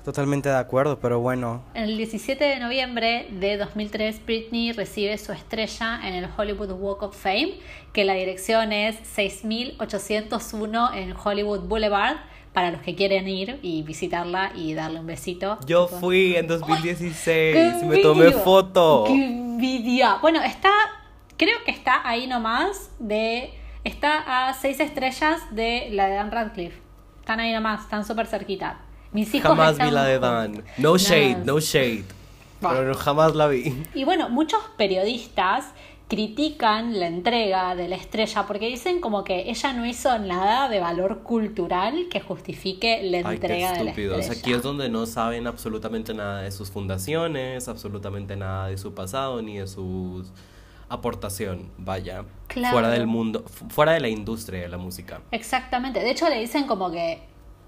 totalmente 0.08 0.48
de 0.48 0.56
acuerdo, 0.56 1.00
pero 1.00 1.20
bueno, 1.20 1.64
El 1.74 1.98
17 1.98 2.42
de 2.42 2.62
noviembre 2.62 3.28
de 3.30 3.58
2003, 3.58 4.26
Britney 4.26 4.72
recibe 4.72 5.18
su 5.18 5.34
estrella 5.34 6.00
en 6.02 6.14
el 6.14 6.30
Hollywood 6.38 6.72
Walk 6.72 7.04
of 7.04 7.22
Fame, 7.22 7.56
que 7.92 8.06
la 8.06 8.14
dirección 8.14 8.72
es 8.72 8.96
6801 9.04 10.94
en 10.94 11.14
Hollywood 11.22 11.68
Boulevard, 11.68 12.16
para 12.54 12.72
los 12.72 12.80
que 12.84 12.96
quieren 12.96 13.28
ir 13.28 13.60
y 13.62 13.84
visitarla 13.84 14.54
y 14.56 14.74
darle 14.76 15.02
un 15.02 15.08
besito. 15.08 15.60
yo 15.66 15.88
Tipo, 15.88 16.00
fui 16.00 16.38
en 16.38 16.48
¡Qué 16.48 16.54
2016, 16.54 17.84
me 17.84 17.98
tomé 17.98 18.32
foto. 18.32 19.04
¡Qué 19.08 19.12
envidia! 19.26 20.20
Bueno, 20.22 20.42
está, 20.42 20.72
creo 21.36 21.58
que 21.66 21.72
está 21.72 22.08
ahí 22.08 22.28
nomás 22.28 22.92
de, 23.00 23.54
está 23.84 24.48
a 24.48 24.54
seis 24.54 24.80
estrellas 24.80 25.42
de 25.52 25.90
la 25.92 26.08
de 26.08 26.16
Dan 26.16 26.32
Radcliffe. 26.32 26.80
Están 27.20 27.42
ahí 27.42 27.52
nomás, 27.52 27.82
están 27.82 28.06
súper 28.06 28.26
cerquita. 28.26 28.87
Mis 29.18 29.34
hijos 29.34 29.50
Jamás 29.50 29.78
vi 29.78 29.82
están 29.86 29.94
la 29.96 30.04
de 30.06 30.20
Dan. 30.20 30.64
No 30.78 30.96
shade, 30.98 31.32
Nada. 31.32 31.44
no 31.46 31.60
shade. 31.60 32.04
Bueno. 32.62 32.78
Pero 32.78 32.94
jamás 32.96 33.34
la 33.36 33.48
vi. 33.48 33.84
Y 33.96 34.04
bueno, 34.04 34.30
muchos 34.30 34.60
periodistas 34.78 35.66
critican 36.08 37.00
la 37.00 37.08
entrega 37.08 37.76
de 37.76 37.88
la 37.88 37.96
estrella 37.96 38.46
porque 38.48 38.68
dicen 38.68 39.02
como 39.02 39.24
que 39.24 39.50
ella 39.50 39.74
no 39.74 39.86
hizo 39.86 40.18
nada 40.20 40.70
de 40.70 40.80
valor 40.80 41.20
cultural 41.24 42.06
que 42.10 42.22
justifique 42.22 43.02
la 43.04 43.18
Ay, 43.18 43.24
qué 43.24 43.32
entrega 43.48 43.72
de 43.74 43.84
la 43.84 43.90
estúpidos. 43.90 44.20
estrella. 44.20 44.40
Aquí 44.40 44.54
es 44.54 44.62
donde 44.62 44.88
no 44.90 45.06
saben 45.08 45.48
absolutamente 45.48 46.14
nada 46.14 46.44
de 46.44 46.52
sus 46.52 46.70
fundaciones, 46.72 47.68
absolutamente 47.68 48.36
nada 48.36 48.68
de 48.68 48.78
su 48.78 48.94
pasado 48.94 49.42
ni 49.42 49.58
de 49.58 49.68
su 49.68 50.24
aportación, 50.90 51.70
vaya, 51.78 52.24
Claro. 52.48 52.74
fuera 52.74 52.90
del 52.90 53.08
mundo, 53.08 53.44
fu- 53.48 53.68
fuera 53.70 53.92
de 53.94 54.00
la 54.00 54.08
industria 54.10 54.62
de 54.62 54.70
la 54.70 54.78
música. 54.78 55.20
Exactamente. 55.32 56.00
De 56.00 56.12
hecho, 56.12 56.30
le 56.30 56.40
dicen 56.40 56.66
como 56.68 56.90
que 56.92 57.20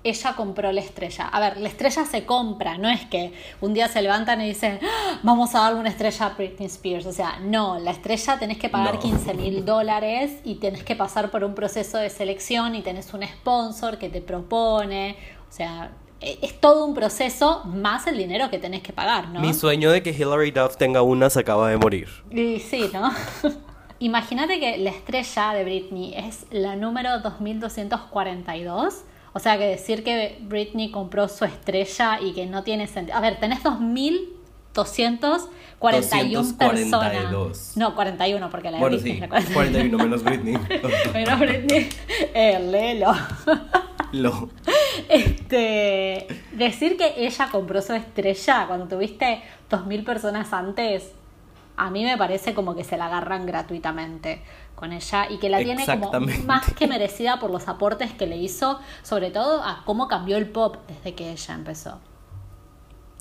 ella 0.04 0.34
compró 0.36 0.72
la 0.72 0.80
estrella. 0.82 1.28
A 1.28 1.39
ver, 1.41 1.58
la 1.58 1.68
estrella 1.68 2.06
se 2.06 2.26
compra, 2.26 2.78
no 2.78 2.88
es 2.89 3.06
que 3.08 3.34
un 3.60 3.74
día 3.74 3.88
se 3.89 4.02
levantan 4.02 4.39
y 4.41 4.47
dicen, 4.47 4.80
"Ah, 4.82 5.20
vamos 5.24 5.54
a 5.56 5.60
darle 5.60 5.80
una 5.82 5.89
estrella 5.89 6.28
a 6.28 6.30
Britney 6.30 6.68
Spears. 6.68 7.06
O 7.06 7.12
sea, 7.12 7.39
no, 7.41 7.78
la 7.80 7.91
estrella 7.91 8.39
tenés 8.39 8.58
que 8.58 8.70
pagar 8.70 8.93
No. 8.95 9.00
15 9.02 9.34
mil 9.34 9.66
dólares 9.66 10.39
y 10.45 10.56
tenés 10.56 10.84
que 10.84 10.95
pasar 10.95 11.30
por 11.32 11.43
un 11.43 11.54
proceso 11.54 11.97
de 11.97 12.10
selección 12.10 12.76
y 12.76 12.82
tenés 12.82 13.14
un 13.14 13.24
sponsor 13.24 13.97
que 13.97 14.08
te 14.10 14.22
propone. 14.22 15.18
O 15.50 15.52
sea, 15.52 15.91
e- 16.22 16.39
es 16.41 16.60
todo 16.62 16.86
un 16.86 16.93
proceso 16.93 17.64
más 17.66 18.08
el 18.08 18.18
dinero 18.18 18.50
que 18.50 18.58
tenés 18.60 18.82
que 18.82 18.93
pagar, 18.93 19.30
¿no? 19.30 19.41
Mi 19.41 19.54
sueño 19.54 19.91
de 19.91 20.02
que 20.02 20.12
Hilary 20.12 20.52
Duff 20.52 20.78
tenga 20.78 21.02
una 21.02 21.30
se 21.30 21.39
acaba 21.41 21.70
de 21.70 21.78
morir. 21.78 22.08
Y 22.32 22.60
sí, 22.60 22.89
¿no? 22.93 23.12
Imagínate 24.02 24.62
que 24.62 24.78
la 24.78 24.91
estrella 24.91 25.52
de 25.54 25.64
Britney 25.66 26.14
es 26.16 26.45
la 26.52 26.78
número 26.78 27.20
2242. 27.20 29.04
O 29.34 29.40
sea 29.40 29.58
que 29.58 29.66
decir 29.66 30.04
que 30.04 30.38
Britney 30.42 30.92
compró 30.92 31.28
su 31.28 31.46
estrella 31.46 32.20
y 32.22 32.34
que 32.34 32.46
no 32.46 32.64
tiene 32.64 32.88
sentido. 32.88 33.18
A 33.18 33.22
ver, 33.22 33.40
tenés 33.40 33.64
2241 33.64 34.38
personas. 35.80 36.32
242. 36.34 37.78
No, 37.78 37.96
41 37.96 38.50
porque 38.50 38.72
la 38.72 38.78
de 38.78 38.82
Bueno, 38.82 38.98
Britney 38.98 39.12
sí, 39.12 39.18
es 39.18 39.22
la 39.22 39.30
41. 39.30 39.98
41 39.98 40.04
menos 40.04 40.24
Britney. 40.24 40.58
Pero 41.14 41.38
Britney, 41.38 41.90
eh, 42.34 42.60
léelo. 42.72 43.14
Lo. 44.12 44.50
Este, 45.08 46.28
decir 46.52 46.98
que 46.98 47.14
ella 47.18 47.50
compró 47.52 47.82
su 47.82 47.94
estrella 47.94 48.66
cuando 48.68 48.88
tuviste 48.88 49.42
2.000 49.70 50.04
personas 50.04 50.52
antes, 50.54 51.12
a 51.80 51.90
mí 51.90 52.04
me 52.04 52.18
parece 52.18 52.54
como 52.54 52.76
que 52.76 52.84
se 52.84 52.98
la 52.98 53.06
agarran 53.06 53.46
gratuitamente 53.46 54.42
con 54.76 54.92
ella 54.92 55.30
y 55.30 55.38
que 55.40 55.50
la 55.50 55.60
tiene 55.60 55.86
como 55.86 56.12
más 56.46 56.74
que 56.74 56.88
merecida 56.88 57.40
por 57.40 57.50
los 57.50 57.68
aportes 57.68 58.14
que 58.14 58.28
le 58.28 58.38
hizo, 58.38 58.80
sobre 59.02 59.32
todo 59.32 59.64
a 59.64 59.84
cómo 59.86 60.08
cambió 60.08 60.38
el 60.38 60.50
pop 60.50 60.76
desde 60.88 61.16
que 61.16 61.32
ella 61.32 61.54
empezó. 61.54 62.00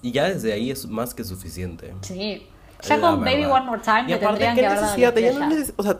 Y 0.03 0.13
ya 0.13 0.29
desde 0.29 0.53
ahí 0.53 0.71
es 0.71 0.87
más 0.87 1.15
que 1.15 1.25
suficiente. 1.25 1.95
Sí. 2.03 2.47
Ya 2.83 2.97
La 2.97 3.11
con 3.11 3.21
Baby. 3.25 3.45
One 3.47 3.67
More 3.67 3.81
Time 3.83 4.03
Y 4.03 4.07
me 4.07 4.15
aparte, 4.15 4.45
tendrían 4.45 4.55
¿qué 4.55 4.61
que 4.61 4.67
haber 4.67 4.81
dado 4.81 5.41
la 5.41 5.47
no 5.49 5.65
o 5.77 5.83
sea, 5.83 5.99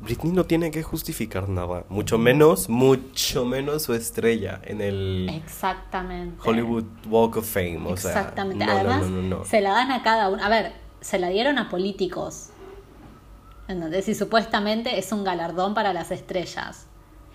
Britney 0.00 0.32
no 0.32 0.44
tiene 0.44 0.70
que 0.72 0.82
justificar 0.82 1.48
nada. 1.48 1.84
Mucho 1.88 2.18
menos, 2.18 2.68
mucho 2.68 3.44
menos 3.44 3.84
su 3.84 3.94
estrella 3.94 4.60
en 4.64 4.80
el 4.80 5.30
Exactamente. 5.32 6.40
Hollywood 6.44 6.84
Walk 7.08 7.36
of 7.36 7.48
Fame. 7.48 7.82
O 7.86 7.96
sea, 7.96 8.10
Exactamente. 8.10 8.66
no, 8.66 8.72
no, 8.72 8.78
Además, 8.80 9.02
no, 9.02 9.22
no, 9.22 9.38
no. 9.38 9.44
se 9.44 9.60
la 9.60 9.70
dan 9.70 9.92
a 9.92 10.02
cada 10.02 10.28
uno. 10.28 10.42
A 10.42 10.48
ver, 10.48 10.72
se 11.02 11.18
la 11.18 11.28
dieron 11.28 11.58
a 11.58 11.68
políticos. 11.68 12.48
¿Entendés? 13.68 14.08
Y 14.08 14.14
supuestamente 14.14 14.98
es 14.98 15.12
un 15.12 15.22
galardón 15.24 15.74
para 15.74 15.92
las 15.92 16.10
estrellas. 16.10 16.86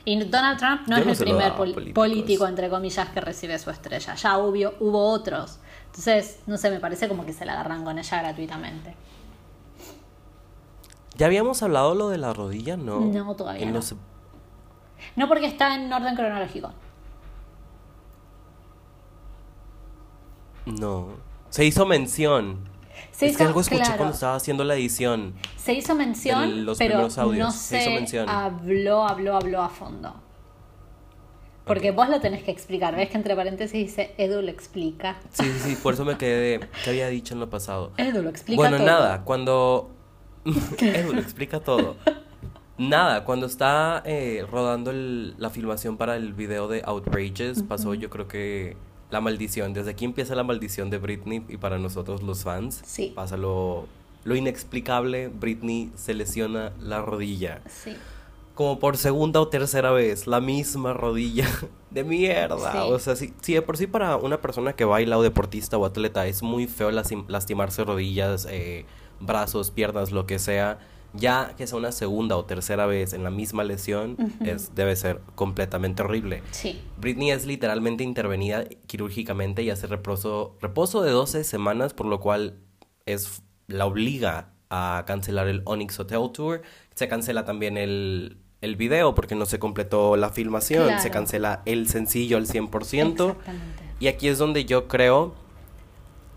Y 0.06 0.24
Donald 0.24 0.58
Trump 0.58 0.88
no 0.88 0.96
Yo 0.96 1.02
es 1.02 1.06
no 1.06 1.12
el 1.12 1.18
primer 1.20 1.56
pol- 1.56 1.92
político, 1.94 2.48
entre 2.48 2.70
comillas, 2.70 3.10
que 3.10 3.22
recibe 3.22 3.60
su 3.60 3.70
estrella. 3.70 4.16
Ya 4.16 4.38
hubo, 4.38 4.74
hubo 4.80 5.10
otros. 5.12 5.60
Entonces, 5.88 6.40
no 6.48 6.58
sé, 6.58 6.70
me 6.72 6.80
parece 6.80 7.08
como 7.08 7.26
que 7.26 7.34
se 7.34 7.46
la 7.46 7.54
agarran 7.54 7.84
con 7.84 8.00
ella 8.00 8.22
gratuitamente. 8.22 8.96
¿Ya 11.18 11.26
habíamos 11.26 11.62
hablado 11.64 11.94
lo 11.96 12.10
de 12.10 12.20
la 12.20 12.32
rodilla? 12.34 12.78
No. 12.78 13.00
No, 13.02 13.36
todavía 13.36 13.64
En 13.64 13.70
no. 13.70 13.76
los- 13.76 13.96
No 15.16 15.28
porque 15.28 15.48
está 15.48 15.76
en 15.76 15.92
orden 15.92 16.16
cronológico. 16.16 16.72
No. 20.66 21.08
Se 21.50 21.66
hizo 21.66 21.86
mención. 21.86 22.70
Se 23.18 23.26
es 23.26 23.32
hizo, 23.32 23.38
que 23.40 23.44
algo 23.46 23.62
escuché 23.62 23.82
claro, 23.82 23.98
cuando 23.98 24.14
estaba 24.14 24.36
haciendo 24.36 24.64
la 24.64 24.76
edición. 24.76 25.34
se 25.56 25.74
hizo 25.74 25.96
mención, 25.96 26.50
de 26.50 26.56
los 26.58 26.78
pero 26.78 26.92
primeros 26.92 27.18
audios. 27.18 27.46
no 27.48 27.52
Se 27.52 27.58
se, 27.58 27.82
hizo 27.82 27.92
mención. 27.92 28.30
habló, 28.30 29.08
habló, 29.08 29.36
habló 29.36 29.62
a 29.64 29.70
fondo. 29.70 30.14
Porque 31.66 31.92
vos 31.92 32.08
lo 32.10 32.22
tenés 32.22 32.44
que 32.44 32.52
explicar. 32.52 32.96
¿Ves 32.96 33.10
que 33.10 33.18
entre 33.18 33.36
paréntesis 33.36 33.74
dice 33.74 34.14
Edu 34.18 34.42
lo 34.42 34.50
explica? 34.50 35.18
Sí, 35.32 35.44
sí, 35.44 35.60
sí, 35.72 35.76
por 35.82 35.96
eso 35.96 36.06
me 36.06 36.18
quedé. 36.18 36.62
¿Qué 36.84 36.92
había 36.92 37.08
dicho 37.10 37.34
en 37.34 37.40
lo 37.42 37.50
pasado? 37.50 37.92
Edu 37.98 38.22
lo 38.22 38.30
explica 38.30 38.56
Bueno, 38.62 38.78
todo. 38.78 38.86
nada, 38.86 39.24
cuando. 39.24 39.92
Edu 40.80 41.14
lo 41.14 41.20
explica 41.20 41.60
todo. 41.60 41.98
Nada, 42.78 43.26
cuando 43.26 43.48
está 43.48 44.02
eh, 44.06 44.46
rodando 44.50 44.92
el- 44.92 45.34
la 45.40 45.50
filmación 45.50 45.98
para 45.98 46.16
el 46.16 46.34
video 46.34 46.68
de 46.68 46.84
Outrageous, 46.86 47.64
pasó 47.64 47.96
yo 47.96 48.10
creo 48.12 48.28
que 48.28 48.78
la 49.10 49.22
maldición. 49.22 49.74
Desde 49.74 49.92
aquí 49.92 50.06
empieza 50.06 50.36
la 50.36 50.44
maldición 50.44 50.90
de 50.90 50.98
Britney 50.98 51.44
y 51.50 51.58
para 51.58 51.78
nosotros 51.78 52.22
los 52.24 52.44
fans 52.44 52.82
Sí. 52.86 53.12
pasa 53.16 53.38
lo, 53.38 53.88
lo 54.24 54.36
inexplicable. 54.36 55.30
Britney 55.30 55.92
se 55.96 56.14
lesiona 56.14 56.74
la 56.82 57.02
rodilla. 57.02 57.62
Sí. 57.68 57.96
Como 58.56 58.80
por 58.80 58.98
segunda 58.98 59.40
o 59.40 59.48
tercera 59.50 59.92
vez, 59.92 60.26
la 60.26 60.42
misma 60.42 60.92
rodilla 60.94 61.48
de 61.92 62.04
mierda. 62.04 62.72
Sí. 62.72 62.78
O 62.82 63.00
sea, 63.00 63.16
si, 63.16 63.34
si 63.42 63.54
de 63.54 63.62
por 63.62 63.78
sí 63.78 63.86
para 63.88 64.18
una 64.18 64.42
persona 64.42 64.74
que 64.74 64.84
baila 64.84 65.18
o 65.18 65.22
deportista 65.24 65.78
o 65.78 65.86
atleta 65.86 66.26
es 66.28 66.42
muy 66.44 66.66
feo 66.68 66.90
lastim- 66.92 67.26
lastimarse 67.28 67.84
rodillas, 67.84 68.48
eh, 68.50 68.86
brazos, 69.20 69.70
piernas, 69.72 70.12
lo 70.12 70.26
que 70.26 70.40
sea, 70.40 70.80
ya 71.14 71.54
que 71.58 71.68
sea 71.68 71.78
una 71.78 71.92
segunda 71.92 72.38
o 72.38 72.46
tercera 72.46 72.86
vez 72.86 73.14
en 73.14 73.24
la 73.24 73.30
misma 73.30 73.64
lesión, 73.64 74.18
es, 74.46 74.76
debe 74.76 74.96
ser 74.96 75.22
completamente 75.36 76.04
horrible. 76.04 76.44
Sí. 76.52 76.82
Britney 76.98 77.32
es 77.32 77.46
literalmente 77.46 78.04
intervenida 78.04 78.66
quirúrgicamente 78.88 79.64
y 79.64 79.70
hace 79.70 79.88
reposo, 79.88 80.58
reposo 80.62 81.02
de 81.02 81.12
12 81.12 81.44
semanas, 81.44 81.94
por 81.94 82.06
lo 82.06 82.20
cual 82.20 82.60
es, 83.06 83.42
la 83.68 83.86
obliga 83.86 84.54
a 84.70 85.04
cancelar 85.08 85.48
el 85.48 85.62
Onyx 85.66 86.00
Hotel 86.00 86.30
Tour. 86.34 86.62
Se 86.96 87.08
cancela 87.08 87.46
también 87.46 87.78
el, 87.78 88.38
el 88.62 88.76
video 88.76 89.16
porque 89.16 89.36
no 89.36 89.46
se 89.46 89.60
completó 89.60 90.16
la 90.18 90.30
filmación. 90.30 90.86
Claro. 90.86 91.02
Se 91.02 91.12
cancela 91.12 91.62
el 91.66 91.88
sencillo 91.88 92.38
al 92.38 92.48
100%. 92.48 93.12
Exactamente. 93.12 93.84
Y 94.00 94.08
aquí 94.08 94.28
es 94.28 94.38
donde 94.38 94.66
yo 94.66 94.88
creo 94.88 95.34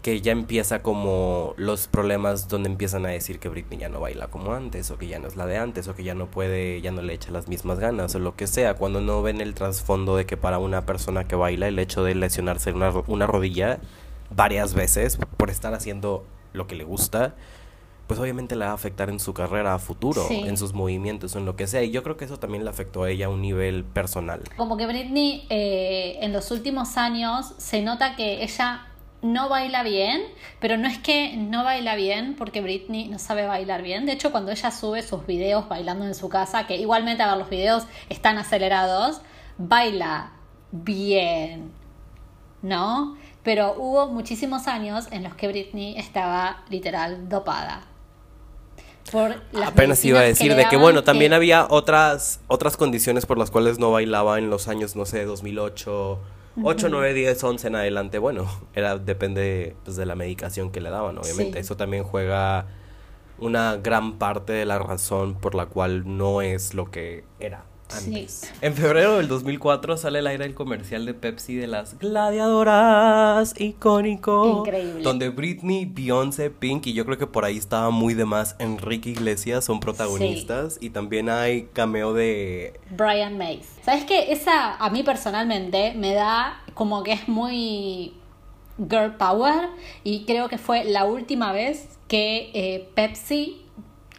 que 0.03 0.21
ya 0.23 0.33
empieza 0.33 0.83
como 0.83 1.53
los 1.59 1.87
problemas 1.87 2.49
donde 2.49 2.71
empiezan 2.71 3.05
a 3.05 3.11
decir 3.11 3.39
que 3.39 3.51
Britney 3.51 3.79
ya 3.79 3.89
no 3.91 4.01
baila 4.01 4.29
como 4.29 4.53
antes 4.55 4.91
o 4.91 4.97
que 4.97 5.07
ya 5.09 5.19
no 5.19 5.29
es 5.29 5.37
la 5.37 5.45
de 5.47 5.59
antes 5.59 5.89
o 5.89 5.95
que 5.95 6.05
ya 6.05 6.15
no 6.15 6.31
puede, 6.31 6.81
ya 6.81 6.91
no 6.91 7.03
le 7.03 7.13
echa 7.13 7.31
las 7.31 7.49
mismas 7.49 7.79
ganas 7.79 8.15
o 8.15 8.19
lo 8.19 8.35
que 8.35 8.47
sea, 8.47 8.75
cuando 8.75 9.01
no 9.03 9.21
ven 9.21 9.43
el 9.43 9.53
trasfondo 9.55 10.17
de 10.17 10.25
que 10.25 10.39
para 10.39 10.59
una 10.59 10.87
persona 10.87 11.25
que 11.29 11.37
baila 11.37 11.69
el 11.69 11.79
hecho 11.79 12.03
de 12.03 12.15
lesionarse 12.15 12.73
una, 12.73 12.91
una 13.09 13.27
rodilla 13.27 13.79
varias 14.35 14.73
veces 14.75 15.19
por 15.37 15.51
estar 15.51 15.75
haciendo 15.75 16.25
lo 16.55 16.67
que 16.67 16.77
le 16.77 16.85
gusta, 16.85 17.35
pues 18.07 18.19
obviamente 18.19 18.57
le 18.57 18.65
va 18.65 18.71
a 18.71 18.75
afectar 18.75 19.11
en 19.11 19.21
su 19.21 19.35
carrera 19.35 19.75
a 19.75 19.79
futuro, 19.79 20.25
Sí. 20.27 20.43
en 20.47 20.57
sus 20.57 20.73
movimientos, 20.73 21.37
en 21.37 21.45
lo 21.45 21.57
que 21.57 21.67
sea. 21.67 21.83
Y 21.83 21.91
yo 21.91 22.03
creo 22.03 22.17
que 22.17 22.25
eso 22.25 22.39
también 22.39 22.65
le 22.65 22.71
afectó 22.71 23.03
a 23.05 23.11
ella 23.11 23.27
a 23.27 23.29
un 23.29 23.41
nivel 23.43 23.85
personal. 23.85 24.41
Como 24.57 24.77
que 24.77 24.87
Britney 24.87 25.47
eh, 25.51 26.19
en 26.23 26.33
los 26.33 26.51
últimos 26.51 26.97
años 26.97 27.55
se 27.59 27.83
nota 27.83 28.17
que 28.17 28.43
ella 28.43 28.87
no 29.23 29.49
baila 29.49 29.83
bien, 29.83 30.23
pero 30.61 30.77
no 30.77 30.89
es 30.89 30.99
que 30.99 31.37
no 31.37 31.65
baila 31.65 31.95
bien 31.95 32.35
porque 32.37 32.61
Britney 32.61 33.09
no 33.09 33.19
sabe 33.19 33.47
bailar 33.47 33.83
bien. 33.83 34.07
De 34.07 34.13
hecho, 34.13 34.31
cuando 34.31 34.51
ella 34.51 34.71
sube 34.71 35.03
sus 35.03 35.27
videos 35.27 35.69
bailando 35.69 36.05
en 36.05 36.15
su 36.15 36.29
casa, 36.29 36.67
que 36.67 36.77
igualmente 36.77 37.23
a 37.23 37.29
ver 37.29 37.39
los 37.39 37.51
videos 37.51 37.85
están 38.09 38.39
acelerados, 38.39 39.21
baila 39.59 40.33
bien, 40.73 41.73
¿no? 42.63 43.17
Pero 43.43 43.75
hubo 43.77 44.09
muchísimos 44.09 44.67
años 44.67 45.09
en 45.11 45.23
los 45.23 45.35
que 45.35 45.49
Britney 45.49 45.99
estaba 45.99 46.65
literal 46.69 47.29
dopada. 47.29 47.83
Por 49.11 49.43
las 49.53 49.71
Apenas 49.71 50.05
iba 50.05 50.21
a 50.21 50.23
decir 50.23 50.55
de 50.55 50.67
que 50.69 50.77
bueno, 50.77 51.03
también 51.03 51.33
había 51.33 51.67
otras 51.69 52.41
otras 52.47 52.77
condiciones 52.77 53.27
por 53.27 53.39
las 53.39 53.51
cuales 53.51 53.79
no 53.79 53.91
bailaba 53.91 54.39
en 54.39 54.51
los 54.51 54.69
años, 54.69 54.95
no 54.95 55.05
sé, 55.05 55.25
2008, 55.25 56.21
8, 56.63 56.89
9, 56.89 57.15
10, 57.15 57.45
11 57.45 57.69
en 57.69 57.77
adelante. 57.77 58.19
Bueno, 58.19 58.47
era 58.75 58.99
depende 58.99 59.77
pues, 59.85 59.97
de 59.97 60.07
la 60.07 60.15
medicación 60.15 60.71
que 60.71 60.81
le 60.81 60.91
daban, 60.91 61.19
obviamente. 61.19 61.55
Sí. 61.55 61.59
Eso 61.59 61.77
también 61.77 62.05
juega 62.05 62.67
una 63.39 63.77
gran 63.77 64.19
parte 64.19 64.53
de 64.53 64.67
la 64.67 64.79
razón 64.79 65.35
por 65.35 65.55
la 65.55 65.67
cual 65.67 66.17
no 66.19 66.43
es 66.43 66.75
lo 66.75 66.91
que 66.91 67.25
era 67.39 67.65
Sí. 67.91 68.27
En 68.61 68.75
febrero 68.75 69.17
del 69.17 69.29
2004 69.29 69.97
sale 69.97 70.21
al 70.21 70.27
aire 70.27 70.45
el 70.45 70.55
comercial 70.55 71.07
de 71.07 71.15
Pepsi 71.15 71.57
de 71.57 71.67
las 71.67 71.99
gladiadoras, 71.99 73.55
icónico. 73.59 74.65
Increíble. 74.67 75.03
Donde 75.03 75.29
Britney, 75.31 75.87
Beyoncé, 75.87 76.51
Pink 76.51 76.87
y 76.87 76.93
yo 76.93 77.05
creo 77.05 77.19
que 77.19 77.27
por 77.27 77.45
ahí 77.45 77.57
estaba 77.57 77.91
muy 77.91 78.15
de 78.15 78.25
más 78.25 78.57
Enrique 78.59 79.11
Iglesias 79.11 79.65
son 79.65 79.81
protagonistas 79.81 80.79
y 80.81 80.91
también 80.91 81.29
hay 81.29 81.69
cameo 81.73 82.15
de 82.15 82.81
Brian 82.91 83.37
Mays. 83.39 83.67
¿Sabes 83.85 84.05
qué? 84.05 84.33
Esa 84.33 84.77
a 84.77 84.91
mí 84.91 85.03
personalmente 85.03 85.95
me 85.95 86.15
da 86.15 86.63
como 86.75 87.03
que 87.03 87.13
es 87.13 87.29
muy 87.29 88.15
girl 88.89 89.17
power 89.17 89.69
y 90.05 90.25
creo 90.25 90.49
que 90.49 90.59
fue 90.59 90.85
la 90.85 91.05
última 91.05 91.53
vez 91.53 91.89
que 92.09 92.51
eh, 92.55 92.89
Pepsi 92.95 93.65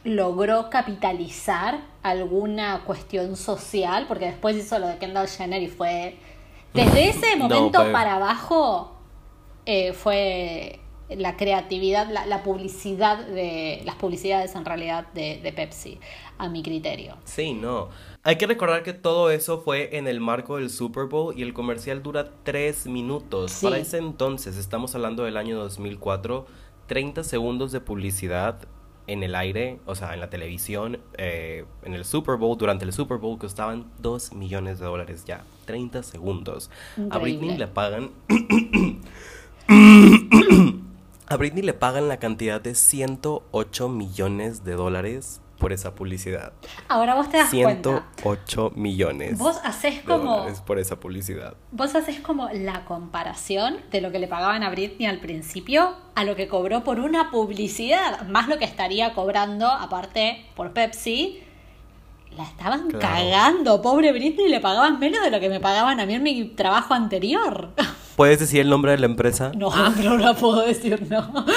logró 0.03 0.69
capitalizar 0.69 1.90
alguna 2.03 2.83
cuestión 2.85 3.35
social, 3.35 4.05
porque 4.07 4.25
después 4.25 4.55
hizo 4.55 4.79
lo 4.79 4.87
de 4.87 4.97
Kendall 4.97 5.27
Jenner 5.27 5.61
y 5.61 5.67
fue... 5.67 6.17
Desde 6.73 7.09
ese 7.09 7.35
momento 7.37 7.91
para 7.91 8.15
abajo 8.15 8.95
eh, 9.65 9.93
fue 9.93 10.79
la 11.09 11.35
creatividad, 11.35 12.09
la, 12.09 12.43
publicidad 12.43 13.25
de 13.25 13.81
las 13.85 13.95
publicidades 13.95 14.55
en 14.55 14.65
realidad 14.65 15.07
de, 15.13 15.53
Pepsi, 15.55 15.99
a 16.37 16.47
mi 16.47 16.63
criterio. 16.63 17.17
Sí, 17.25 17.53
no. 17.53 17.89
Hay 18.23 18.37
que 18.37 18.47
recordar 18.47 18.83
que 18.83 18.93
todo 18.93 19.29
eso 19.29 19.61
fue 19.61 19.97
en 19.97 20.07
el 20.07 20.19
marco 20.19 20.57
del 20.57 20.69
Super 20.69 21.05
Bowl 21.05 21.37
y 21.37 21.41
el 21.41 21.53
comercial 21.53 22.01
dura 22.01 22.31
tres 22.43 22.85
minutos. 22.85 23.59
Para 23.61 23.77
ese 23.77 23.97
entonces, 23.97 24.57
estamos 24.57 24.95
hablando 24.95 25.23
del 25.23 25.37
año 25.37 25.57
2004, 25.57 26.45
30 26.87 27.23
segundos 27.23 27.71
de 27.71 27.81
publicidad 27.81 28.59
en 29.11 29.23
el 29.23 29.35
aire, 29.35 29.79
o 29.85 29.95
sea, 29.95 30.13
en 30.13 30.21
la 30.21 30.29
televisión, 30.29 30.99
eh, 31.17 31.65
en 31.83 31.93
el 31.93 32.05
Super 32.05 32.37
Bowl, 32.37 32.57
durante 32.57 32.85
el 32.85 32.93
Super 32.93 33.17
Bowl, 33.17 33.37
costaban 33.37 33.85
2 33.99 34.33
millones 34.33 34.79
de 34.79 34.85
dólares 34.85 35.25
ya. 35.25 35.43
30 35.65 36.03
segundos. 36.03 36.69
A 37.09 37.17
Britney 37.17 37.57
le 37.57 37.67
pagan. 37.67 38.11
A 41.27 41.37
Britney 41.37 41.63
le 41.63 41.73
pagan 41.73 42.07
la 42.07 42.17
cantidad 42.17 42.61
de 42.61 42.75
108 42.75 43.89
millones 43.89 44.63
de 44.63 44.73
dólares 44.73 45.40
por 45.61 45.71
esa 45.71 45.93
publicidad. 45.93 46.53
Ahora 46.87 47.13
vos 47.13 47.29
te 47.29 47.37
das 47.37 47.51
108 47.51 48.71
millones. 48.75 49.37
Vos 49.37 49.59
haces 49.63 50.01
como. 50.01 50.47
por 50.65 50.79
esa 50.79 50.99
publicidad. 50.99 51.53
Vos 51.71 51.93
haces 51.93 52.19
como 52.19 52.49
la 52.51 52.83
comparación 52.85 53.77
de 53.91 54.01
lo 54.01 54.11
que 54.11 54.17
le 54.17 54.27
pagaban 54.27 54.63
a 54.63 54.71
Britney 54.71 55.07
al 55.07 55.19
principio 55.19 55.95
a 56.15 56.23
lo 56.23 56.35
que 56.35 56.47
cobró 56.47 56.83
por 56.83 56.99
una 56.99 57.29
publicidad, 57.29 58.27
más 58.27 58.47
lo 58.47 58.57
que 58.57 58.65
estaría 58.65 59.13
cobrando, 59.13 59.67
aparte, 59.67 60.47
por 60.55 60.73
Pepsi. 60.73 61.43
La 62.35 62.43
estaban 62.43 62.89
cagando, 62.89 63.81
pobre 63.81 64.11
Britney, 64.13 64.49
le 64.49 64.61
pagaban 64.61 64.99
menos 64.99 65.21
de 65.21 65.29
lo 65.29 65.39
que 65.39 65.49
me 65.49 65.59
pagaban 65.59 65.99
a 65.99 66.07
mí 66.07 66.15
en 66.15 66.23
mi 66.23 66.45
trabajo 66.45 66.95
anterior. 66.95 67.69
¿Puedes 68.15 68.39
decir 68.39 68.61
el 68.61 68.69
nombre 68.69 68.93
de 68.93 68.97
la 68.97 69.05
empresa? 69.05 69.51
No, 69.55 69.69
no 70.03 70.17
lo 70.17 70.33
puedo 70.35 70.65
decir, 70.65 71.07
no. 71.09 71.45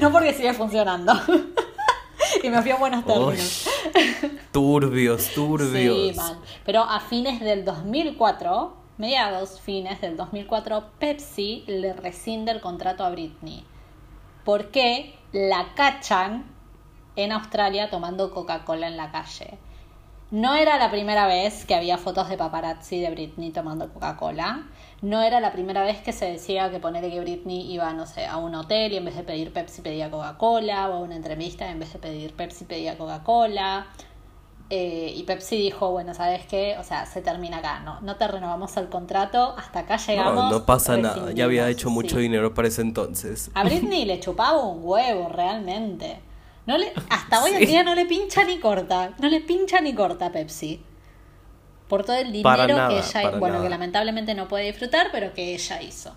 No 0.00 0.10
porque 0.10 0.32
sigue 0.32 0.52
funcionando. 0.52 1.12
Y 2.42 2.48
me 2.48 2.62
fui 2.62 2.70
a 2.70 2.76
buenos 2.76 3.04
términos. 3.04 3.68
turbios, 4.52 5.30
turbios. 5.34 5.72
Sí, 5.72 6.12
man. 6.16 6.38
Pero 6.64 6.82
a 6.82 7.00
fines 7.00 7.40
del 7.40 7.64
2004, 7.64 8.74
mediados 8.98 9.60
fines 9.60 10.00
del 10.00 10.16
2004, 10.16 10.84
Pepsi 10.98 11.64
le 11.66 11.92
rescinde 11.92 12.52
el 12.52 12.60
contrato 12.60 13.04
a 13.04 13.10
Britney. 13.10 13.64
Porque 14.44 15.14
la 15.32 15.74
cachan 15.74 16.44
en 17.16 17.32
Australia 17.32 17.90
tomando 17.90 18.32
Coca-Cola 18.32 18.88
en 18.88 18.96
la 18.96 19.10
calle. 19.10 19.58
No 20.30 20.54
era 20.54 20.78
la 20.78 20.90
primera 20.90 21.26
vez 21.26 21.66
que 21.66 21.74
había 21.74 21.98
fotos 21.98 22.28
de 22.28 22.38
paparazzi 22.38 23.00
de 23.00 23.10
Britney 23.10 23.50
tomando 23.50 23.92
Coca-Cola. 23.92 24.66
No 25.02 25.20
era 25.20 25.40
la 25.40 25.52
primera 25.52 25.82
vez 25.82 26.00
que 26.00 26.12
se 26.12 26.26
decía 26.26 26.70
que 26.70 26.78
poner 26.78 27.10
que 27.10 27.20
Britney 27.20 27.72
iba, 27.72 27.92
no 27.92 28.06
sé, 28.06 28.24
a 28.24 28.36
un 28.36 28.54
hotel 28.54 28.92
y 28.92 28.96
en 28.96 29.04
vez 29.04 29.16
de 29.16 29.24
pedir 29.24 29.52
Pepsi 29.52 29.82
pedía 29.82 30.10
Coca-Cola, 30.10 30.88
o 30.88 30.94
a 30.94 30.98
una 31.00 31.16
entrevista 31.16 31.66
y 31.66 31.72
en 31.72 31.80
vez 31.80 31.92
de 31.92 31.98
pedir 31.98 32.32
Pepsi 32.34 32.64
pedía 32.64 32.96
Coca-Cola. 32.96 33.88
Eh, 34.70 35.12
y 35.16 35.24
Pepsi 35.24 35.56
dijo, 35.56 35.90
bueno, 35.90 36.14
¿sabes 36.14 36.46
qué? 36.46 36.76
O 36.78 36.84
sea, 36.84 37.04
se 37.04 37.20
termina 37.20 37.58
acá, 37.58 37.80
no, 37.80 38.00
no 38.00 38.14
te 38.14 38.28
renovamos 38.28 38.76
el 38.76 38.88
contrato, 38.88 39.54
hasta 39.58 39.80
acá 39.80 39.96
llegamos. 39.96 40.44
No, 40.44 40.50
no 40.50 40.64
pasa 40.64 40.96
nada, 40.96 41.32
ya 41.32 41.44
había 41.44 41.68
hecho 41.68 41.90
mucho 41.90 42.18
dinero 42.18 42.54
para 42.54 42.68
ese 42.68 42.82
entonces. 42.82 43.50
A 43.54 43.64
Britney 43.64 44.04
le 44.04 44.20
chupaba 44.20 44.62
un 44.64 44.80
huevo, 44.82 45.28
realmente. 45.28 46.20
No 46.64 46.78
le, 46.78 46.92
hasta 47.10 47.42
hoy 47.42 47.50
en 47.50 47.66
día 47.66 47.82
no 47.82 47.96
le 47.96 48.06
pincha 48.06 48.44
ni 48.44 48.60
corta. 48.60 49.14
No 49.18 49.28
le 49.28 49.40
pincha 49.40 49.80
ni 49.80 49.94
corta 49.94 50.30
Pepsi. 50.30 50.80
Por 51.92 52.04
todo 52.04 52.16
el 52.16 52.32
dinero 52.32 52.88
que 52.88 53.00
ella, 53.00 53.36
bueno, 53.38 53.62
que 53.62 53.68
lamentablemente 53.68 54.34
no 54.34 54.48
puede 54.48 54.64
disfrutar, 54.64 55.08
pero 55.12 55.34
que 55.34 55.52
ella 55.52 55.82
hizo. 55.82 56.16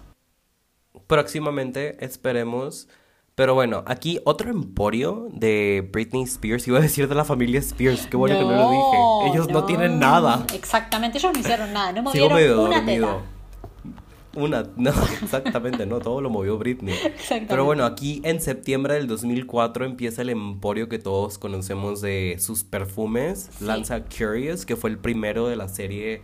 Próximamente 1.05 1.97
esperemos. 1.99 2.87
Pero 3.35 3.55
bueno, 3.55 3.83
aquí 3.85 4.21
otro 4.23 4.49
emporio 4.49 5.27
de 5.33 5.85
Britney 5.91 6.23
Spears. 6.23 6.65
Iba 6.69 6.77
a 6.77 6.81
decir 6.81 7.09
de 7.09 7.15
la 7.15 7.25
familia 7.25 7.59
Spears. 7.59 8.07
Qué 8.07 8.15
bueno 8.15 8.39
que 8.39 8.45
no 8.45 8.51
lo 8.51 8.69
dije. 8.69 9.33
Ellos 9.33 9.49
no, 9.49 9.65
tienen 9.65 9.99
nada. 9.99 10.45
Exactamente, 10.53 11.17
ellos 11.17 11.33
no 11.33 11.39
hicieron 11.41 11.73
nada. 11.73 11.91
No 11.91 12.03
movieron 12.03 12.57
una 12.57 12.85
tela. 12.85 13.17
Una, 14.35 14.63
no, 14.75 14.91
exactamente, 15.21 15.85
no, 15.85 15.99
todo 15.99 16.21
lo 16.21 16.29
movió 16.29 16.57
Britney. 16.57 16.95
Pero 17.47 17.65
bueno, 17.65 17.85
aquí 17.85 18.21
en 18.23 18.41
septiembre 18.41 18.95
del 18.95 19.07
2004 19.07 19.85
empieza 19.85 20.21
el 20.21 20.29
emporio 20.29 20.89
que 20.89 20.99
todos 20.99 21.37
conocemos 21.37 22.01
de 22.01 22.37
sus 22.39 22.63
perfumes. 22.63 23.49
Lanza 23.61 24.03
Curious, 24.03 24.65
que 24.65 24.75
fue 24.75 24.89
el 24.89 24.97
primero 24.97 25.47
de 25.47 25.55
la 25.55 25.67
serie 25.67 26.21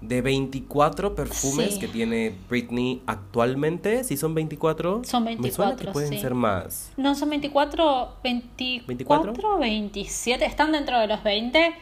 de 0.00 0.22
24 0.22 1.14
perfumes 1.14 1.76
que 1.78 1.88
tiene 1.88 2.34
Britney 2.48 3.02
actualmente. 3.06 4.04
¿Sí 4.04 4.16
son 4.16 4.34
24? 4.34 5.02
Son 5.04 5.24
24. 5.24 5.76
que 5.76 5.92
pueden 5.92 6.20
ser 6.20 6.34
más. 6.34 6.92
No, 6.96 7.14
son 7.14 7.30
24, 7.30 8.16
24, 8.22 9.34
¿24? 9.34 9.58
27. 9.58 10.44
Están 10.44 10.72
dentro 10.72 10.98
de 10.98 11.06
los 11.06 11.22
20. 11.22 11.74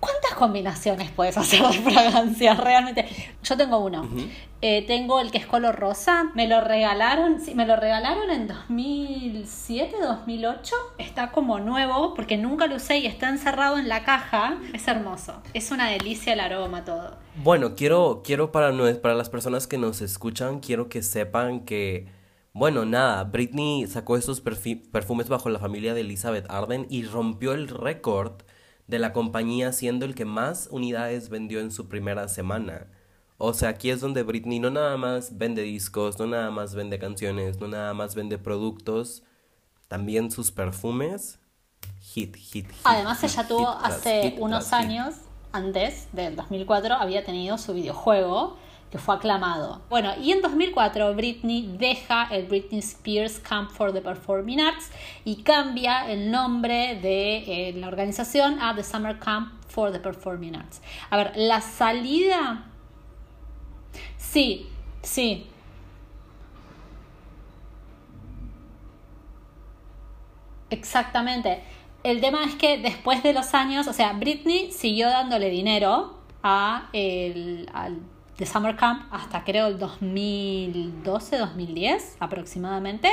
¿Cuántas 0.00 0.34
combinaciones 0.34 1.10
puedes 1.10 1.36
hacer 1.36 1.62
de 1.62 1.72
fragancias 1.90 2.58
realmente? 2.58 3.06
Yo 3.42 3.56
tengo 3.56 3.78
uno. 3.78 4.08
Eh, 4.60 4.84
tengo 4.86 5.20
el 5.20 5.30
que 5.32 5.38
es 5.38 5.46
color 5.46 5.74
rosa. 5.76 6.30
Me 6.34 6.46
lo 6.46 6.60
regalaron, 6.60 7.40
sí, 7.40 7.54
me 7.54 7.66
lo 7.66 7.74
regalaron 7.74 8.30
en 8.30 8.46
2007, 8.46 9.96
2008. 10.00 10.74
Está 10.98 11.32
como 11.32 11.58
nuevo 11.58 12.14
porque 12.14 12.36
nunca 12.36 12.66
lo 12.66 12.76
usé 12.76 12.98
y 12.98 13.06
está 13.06 13.28
encerrado 13.28 13.78
en 13.78 13.88
la 13.88 14.04
caja. 14.04 14.58
Es 14.72 14.86
hermoso. 14.86 15.42
Es 15.52 15.72
una 15.72 15.88
delicia 15.88 16.32
el 16.32 16.40
aroma 16.40 16.84
todo. 16.84 17.16
Bueno, 17.42 17.74
quiero, 17.74 18.22
quiero 18.24 18.52
para, 18.52 18.72
para 19.00 19.14
las 19.14 19.30
personas 19.30 19.66
que 19.66 19.78
nos 19.78 20.00
escuchan, 20.00 20.60
quiero 20.60 20.88
que 20.88 21.02
sepan 21.02 21.60
que, 21.64 22.08
bueno, 22.52 22.84
nada, 22.84 23.24
Britney 23.24 23.86
sacó 23.86 24.16
esos 24.16 24.40
perfumes 24.40 25.28
bajo 25.28 25.48
la 25.48 25.58
familia 25.58 25.94
de 25.94 26.02
Elizabeth 26.02 26.46
Arden 26.50 26.86
y 26.88 27.04
rompió 27.04 27.52
el 27.52 27.68
récord 27.68 28.42
de 28.88 28.98
la 28.98 29.12
compañía 29.12 29.72
siendo 29.72 30.04
el 30.04 30.14
que 30.14 30.24
más 30.24 30.68
unidades 30.72 31.28
vendió 31.28 31.60
en 31.60 31.70
su 31.70 31.88
primera 31.88 32.26
semana. 32.26 32.88
O 33.36 33.54
sea, 33.54 33.68
aquí 33.68 33.90
es 33.90 34.00
donde 34.00 34.24
Britney 34.24 34.58
no 34.58 34.70
nada 34.70 34.96
más 34.96 35.38
vende 35.38 35.62
discos, 35.62 36.18
no 36.18 36.26
nada 36.26 36.50
más 36.50 36.74
vende 36.74 36.98
canciones, 36.98 37.60
no 37.60 37.68
nada 37.68 37.94
más 37.94 38.16
vende 38.16 38.36
productos, 38.38 39.22
también 39.86 40.32
sus 40.32 40.50
perfumes. 40.50 41.38
Hit, 42.00 42.34
hit, 42.36 42.68
hit. 42.70 42.80
Además, 42.82 43.22
ella 43.22 43.46
tuvo 43.46 43.68
hace 43.68 44.34
unos 44.40 44.72
años, 44.72 45.14
antes 45.52 46.08
del 46.12 46.34
2004, 46.34 46.94
había 46.94 47.24
tenido 47.24 47.58
su 47.58 47.74
videojuego 47.74 48.56
que 48.90 48.98
fue 48.98 49.14
aclamado. 49.14 49.82
Bueno, 49.90 50.14
y 50.20 50.32
en 50.32 50.40
2004 50.40 51.14
Britney 51.14 51.76
deja 51.78 52.28
el 52.30 52.46
Britney 52.46 52.80
Spears 52.80 53.38
Camp 53.38 53.70
for 53.70 53.92
the 53.92 54.00
Performing 54.00 54.60
Arts 54.60 54.90
y 55.24 55.42
cambia 55.42 56.10
el 56.10 56.30
nombre 56.30 56.98
de 57.00 57.68
eh, 57.68 57.72
la 57.74 57.88
organización 57.88 58.60
a 58.60 58.74
The 58.74 58.82
Summer 58.82 59.18
Camp 59.18 59.52
for 59.68 59.92
the 59.92 60.00
Performing 60.00 60.56
Arts. 60.56 60.80
A 61.10 61.16
ver, 61.16 61.32
la 61.36 61.60
salida... 61.60 62.64
Sí, 64.16 64.66
sí. 65.02 65.46
Exactamente. 70.70 71.62
El 72.02 72.20
tema 72.20 72.44
es 72.44 72.54
que 72.54 72.78
después 72.78 73.22
de 73.22 73.32
los 73.32 73.54
años, 73.54 73.86
o 73.86 73.92
sea, 73.92 74.12
Britney 74.12 74.70
siguió 74.70 75.08
dándole 75.08 75.50
dinero 75.50 76.18
a 76.42 76.88
el, 76.92 77.68
al 77.72 77.98
de 78.38 78.46
Summer 78.46 78.76
Camp 78.76 79.02
hasta 79.10 79.42
creo 79.44 79.66
el 79.66 79.78
2012, 79.78 81.38
2010 81.38 82.16
aproximadamente. 82.20 83.10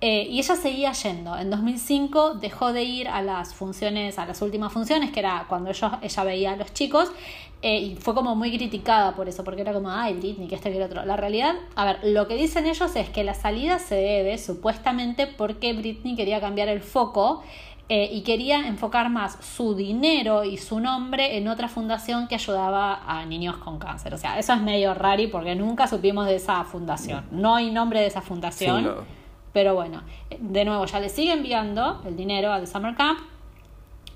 Eh, 0.00 0.26
y 0.30 0.38
ella 0.38 0.56
seguía 0.56 0.92
yendo. 0.92 1.36
En 1.36 1.50
2005 1.50 2.34
dejó 2.34 2.72
de 2.72 2.84
ir 2.84 3.08
a 3.08 3.20
las 3.20 3.52
funciones, 3.52 4.18
a 4.18 4.24
las 4.24 4.40
últimas 4.40 4.72
funciones, 4.72 5.10
que 5.10 5.20
era 5.20 5.44
cuando 5.48 5.70
ella 5.70 6.24
veía 6.24 6.52
a 6.52 6.56
los 6.56 6.72
chicos. 6.72 7.12
Eh, 7.62 7.78
y 7.78 7.96
fue 7.96 8.14
como 8.14 8.34
muy 8.34 8.56
criticada 8.56 9.14
por 9.14 9.28
eso, 9.28 9.44
porque 9.44 9.60
era 9.60 9.74
como, 9.74 9.90
ay, 9.90 10.14
Britney, 10.14 10.48
que 10.48 10.54
este 10.54 10.70
que 10.70 10.78
el 10.78 10.82
otro. 10.84 11.04
La 11.04 11.16
realidad, 11.16 11.54
a 11.74 11.84
ver, 11.84 11.98
lo 12.04 12.26
que 12.26 12.36
dicen 12.36 12.66
ellos 12.66 12.96
es 12.96 13.10
que 13.10 13.22
la 13.22 13.34
salida 13.34 13.78
se 13.78 13.96
debe 13.96 14.38
supuestamente 14.38 15.26
porque 15.26 15.74
Britney 15.74 16.16
quería 16.16 16.40
cambiar 16.40 16.68
el 16.68 16.80
foco 16.80 17.42
eh, 17.92 18.08
y 18.12 18.20
quería 18.20 18.68
enfocar 18.68 19.10
más 19.10 19.36
su 19.44 19.74
dinero 19.74 20.44
y 20.44 20.58
su 20.58 20.78
nombre 20.78 21.36
en 21.36 21.48
otra 21.48 21.66
fundación 21.66 22.28
que 22.28 22.36
ayudaba 22.36 23.02
a 23.04 23.26
niños 23.26 23.56
con 23.56 23.80
cáncer. 23.80 24.14
O 24.14 24.16
sea, 24.16 24.38
eso 24.38 24.52
es 24.52 24.60
medio 24.60 24.94
raro 24.94 25.24
porque 25.32 25.56
nunca 25.56 25.88
supimos 25.88 26.26
de 26.26 26.36
esa 26.36 26.62
fundación. 26.62 27.24
No 27.32 27.56
hay 27.56 27.72
nombre 27.72 27.98
de 27.98 28.06
esa 28.06 28.22
fundación. 28.22 28.94
Pero 29.52 29.74
bueno, 29.74 30.04
de 30.38 30.64
nuevo, 30.64 30.86
ya 30.86 31.00
le 31.00 31.08
sigue 31.08 31.32
enviando 31.32 32.00
el 32.06 32.16
dinero 32.16 32.52
a 32.52 32.60
The 32.60 32.68
Summer 32.68 32.94
Camp. 32.94 33.18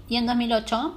Y 0.08 0.18
en 0.18 0.26
2008 0.26 0.94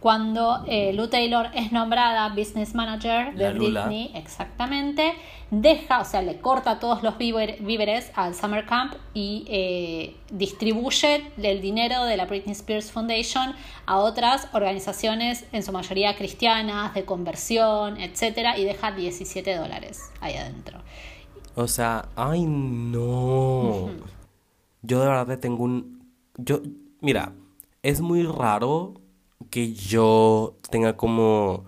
cuando 0.00 0.64
eh, 0.66 0.92
Lou 0.94 1.08
Taylor 1.08 1.48
es 1.54 1.72
nombrada 1.72 2.28
business 2.30 2.74
manager 2.74 3.34
de. 3.34 3.44
Britney, 3.84 4.10
exactamente, 4.14 5.12
deja, 5.50 6.00
o 6.00 6.04
sea, 6.06 6.22
le 6.22 6.40
corta 6.40 6.78
todos 6.78 7.02
los 7.02 7.18
víver- 7.18 7.58
víveres 7.60 8.10
al 8.14 8.34
Summer 8.34 8.64
Camp 8.64 8.94
y 9.12 9.44
eh, 9.48 10.16
distribuye 10.30 11.22
el 11.42 11.60
dinero 11.60 12.04
de 12.04 12.16
la 12.16 12.24
Britney 12.24 12.52
Spears 12.52 12.90
Foundation 12.90 13.54
a 13.84 13.98
otras 13.98 14.48
organizaciones, 14.52 15.44
en 15.52 15.62
su 15.62 15.70
mayoría 15.72 16.16
cristianas, 16.16 16.94
de 16.94 17.04
conversión, 17.04 18.00
etcétera, 18.00 18.56
y 18.58 18.64
deja 18.64 18.92
17 18.92 19.54
dólares 19.56 20.10
ahí 20.20 20.34
adentro. 20.36 20.78
O 21.56 21.68
sea, 21.68 22.08
ay 22.16 22.46
no. 22.46 23.90
Yo 24.82 25.00
de 25.00 25.06
verdad 25.08 25.38
tengo 25.38 25.64
un... 25.64 26.06
Yo, 26.38 26.60
mira, 27.00 27.32
es 27.82 28.00
muy 28.00 28.22
raro 28.22 28.94
que 29.50 29.72
yo 29.74 30.54
tenga 30.70 30.96
como 30.96 31.64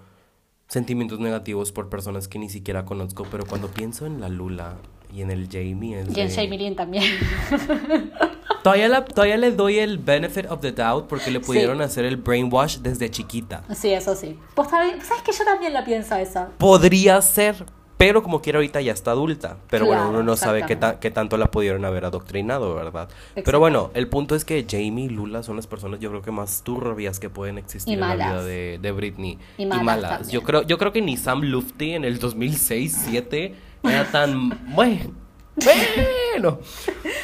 sentimientos 0.68 1.18
negativos 1.20 1.70
por 1.72 1.89
personas 1.89 2.28
que 2.28 2.39
ni 2.39 2.49
siquiera 2.49 2.85
conozco, 2.85 3.26
pero 3.30 3.45
cuando 3.45 3.68
pienso 3.68 4.07
en 4.07 4.20
la 4.20 4.28
Lula 4.28 4.76
y 5.14 5.20
en 5.20 5.30
el 5.30 5.49
Jamie 5.51 6.01
es 6.01 6.16
Y 6.16 6.20
en 6.20 6.28
de- 6.28 6.35
Jamie 6.35 6.59
Lynn 6.59 6.76
también. 6.76 7.05
Todavía, 8.62 8.89
la- 8.89 9.05
todavía 9.05 9.37
le 9.37 9.51
doy 9.51 9.78
el 9.80 9.99
benefit 9.99 10.47
of 10.49 10.61
the 10.61 10.70
doubt 10.70 11.09
porque 11.09 11.30
le 11.33 11.41
Sí. 11.41 11.45
pudieron 11.47 11.80
hacer 11.80 12.05
el 12.05 12.16
brainwash 12.16 12.78
desde 12.78 13.11
chiquita. 13.11 13.64
sí, 13.74 13.91
eso 13.91 14.14
sí. 14.14 14.39
Sabés, 14.70 15.05
sabés 15.05 15.22
que 15.24 15.33
yo 15.33 15.45
también 15.45 15.72
la 15.72 15.85
pienso 15.85 16.14
esa. 16.14 16.49
Podría 16.59 17.20
ser, 17.22 17.66
pero 18.05 18.22
como 18.24 18.42
quiera 18.42 18.59
ahorita 18.59 18.80
ya 18.80 18.92
está 18.92 19.12
adulta. 19.12 19.59
Pero 19.70 19.86
bueno, 19.86 20.09
uno 20.11 20.22
no 20.24 20.36
sabe 20.36 20.64
qué, 20.66 20.74
ta- 20.74 20.98
qué 20.98 21.12
tanto 21.12 21.36
la 21.36 21.53
pudieron 21.53 21.84
haber 21.84 22.05
adoctrinado, 22.05 22.74
¿verdad? 22.74 23.09
Pero 23.44 23.61
bueno, 23.61 23.90
el 23.94 24.09
punto 24.09 24.34
es 24.34 24.44
que 24.44 24.66
Jamie 24.68 25.05
y 25.05 25.09
Lula 25.09 25.44
son 25.44 25.55
las 25.55 25.68
personas 25.68 26.00
yo 26.00 26.11
creo 26.11 26.20
que 26.22 26.32
más 26.32 26.62
turbias 26.64 27.20
que 27.20 27.30
pueden 27.30 27.59
existir 27.59 27.92
Y 27.92 27.94
en 27.94 28.00
la 28.00 28.14
vida 28.16 28.26
malas. 28.30 28.44
de, 28.46 28.78
de 28.82 28.90
Britney. 28.92 29.38
Y 29.57 29.66
malas 29.66 30.11
también. 30.18 30.30
Yo 30.32 30.42
creo, 30.42 30.62
yo 30.62 30.78
creo 30.78 30.92
que 30.92 31.00
ni 31.00 31.16
Sam 31.16 31.42
Lufty 31.42 31.92
en 31.94 32.05
el 32.05 32.18
2006-7 32.20 33.55
era 33.84 34.05
tan... 34.11 34.50
Bueno, 34.74 35.12
bueno, 35.55 36.59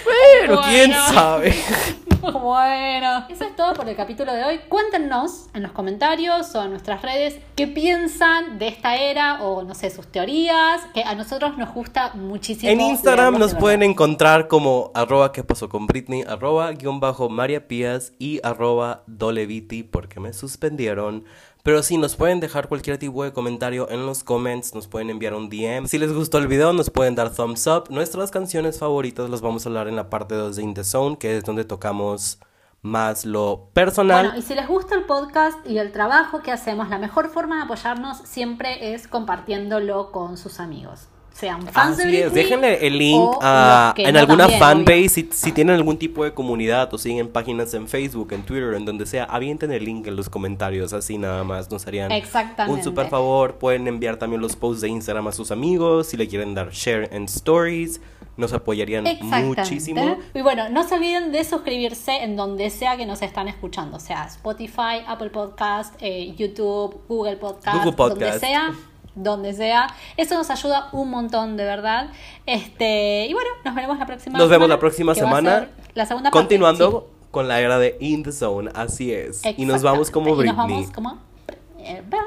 bueno, 0.05 0.61
quién 0.68 0.93
sabe. 0.93 1.55
Bueno, 2.49 3.27
eso 3.29 3.45
es 3.45 3.57
todo 3.57 3.75
por 3.75 3.89
el 3.89 3.97
capítulo 3.97 4.33
de 4.33 4.45
hoy. 4.45 4.61
Cuéntenos 4.69 5.49
en 5.55 5.62
los 5.62 5.73
comentarios 5.73 6.55
o 6.55 6.62
en 6.62 6.71
nuestras 6.71 7.03
redes 7.03 7.39
qué 7.55 7.66
piensan 7.66 8.59
de 8.59 8.69
esta 8.69 8.97
era 8.97 9.43
o 9.43 9.62
no 9.62 9.75
sé, 9.75 9.91
sus 9.91 10.07
teorías, 10.07 10.83
que 10.95 11.03
a 11.03 11.14
nosotros 11.14 11.57
nos 11.57 11.73
gusta 11.73 12.12
muchísimo. 12.14 12.71
En 12.71 12.81
Instagram 12.81 13.39
nos 13.39 13.55
de 13.55 13.61
pueden 13.61 13.83
encontrar 13.83 14.49
como 14.49 14.91
arroba 14.95 15.33
qué 15.33 15.45
pasó 15.45 15.69
con 15.69 15.87
Britney, 15.87 16.25
arroba 16.27 16.73
guion 16.73 17.01
bajo 17.01 17.29
María 17.29 17.69
Pías 17.69 18.12
y 18.19 18.41
arroba 18.43 19.03
Doleviti 19.07 19.83
porque 19.83 20.21
me 20.21 20.33
suspendieron. 20.33 21.25
Pero 21.69 21.83
sí, 21.83 21.99
nos 21.99 22.16
pueden 22.16 22.41
dejar 22.41 22.66
cualquier 22.66 22.97
tipo 22.97 23.23
de 23.25 23.35
comentario 23.35 23.91
en 23.91 24.07
los 24.07 24.25
comments, 24.25 24.75
nos 24.75 24.89
pueden 24.89 25.11
enviar 25.11 25.35
un 25.35 25.51
DM. 25.51 25.87
Si 25.87 25.99
les 25.99 26.14
gustó 26.14 26.39
el 26.39 26.49
video, 26.49 26.73
nos 26.73 26.89
pueden 26.89 27.14
dar 27.14 27.31
thumbs 27.31 27.66
up. 27.66 27.91
Nuestras 27.91 28.31
canciones 28.31 28.79
favoritas 28.79 29.29
las 29.29 29.43
vamos 29.43 29.66
a 29.66 29.69
hablar 29.69 29.87
en 29.87 29.95
la 29.95 30.09
parte 30.09 30.35
2 30.35 30.57
de 30.57 30.62
In 30.62 30.73
The 30.73 30.83
Zone, 30.83 31.19
que 31.19 31.37
es 31.37 31.45
donde 31.45 31.66
tocamos 31.66 32.39
más 32.81 33.27
lo 33.27 33.69
personal. 33.75 34.29
Bueno, 34.29 34.39
y 34.39 34.41
si 34.41 34.55
les 34.55 34.66
gusta 34.66 34.95
el 34.95 35.05
podcast 35.05 35.59
y 35.66 35.77
el 35.77 35.93
trabajo 35.93 36.41
que 36.41 36.53
hacemos, 36.53 36.89
la 36.89 36.99
mejor 36.99 37.29
forma 37.29 37.57
de 37.57 37.64
apoyarnos 37.64 38.16
siempre 38.25 38.95
es 38.95 39.07
compartiéndolo 39.07 40.11
con 40.11 40.39
sus 40.39 40.61
amigos. 40.61 41.09
Sean 41.39 41.66
fans 41.68 41.97
de 41.99 42.22
es, 42.24 42.32
déjenle 42.32 42.86
el 42.86 42.99
link 42.99 43.30
a- 43.41 43.95
en 43.97 44.14
no 44.14 44.20
alguna 44.20 44.49
fanbase, 44.49 45.09
si, 45.09 45.28
si 45.32 45.53
tienen 45.53 45.76
algún 45.76 45.97
tipo 45.97 46.24
de 46.24 46.32
comunidad 46.34 46.93
o 46.93 46.99
siguen 46.99 47.28
páginas 47.28 47.72
en 47.74 47.86
Facebook, 47.86 48.32
en 48.32 48.43
Twitter, 48.43 48.74
en 48.74 48.84
donde 48.84 49.07
sea, 49.07 49.24
avienten 49.24 49.70
el 49.70 49.84
link 49.84 50.07
en 50.07 50.16
los 50.16 50.28
comentarios, 50.28 50.93
así 50.93 51.16
nada 51.18 51.45
más, 51.45 51.70
nos 51.70 51.86
harían 51.86 52.11
un 52.68 52.82
super 52.82 53.09
favor. 53.09 53.55
Pueden 53.59 53.86
enviar 53.86 54.16
también 54.16 54.43
los 54.43 54.57
posts 54.57 54.80
de 54.80 54.89
Instagram 54.89 55.28
a 55.28 55.32
sus 55.32 55.51
amigos, 55.51 56.09
si 56.09 56.16
le 56.16 56.26
quieren 56.26 56.55
dar 56.55 56.70
share 56.72 57.09
en 57.12 57.24
stories, 57.24 58.01
nos 58.36 58.53
apoyarían 58.53 59.05
muchísimo. 59.20 60.16
Y 60.34 60.41
bueno, 60.43 60.68
no 60.68 60.86
se 60.89 60.95
olviden 60.97 61.32
de 61.32 61.45
suscribirse 61.45 62.22
en 62.22 62.36
donde 62.36 62.70
sea 62.70 62.97
que 62.97 63.07
nos 63.07 63.22
están 63.22 63.49
escuchando, 63.49 63.99
sea, 64.01 64.26
Spotify, 64.26 65.03
Apple 65.07 65.30
Podcast, 65.30 65.95
eh, 66.01 66.34
YouTube, 66.36 67.01
Google 67.09 67.36
Podcast, 67.36 67.76
Google 67.78 67.93
Podcast. 67.93 68.20
donde 68.20 68.39
sea, 68.41 68.72
donde 69.23 69.53
sea. 69.53 69.89
Eso 70.16 70.35
nos 70.35 70.51
ayuda 70.51 70.89
un 70.93 71.11
montón, 71.11 71.57
de 71.57 71.64
verdad. 71.64 72.11
Este, 72.47 73.27
y 73.27 73.33
bueno, 73.35 73.51
nos 73.64 73.75
veremos 73.75 73.99
la 73.99 74.07
próxima 74.07 74.39
Nos 74.39 74.49
vemos 74.49 74.69
la 74.69 74.79
próxima 74.79 75.14
semana. 75.14 75.69
La 75.95 76.07
segunda 76.07 76.31
Continuando 76.31 76.93
parte, 76.93 77.09
sí. 77.09 77.29
con 77.31 77.49
la 77.49 77.61
era 77.61 77.79
de 77.79 77.97
In 78.01 78.23
the 78.23 78.33
Zone, 78.33 78.71
así 78.75 79.12
es. 79.12 79.43
Y 79.57 79.64
nos 79.64 79.83
vamos 79.83 80.11
como 80.11 80.35
Britney. 80.37 80.55
Y 80.55 80.57
nos 80.57 80.57
vamos 80.57 80.91
como 80.93 81.19
eh, 81.79 82.03
Bye. 82.09 82.21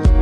Bye. 0.00 0.17